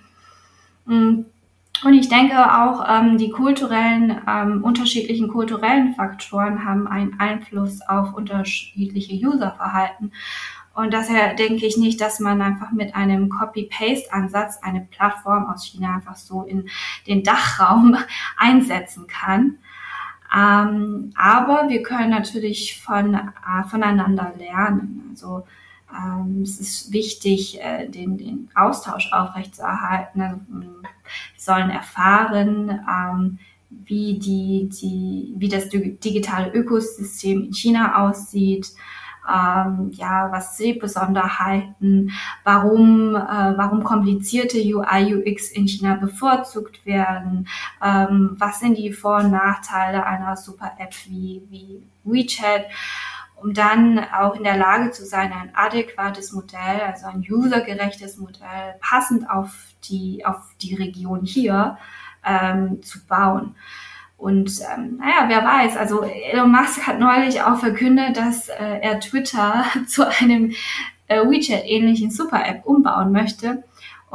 Mm, 0.85 1.23
und 1.85 1.95
ich 1.95 2.09
denke 2.09 2.37
auch, 2.37 2.85
ähm, 2.89 3.19
die 3.19 3.31
kulturellen, 3.31 4.21
ähm, 4.27 4.65
unterschiedlichen 4.65 5.29
kulturellen 5.29 5.95
Faktoren 5.95 6.65
haben 6.65 6.87
einen 6.87 7.21
Einfluss 7.21 7.81
auf 7.83 8.15
unterschiedliche 8.15 9.15
Userverhalten. 9.27 10.13
Und 10.75 10.93
daher 10.93 11.35
denke 11.35 11.67
ich 11.67 11.77
nicht, 11.77 12.01
dass 12.01 12.21
man 12.21 12.43
einfach 12.43 12.71
mit 12.71 12.95
einem 12.95 13.31
Copy-Paste-Ansatz 13.31 14.59
eine 14.63 14.83
Plattform 14.91 15.47
aus 15.47 15.65
China 15.65 15.95
einfach 15.95 16.17
so 16.17 16.43
in 16.43 16.69
den 17.07 17.23
Dachraum 17.23 17.97
einsetzen 18.37 19.07
kann. 19.07 19.59
Ähm, 20.35 21.13
aber 21.17 21.69
wir 21.69 21.83
können 21.83 22.11
natürlich 22.11 22.81
von, 22.83 23.15
äh, 23.15 23.65
voneinander 23.69 24.33
lernen. 24.39 25.09
Also 25.11 25.45
ähm, 25.91 26.43
es 26.43 26.61
ist 26.61 26.93
wichtig, 26.93 27.61
äh, 27.63 27.89
den, 27.89 28.19
den 28.19 28.51
Austausch 28.55 29.13
aufrechtzuerhalten. 29.13 30.21
Also, 30.21 30.41
sollen 31.47 31.71
erfahren, 31.71 32.81
ähm, 32.89 33.39
wie, 33.71 34.19
die, 34.19 34.69
die, 34.69 35.35
wie 35.37 35.49
das 35.49 35.69
digitale 35.71 36.53
Ökosystem 36.53 37.45
in 37.45 37.55
China 37.55 38.07
aussieht, 38.07 38.73
ähm, 39.29 39.91
ja, 39.93 40.31
was 40.31 40.57
sind 40.57 40.79
Besonderheiten, 40.79 42.13
warum, 42.45 43.17
äh, 43.17 43.19
warum 43.57 43.83
komplizierte 43.83 44.59
UI, 44.59 45.15
UX 45.17 45.51
in 45.51 45.67
China 45.67 45.97
bevorzugt 45.97 46.87
werden, 46.87 47.49
ähm, 47.83 48.37
was 48.39 48.61
sind 48.61 48.79
die 48.79 48.93
Vor- 48.93 49.19
und 49.19 49.33
Nachteile 49.33 50.07
einer 50.07 50.37
Super-App 50.37 50.95
wie, 51.07 51.43
wie 51.51 51.83
WeChat, 52.05 52.67
um 53.37 53.53
dann 53.55 53.99
auch 53.99 54.35
in 54.35 54.45
der 54.45 54.57
Lage 54.57 54.91
zu 54.91 55.05
sein, 55.05 55.33
ein 55.33 55.53
adäquates 55.55 56.33
Modell, 56.33 56.81
also 56.87 57.07
ein 57.07 57.25
usergerechtes 57.29 58.17
Modell, 58.17 58.75
passend 58.81 59.31
auf 59.31 59.55
die, 59.85 60.25
auf 60.25 60.39
die 60.61 60.75
Region 60.75 61.25
hier 61.25 61.79
ähm, 62.25 62.83
zu 62.83 63.07
bauen. 63.07 63.55
Und 64.17 64.51
ähm, 64.61 64.97
naja, 64.99 65.27
wer 65.29 65.45
weiß, 65.45 65.77
also 65.77 66.03
Elon 66.03 66.51
Musk 66.51 66.87
hat 66.87 66.99
neulich 66.99 67.43
auch 67.43 67.59
verkündet, 67.59 68.17
dass 68.17 68.49
äh, 68.49 68.81
er 68.81 69.01
Twitter 69.01 69.65
zu 69.87 70.09
einem 70.09 70.53
äh, 71.07 71.21
WeChat-ähnlichen 71.21 72.11
Super-App 72.11 72.65
umbauen 72.65 73.13
möchte. 73.13 73.63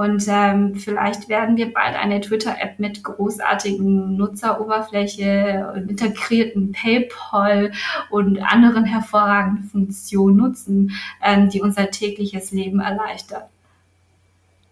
Und 0.01 0.25
ähm, 0.27 0.73
vielleicht 0.73 1.29
werden 1.29 1.57
wir 1.57 1.71
bald 1.71 1.95
eine 1.95 2.21
Twitter-App 2.21 2.79
mit 2.79 3.03
großartigen 3.03 4.17
Nutzeroberfläche, 4.17 5.85
integrierten 5.87 6.71
PayPal 6.71 7.71
und 8.09 8.39
anderen 8.39 8.85
hervorragenden 8.85 9.65
Funktionen 9.65 10.37
nutzen, 10.37 10.91
ähm, 11.23 11.49
die 11.49 11.61
unser 11.61 11.91
tägliches 11.91 12.49
Leben 12.49 12.79
erleichtern. 12.79 13.43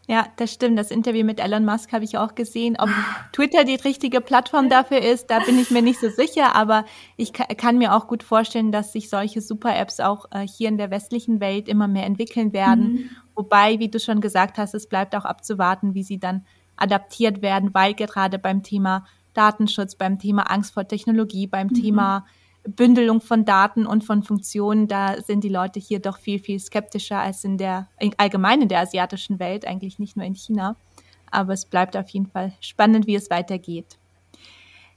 Ja, 0.10 0.26
das 0.38 0.52
stimmt. 0.52 0.80
Das 0.80 0.90
Interview 0.90 1.24
mit 1.24 1.40
Elon 1.40 1.66
Musk 1.66 1.94
habe 1.94 2.04
ich 2.04 2.18
auch 2.18 2.34
gesehen. 2.34 2.78
Ob 2.80 2.90
Twitter 3.32 3.64
die 3.64 3.76
richtige 3.76 4.22
Plattform 4.22 4.68
dafür 4.68 5.04
ist, 5.04 5.30
da 5.30 5.38
bin 5.38 5.60
ich 5.60 5.70
mir 5.70 5.84
nicht 5.84 6.00
so 6.00 6.10
sicher. 6.10 6.56
Aber 6.56 6.86
ich 7.16 7.32
kann 7.32 7.78
mir 7.78 7.94
auch 7.94 8.08
gut 8.08 8.24
vorstellen, 8.24 8.72
dass 8.72 8.92
sich 8.92 9.08
solche 9.08 9.40
Super-Apps 9.40 10.00
auch 10.00 10.26
äh, 10.32 10.48
hier 10.48 10.68
in 10.68 10.80
der 10.80 10.90
westlichen 10.90 11.40
Welt 11.40 11.68
immer 11.68 11.88
mehr 11.88 12.08
entwickeln 12.08 12.54
werden. 12.54 12.94
Mhm. 12.94 13.10
Wobei, 13.36 13.78
wie 13.78 13.90
du 13.90 14.00
schon 14.00 14.20
gesagt 14.20 14.58
hast, 14.58 14.74
es 14.74 14.90
bleibt 14.90 15.16
auch 15.16 15.26
abzuwarten, 15.26 15.94
wie 15.94 16.02
sie 16.02 16.20
dann 16.20 16.44
adaptiert 16.76 17.44
werden, 17.44 17.76
weil 17.76 17.94
gerade 17.94 18.40
beim 18.40 18.64
Thema 18.64 19.06
Datenschutz, 19.36 19.94
beim 19.94 20.18
Thema 20.18 20.50
Angst 20.50 20.74
vor 20.74 20.88
Technologie, 20.88 21.46
beim 21.46 21.68
mhm. 21.68 21.76
Thema 21.76 22.26
Bündelung 22.76 23.22
von 23.22 23.46
Daten 23.46 23.86
und 23.86 24.04
von 24.04 24.24
Funktionen, 24.24 24.88
da 24.88 25.22
sind 25.22 25.44
die 25.44 25.50
Leute 25.50 25.80
hier 25.80 26.00
doch 26.00 26.18
viel, 26.18 26.40
viel 26.40 26.60
skeptischer 26.60 27.20
als 27.20 27.44
in 27.44 27.58
der, 27.58 27.88
allgemein 28.18 28.62
in 28.62 28.70
der 28.70 28.82
asiatischen 28.82 29.40
Welt, 29.40 29.66
eigentlich 29.66 30.00
nicht 30.00 30.18
nur 30.18 30.26
in 30.26 30.36
China. 30.36 30.76
Aber 31.32 31.54
es 31.54 31.66
bleibt 31.66 31.96
auf 31.96 32.10
jeden 32.10 32.28
Fall 32.28 32.54
spannend, 32.60 33.08
wie 33.08 33.16
es 33.16 33.30
weitergeht. 33.30 33.98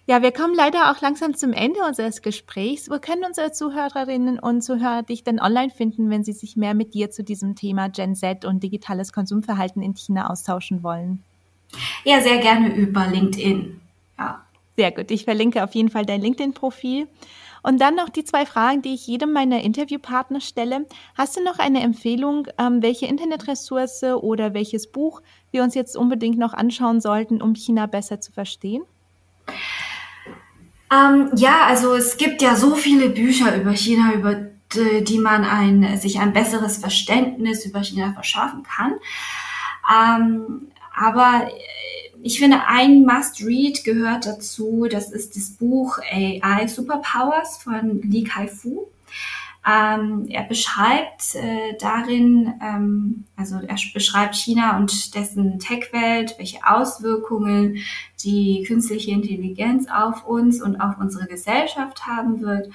Ja, 0.06 0.20
wir 0.20 0.32
kommen 0.32 0.54
leider 0.54 0.90
auch 0.90 1.00
langsam 1.00 1.34
zum 1.34 1.52
Ende 1.52 1.80
unseres 1.86 2.22
Gesprächs. 2.22 2.90
Wo 2.90 2.98
können 2.98 3.24
unsere 3.24 3.52
Zuhörerinnen 3.52 4.40
und 4.40 4.62
Zuhörer 4.62 5.04
dich 5.04 5.22
denn 5.22 5.40
online 5.40 5.70
finden, 5.70 6.10
wenn 6.10 6.24
sie 6.24 6.32
sich 6.32 6.56
mehr 6.56 6.74
mit 6.74 6.94
dir 6.94 7.10
zu 7.10 7.22
diesem 7.22 7.54
Thema 7.54 7.88
Gen 7.88 8.16
Z 8.16 8.44
und 8.44 8.64
digitales 8.64 9.12
Konsumverhalten 9.12 9.80
in 9.80 9.94
China 9.94 10.28
austauschen 10.28 10.82
wollen? 10.82 11.22
Ja, 12.04 12.20
sehr 12.20 12.38
gerne 12.38 12.74
über 12.74 13.06
LinkedIn. 13.06 13.80
Ja. 14.18 14.44
Sehr 14.76 14.90
gut. 14.90 15.10
Ich 15.12 15.24
verlinke 15.24 15.62
auf 15.62 15.74
jeden 15.74 15.88
Fall 15.88 16.04
dein 16.04 16.20
LinkedIn-Profil. 16.20 17.06
Und 17.62 17.80
dann 17.80 17.94
noch 17.94 18.08
die 18.08 18.24
zwei 18.24 18.44
Fragen, 18.44 18.82
die 18.82 18.94
ich 18.94 19.06
jedem 19.06 19.32
meiner 19.32 19.62
Interviewpartner 19.62 20.40
stelle. 20.40 20.86
Hast 21.16 21.36
du 21.36 21.44
noch 21.44 21.58
eine 21.58 21.80
Empfehlung, 21.82 22.48
ähm, 22.58 22.82
welche 22.82 23.06
Internetressource 23.06 24.02
oder 24.02 24.54
welches 24.54 24.90
Buch 24.90 25.22
wir 25.50 25.62
uns 25.62 25.74
jetzt 25.74 25.96
unbedingt 25.96 26.38
noch 26.38 26.54
anschauen 26.54 27.00
sollten, 27.00 27.40
um 27.40 27.54
China 27.54 27.86
besser 27.86 28.20
zu 28.20 28.32
verstehen? 28.32 28.82
Ähm, 30.92 31.30
ja, 31.36 31.66
also 31.66 31.94
es 31.94 32.16
gibt 32.16 32.42
ja 32.42 32.56
so 32.56 32.74
viele 32.74 33.10
Bücher 33.10 33.56
über 33.56 33.72
China, 33.72 34.12
über 34.12 34.34
die, 34.74 35.18
man 35.18 35.44
ein, 35.44 35.98
sich 35.98 36.18
ein 36.18 36.32
besseres 36.32 36.78
Verständnis 36.78 37.66
über 37.66 37.84
China 37.84 38.12
verschaffen 38.12 38.62
kann. 38.62 38.94
Ähm, 39.90 40.68
aber 40.94 41.48
ich 42.22 42.38
finde, 42.38 42.66
ein 42.66 43.04
Must-Read 43.04 43.84
gehört 43.84 44.26
dazu. 44.26 44.86
Das 44.90 45.10
ist 45.10 45.36
das 45.36 45.50
Buch 45.50 45.98
AI 45.98 46.66
Superpowers 46.68 47.58
von 47.58 48.00
Li 48.02 48.24
Kai-Fu. 48.24 48.86
Ähm, 49.64 50.26
er 50.28 50.42
beschreibt 50.42 51.36
äh, 51.36 51.76
darin, 51.78 52.54
ähm, 52.60 53.24
also 53.36 53.56
er 53.56 53.76
beschreibt 53.94 54.34
China 54.34 54.76
und 54.76 55.14
dessen 55.14 55.60
Tech-Welt, 55.60 56.34
welche 56.38 56.66
Auswirkungen 56.66 57.78
die 58.24 58.64
künstliche 58.66 59.12
Intelligenz 59.12 59.86
auf 59.88 60.26
uns 60.26 60.60
und 60.60 60.80
auf 60.80 60.98
unsere 60.98 61.26
Gesellschaft 61.26 62.06
haben 62.06 62.40
wird. 62.40 62.66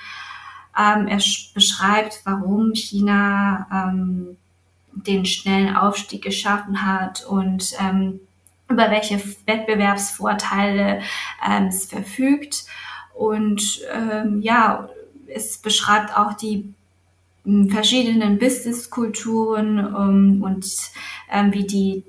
Ähm, 0.77 1.07
er 1.07 1.21
beschreibt, 1.53 2.21
warum 2.23 2.73
China 2.73 3.67
ähm, 3.71 4.37
den 4.93 5.25
schnellen 5.25 5.75
Aufstieg 5.75 6.23
geschaffen 6.23 6.85
hat 6.85 7.25
und 7.25 7.73
ähm, 7.79 8.21
über 8.69 8.91
welche 8.91 9.21
Wettbewerbsvorteile 9.45 11.01
ähm, 11.47 11.67
es 11.67 11.85
verfügt. 11.85 12.65
Und 13.13 13.81
ähm, 13.93 14.41
ja, 14.41 14.89
es 15.27 15.57
beschreibt 15.57 16.15
auch 16.15 16.33
die 16.33 16.73
hm, 17.43 17.69
verschiedenen 17.69 18.37
Businesskulturen 18.37 19.79
ähm, 19.79 20.43
und 20.43 20.65
ähm, 21.31 21.53
wie 21.53 21.65
die 21.65 22.03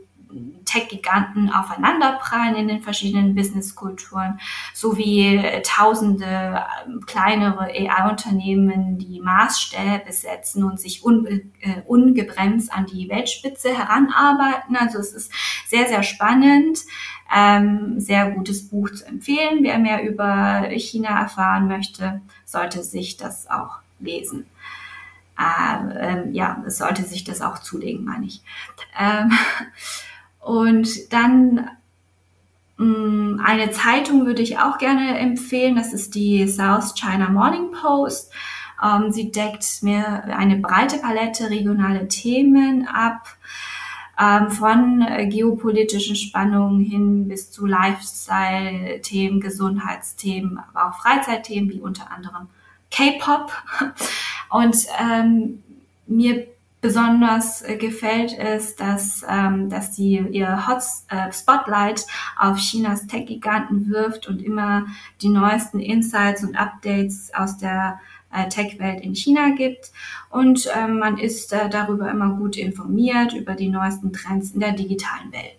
Tech-Giganten 0.64 1.50
aufeinanderprallen 1.50 2.54
in 2.56 2.68
den 2.68 2.82
verschiedenen 2.82 3.34
Businesskulturen, 3.34 4.38
sowie 4.74 5.36
äh, 5.36 5.62
tausende 5.62 6.64
ähm, 6.86 7.04
kleinere 7.06 7.64
AI-Unternehmen, 7.64 8.98
die 8.98 9.20
Maßstäbe 9.20 10.12
setzen 10.12 10.64
und 10.64 10.78
sich 10.78 11.02
unbe 11.02 11.30
äh, 11.60 11.82
ungebremst 11.86 12.72
an 12.72 12.86
die 12.86 13.08
Weltspitze 13.08 13.76
heranarbeiten. 13.76 14.76
Also 14.76 14.98
es 14.98 15.12
ist 15.12 15.32
sehr, 15.66 15.86
sehr 15.88 16.02
spannend. 16.02 16.80
Ähm, 17.34 18.00
sehr 18.00 18.30
gutes 18.30 18.68
Buch 18.68 18.90
zu 18.90 19.06
empfehlen. 19.06 19.58
Wer 19.60 19.78
mehr 19.78 20.02
über 20.02 20.70
China 20.70 21.20
erfahren 21.20 21.68
möchte, 21.68 22.22
sollte 22.46 22.82
sich 22.82 23.18
das 23.18 23.50
auch 23.50 23.80
lesen. 24.00 24.46
Äh, 25.38 26.30
ja, 26.30 26.62
es 26.66 26.78
sollte 26.78 27.04
sich 27.04 27.24
das 27.24 27.42
auch 27.42 27.58
zulegen, 27.58 28.04
meine 28.04 28.26
ich. 28.26 28.42
Ähm, 28.98 29.30
und 30.40 31.12
dann 31.12 31.70
mh, 32.76 32.86
mm, 32.86 33.40
eine 33.44 33.70
Zeitung 33.70 34.26
würde 34.26 34.42
ich 34.42 34.58
auch 34.58 34.78
gerne 34.78 35.18
empfehlen. 35.18 35.76
Das 35.76 35.92
ist 35.92 36.14
die 36.14 36.46
South 36.48 36.94
China 36.94 37.28
Morning 37.28 37.70
Post. 37.72 38.32
Ähm, 38.82 39.12
sie 39.12 39.30
deckt 39.30 39.82
mir 39.82 40.24
eine 40.24 40.56
breite 40.56 40.98
Palette 40.98 41.50
regionale 41.50 42.08
Themen 42.08 42.86
ab, 42.86 43.26
ähm, 44.20 44.50
von 44.50 45.02
äh, 45.02 45.26
geopolitischen 45.26 46.16
Spannungen 46.16 46.80
hin 46.80 47.28
bis 47.28 47.50
zu 47.52 47.66
Lifestyle-Themen, 47.66 49.40
Gesundheitsthemen, 49.40 50.58
aber 50.58 50.88
auch 50.88 51.00
Freizeitthemen 51.00 51.70
wie 51.70 51.80
unter 51.80 52.10
anderem 52.10 52.48
K-Pop. 52.90 53.52
Und 54.50 54.76
ähm, 55.00 55.62
mir 56.06 56.46
besonders 56.80 57.62
äh, 57.62 57.76
gefällt, 57.76 58.32
ist, 58.32 58.80
dass, 58.80 59.24
ähm, 59.28 59.68
dass 59.68 59.96
sie 59.96 60.18
ihr 60.18 60.68
Hot 60.68 60.82
äh, 61.08 61.32
Spotlight 61.32 62.06
auf 62.38 62.58
Chinas 62.58 63.06
Tech-Giganten 63.06 63.90
wirft 63.90 64.28
und 64.28 64.42
immer 64.42 64.86
die 65.20 65.28
neuesten 65.28 65.80
Insights 65.80 66.44
und 66.44 66.56
Updates 66.56 67.32
aus 67.34 67.58
der 67.58 68.00
äh, 68.32 68.48
Tech-Welt 68.48 69.00
in 69.00 69.14
China 69.14 69.50
gibt. 69.50 69.90
Und 70.30 70.68
ähm, 70.76 70.98
man 70.98 71.18
ist 71.18 71.52
äh, 71.52 71.68
darüber 71.68 72.10
immer 72.10 72.34
gut 72.34 72.56
informiert, 72.56 73.32
über 73.32 73.54
die 73.54 73.68
neuesten 73.68 74.12
Trends 74.12 74.52
in 74.52 74.60
der 74.60 74.72
digitalen 74.72 75.32
Welt. 75.32 75.58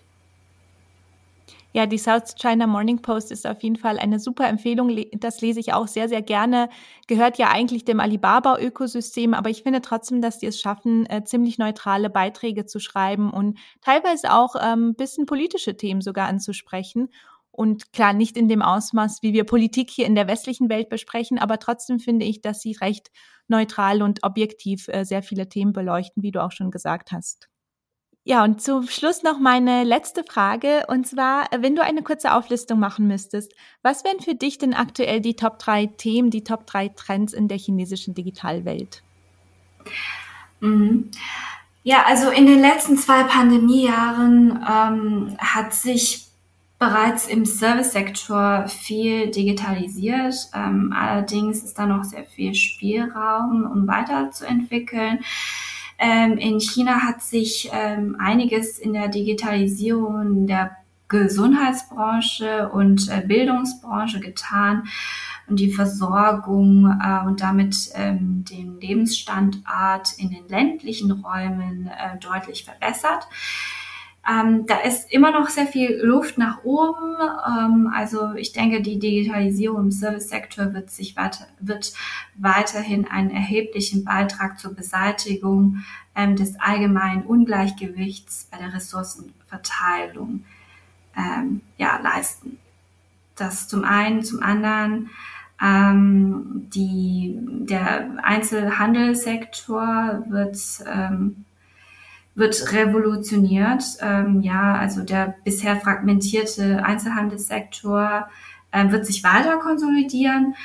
Ja, 1.72 1.86
die 1.86 2.00
South 2.00 2.34
China 2.36 2.66
Morning 2.66 3.02
Post 3.02 3.32
ist 3.32 3.46
auf 3.46 3.62
jeden 3.62 3.76
Fall 3.76 4.00
eine 4.00 4.20
super 4.20 4.48
Empfehlung. 4.48 4.96
Das 5.20 5.42
lese 5.42 5.60
ich 5.60 5.72
auch 5.74 5.88
sehr, 5.88 6.10
sehr 6.10 6.24
gerne. 6.24 6.70
Gehört 7.08 7.38
ja 7.38 7.50
eigentlich 7.50 7.86
dem 7.86 8.00
Alibaba-Ökosystem, 8.00 9.36
aber 9.36 9.52
ich 9.52 9.62
finde 9.62 9.82
trotzdem, 9.82 10.20
dass 10.20 10.40
die 10.40 10.48
es 10.48 10.60
schaffen, 10.60 11.06
äh, 11.06 11.24
ziemlich 11.24 11.60
neutrale 11.60 12.10
Beiträge 12.10 12.66
zu 12.66 12.80
schreiben 12.80 13.30
und 13.30 13.60
teilweise 13.82 14.34
auch 14.34 14.56
ähm, 14.60 14.96
bisschen 14.96 15.28
politische 15.28 15.78
Themen 15.78 16.02
sogar 16.02 16.28
anzusprechen. 16.28 17.10
Und 17.52 17.94
klar, 17.94 18.14
nicht 18.14 18.38
in 18.38 18.48
dem 18.48 18.62
Ausmaß, 18.64 19.22
wie 19.22 19.34
wir 19.34 19.44
Politik 19.44 19.92
hier 19.92 20.08
in 20.08 20.16
der 20.16 20.28
westlichen 20.28 20.70
Welt 20.70 20.90
besprechen, 20.90 21.38
aber 21.38 21.60
trotzdem 21.60 22.00
finde 22.00 22.26
ich, 22.26 22.42
dass 22.42 22.62
sie 22.62 22.72
recht 22.82 23.12
neutral 23.48 24.02
und 24.02 24.24
objektiv 24.24 24.88
äh, 24.88 25.04
sehr 25.04 25.22
viele 25.22 25.50
Themen 25.50 25.74
beleuchten, 25.74 26.24
wie 26.24 26.32
du 26.32 26.42
auch 26.44 26.52
schon 26.52 26.72
gesagt 26.72 27.12
hast. 27.12 27.49
Ja, 28.30 28.44
und 28.44 28.62
zum 28.62 28.88
Schluss 28.88 29.24
noch 29.24 29.40
meine 29.40 29.84
letzte 29.84 30.24
Frage. 30.24 30.84
Und 30.88 31.08
zwar, 31.08 31.48
wenn 31.58 31.76
du 31.76 31.84
eine 31.84 32.04
kurze 32.04 32.32
Auflistung 32.32 32.78
machen 32.78 33.08
müsstest, 33.08 33.56
was 33.82 34.04
wären 34.04 34.20
für 34.20 34.36
dich 34.36 34.60
denn 34.60 34.76
aktuell 34.76 35.20
die 35.20 35.36
Top 35.36 35.58
3 35.58 35.88
Themen, 35.88 36.30
die 36.30 36.44
Top 36.44 36.68
3 36.68 36.90
Trends 36.90 37.34
in 37.34 37.48
der 37.48 37.58
chinesischen 37.58 38.14
Digitalwelt? 38.14 39.02
Mhm. 40.60 41.10
Ja, 41.82 42.04
also 42.06 42.30
in 42.30 42.46
den 42.46 42.62
letzten 42.62 42.98
zwei 42.98 43.24
Pandemiejahren 43.24 44.64
ähm, 44.70 45.36
hat 45.40 45.74
sich 45.74 46.28
bereits 46.78 47.26
im 47.26 47.48
Service-Sektor 47.48 48.68
viel 48.68 49.32
digitalisiert. 49.32 50.36
Ähm, 50.54 50.94
allerdings 50.96 51.64
ist 51.64 51.80
da 51.80 51.88
noch 51.88 52.04
sehr 52.04 52.26
viel 52.26 52.54
Spielraum, 52.54 53.68
um 53.72 53.88
weiterzuentwickeln. 53.88 55.22
Ähm, 56.00 56.38
in 56.38 56.60
China 56.60 57.02
hat 57.02 57.22
sich 57.22 57.70
ähm, 57.74 58.16
einiges 58.20 58.80
in 58.80 58.94
der 58.94 59.10
Digitalisierung 59.10 60.48
der 60.48 60.78
Gesundheitsbranche 61.10 62.70
und 62.70 63.10
äh, 63.10 63.22
Bildungsbranche 63.26 64.20
getan 64.20 64.88
und 65.48 65.60
die 65.60 65.72
Versorgung 65.72 66.86
äh, 67.04 67.26
und 67.26 67.42
damit 67.42 67.90
ähm, 67.96 68.46
den 68.46 68.80
Lebensstandard 68.80 70.14
in 70.18 70.30
den 70.30 70.48
ländlichen 70.48 71.12
Räumen 71.12 71.88
äh, 71.88 72.18
deutlich 72.20 72.64
verbessert. 72.64 73.28
Ähm, 74.28 74.66
da 74.68 74.80
ist 74.80 75.12
immer 75.12 75.32
noch 75.32 75.50
sehr 75.50 75.66
viel 75.66 76.02
Luft 76.04 76.38
nach 76.38 76.64
oben. 76.64 77.16
Ähm, 77.48 77.92
also 77.94 78.34
ich 78.34 78.52
denke, 78.52 78.82
die 78.82 79.00
Digitalisierung 79.00 79.86
im 79.86 79.92
Service-Sektor 79.92 80.74
wird 80.74 80.92
sich 80.92 81.16
weiter, 81.16 81.48
wird 81.60 81.94
weiterhin 82.36 83.08
einen 83.08 83.32
erheblichen 83.32 84.04
Beitrag 84.04 84.60
zur 84.60 84.76
Beseitigung 84.76 85.84
ähm, 86.16 86.36
des 86.36 86.60
allgemeinen 86.60 87.24
Ungleichgewichts 87.24 88.50
bei 88.52 88.58
der 88.58 88.74
Ressourcenverteilung 88.74 90.44
ähm, 91.18 91.62
ja, 91.78 92.00
leisten. 92.02 92.60
Das 93.36 93.68
zum 93.68 93.84
einen, 93.84 94.24
zum 94.24 94.44
anderen 94.44 95.10
ähm, 95.62 96.68
die, 96.74 97.38
der 97.42 98.18
Einzelhandelssektor 98.24 100.24
wird 100.28 100.58
ähm, 100.86 101.46
wird 102.40 102.72
revolutioniert. 102.72 103.84
Ähm, 104.02 104.42
ja, 104.42 104.74
also 104.76 105.04
der 105.04 105.36
bisher 105.44 105.76
fragmentierte 105.76 106.84
Einzelhandelssektor 106.84 108.28
äh, 108.72 108.92
wird 108.92 109.06
sich 109.06 109.24
weiter 109.24 109.58
konsolidieren, 109.58 110.56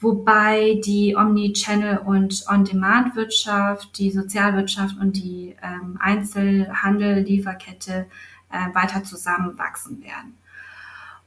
wobei 0.00 0.80
die 0.84 1.16
Omnichannel- 1.16 1.98
und 1.98 2.44
On-Demand-Wirtschaft, 2.48 3.96
die 3.98 4.10
Sozialwirtschaft 4.10 4.96
und 5.00 5.16
die 5.16 5.54
ähm, 5.62 5.96
Einzelhandel-Lieferkette 6.00 8.06
äh, 8.50 8.74
weiter 8.74 9.04
zusammenwachsen 9.04 10.02
werden. 10.02 10.36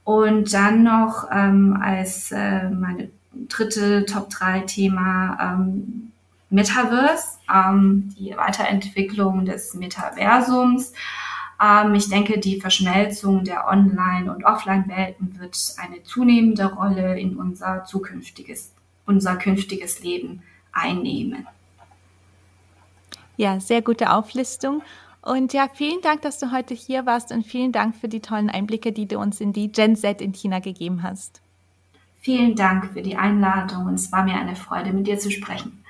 Und 0.04 0.52
dann 0.52 0.84
noch 0.84 1.28
ähm, 1.32 1.76
als 1.80 2.30
äh, 2.30 2.70
meine 2.70 3.08
dritte 3.48 4.04
Top-3-Thema 4.04 5.38
ähm, 5.40 6.12
Metaverse, 6.56 7.38
ähm, 7.54 8.14
die 8.18 8.34
Weiterentwicklung 8.34 9.44
des 9.44 9.74
Metaversums. 9.74 10.94
Ähm, 11.62 11.94
ich 11.94 12.08
denke, 12.08 12.40
die 12.40 12.60
Verschmelzung 12.60 13.44
der 13.44 13.68
Online- 13.68 14.34
und 14.34 14.44
Offline-Welten 14.44 15.38
wird 15.38 15.56
eine 15.76 16.02
zunehmende 16.02 16.72
Rolle 16.72 17.20
in 17.20 17.36
unser 17.36 17.84
zukünftiges, 17.84 18.72
unser 19.04 19.36
künftiges 19.36 20.02
Leben 20.02 20.42
einnehmen. 20.72 21.46
Ja, 23.36 23.60
sehr 23.60 23.82
gute 23.82 24.10
Auflistung. 24.10 24.82
Und 25.20 25.52
ja, 25.52 25.68
vielen 25.74 26.00
Dank, 26.00 26.22
dass 26.22 26.38
du 26.38 26.52
heute 26.52 26.72
hier 26.72 27.04
warst 27.04 27.32
und 27.32 27.44
vielen 27.44 27.72
Dank 27.72 27.96
für 27.96 28.08
die 28.08 28.20
tollen 28.20 28.48
Einblicke, 28.48 28.92
die 28.92 29.06
du 29.06 29.18
uns 29.18 29.42
in 29.42 29.52
die 29.52 29.70
Gen 29.70 29.94
Z 29.94 30.22
in 30.22 30.32
China 30.32 30.60
gegeben 30.60 31.02
hast. 31.02 31.42
Vielen 32.22 32.56
Dank 32.56 32.92
für 32.92 33.02
die 33.02 33.16
Einladung 33.16 33.86
und 33.86 33.94
es 33.94 34.10
war 34.10 34.24
mir 34.24 34.36
eine 34.36 34.56
Freude, 34.56 34.94
mit 34.94 35.06
dir 35.06 35.18
zu 35.18 35.30
sprechen. 35.30 35.82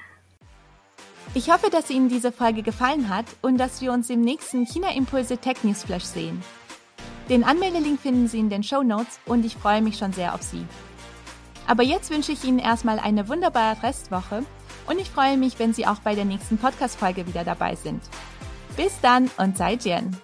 Ich 1.36 1.50
hoffe, 1.50 1.68
dass 1.68 1.90
Ihnen 1.90 2.08
diese 2.08 2.32
Folge 2.32 2.62
gefallen 2.62 3.10
hat 3.10 3.26
und 3.42 3.58
dass 3.58 3.82
wir 3.82 3.92
uns 3.92 4.08
im 4.08 4.22
nächsten 4.22 4.64
China 4.64 4.94
Impulse 4.96 5.36
Tech 5.36 5.64
News 5.64 5.84
Flash 5.84 6.04
sehen. 6.04 6.42
Den 7.28 7.44
Anmeldelink 7.44 8.00
finden 8.00 8.26
Sie 8.26 8.38
in 8.38 8.48
den 8.48 8.62
Show 8.62 8.82
Notes 8.82 9.20
und 9.26 9.44
ich 9.44 9.54
freue 9.54 9.82
mich 9.82 9.98
schon 9.98 10.14
sehr 10.14 10.34
auf 10.34 10.40
Sie. 10.40 10.64
Aber 11.66 11.82
jetzt 11.82 12.08
wünsche 12.08 12.32
ich 12.32 12.42
Ihnen 12.42 12.58
erstmal 12.58 12.98
eine 12.98 13.28
wunderbare 13.28 13.82
Restwoche 13.82 14.46
und 14.86 14.98
ich 14.98 15.10
freue 15.10 15.36
mich, 15.36 15.58
wenn 15.58 15.74
Sie 15.74 15.86
auch 15.86 15.98
bei 15.98 16.14
der 16.14 16.24
nächsten 16.24 16.56
Podcast-Folge 16.56 17.26
wieder 17.26 17.44
dabei 17.44 17.74
sind. 17.74 18.00
Bis 18.74 18.98
dann 19.02 19.30
und 19.36 19.58
sei 19.58 19.74
Jen! 19.74 20.16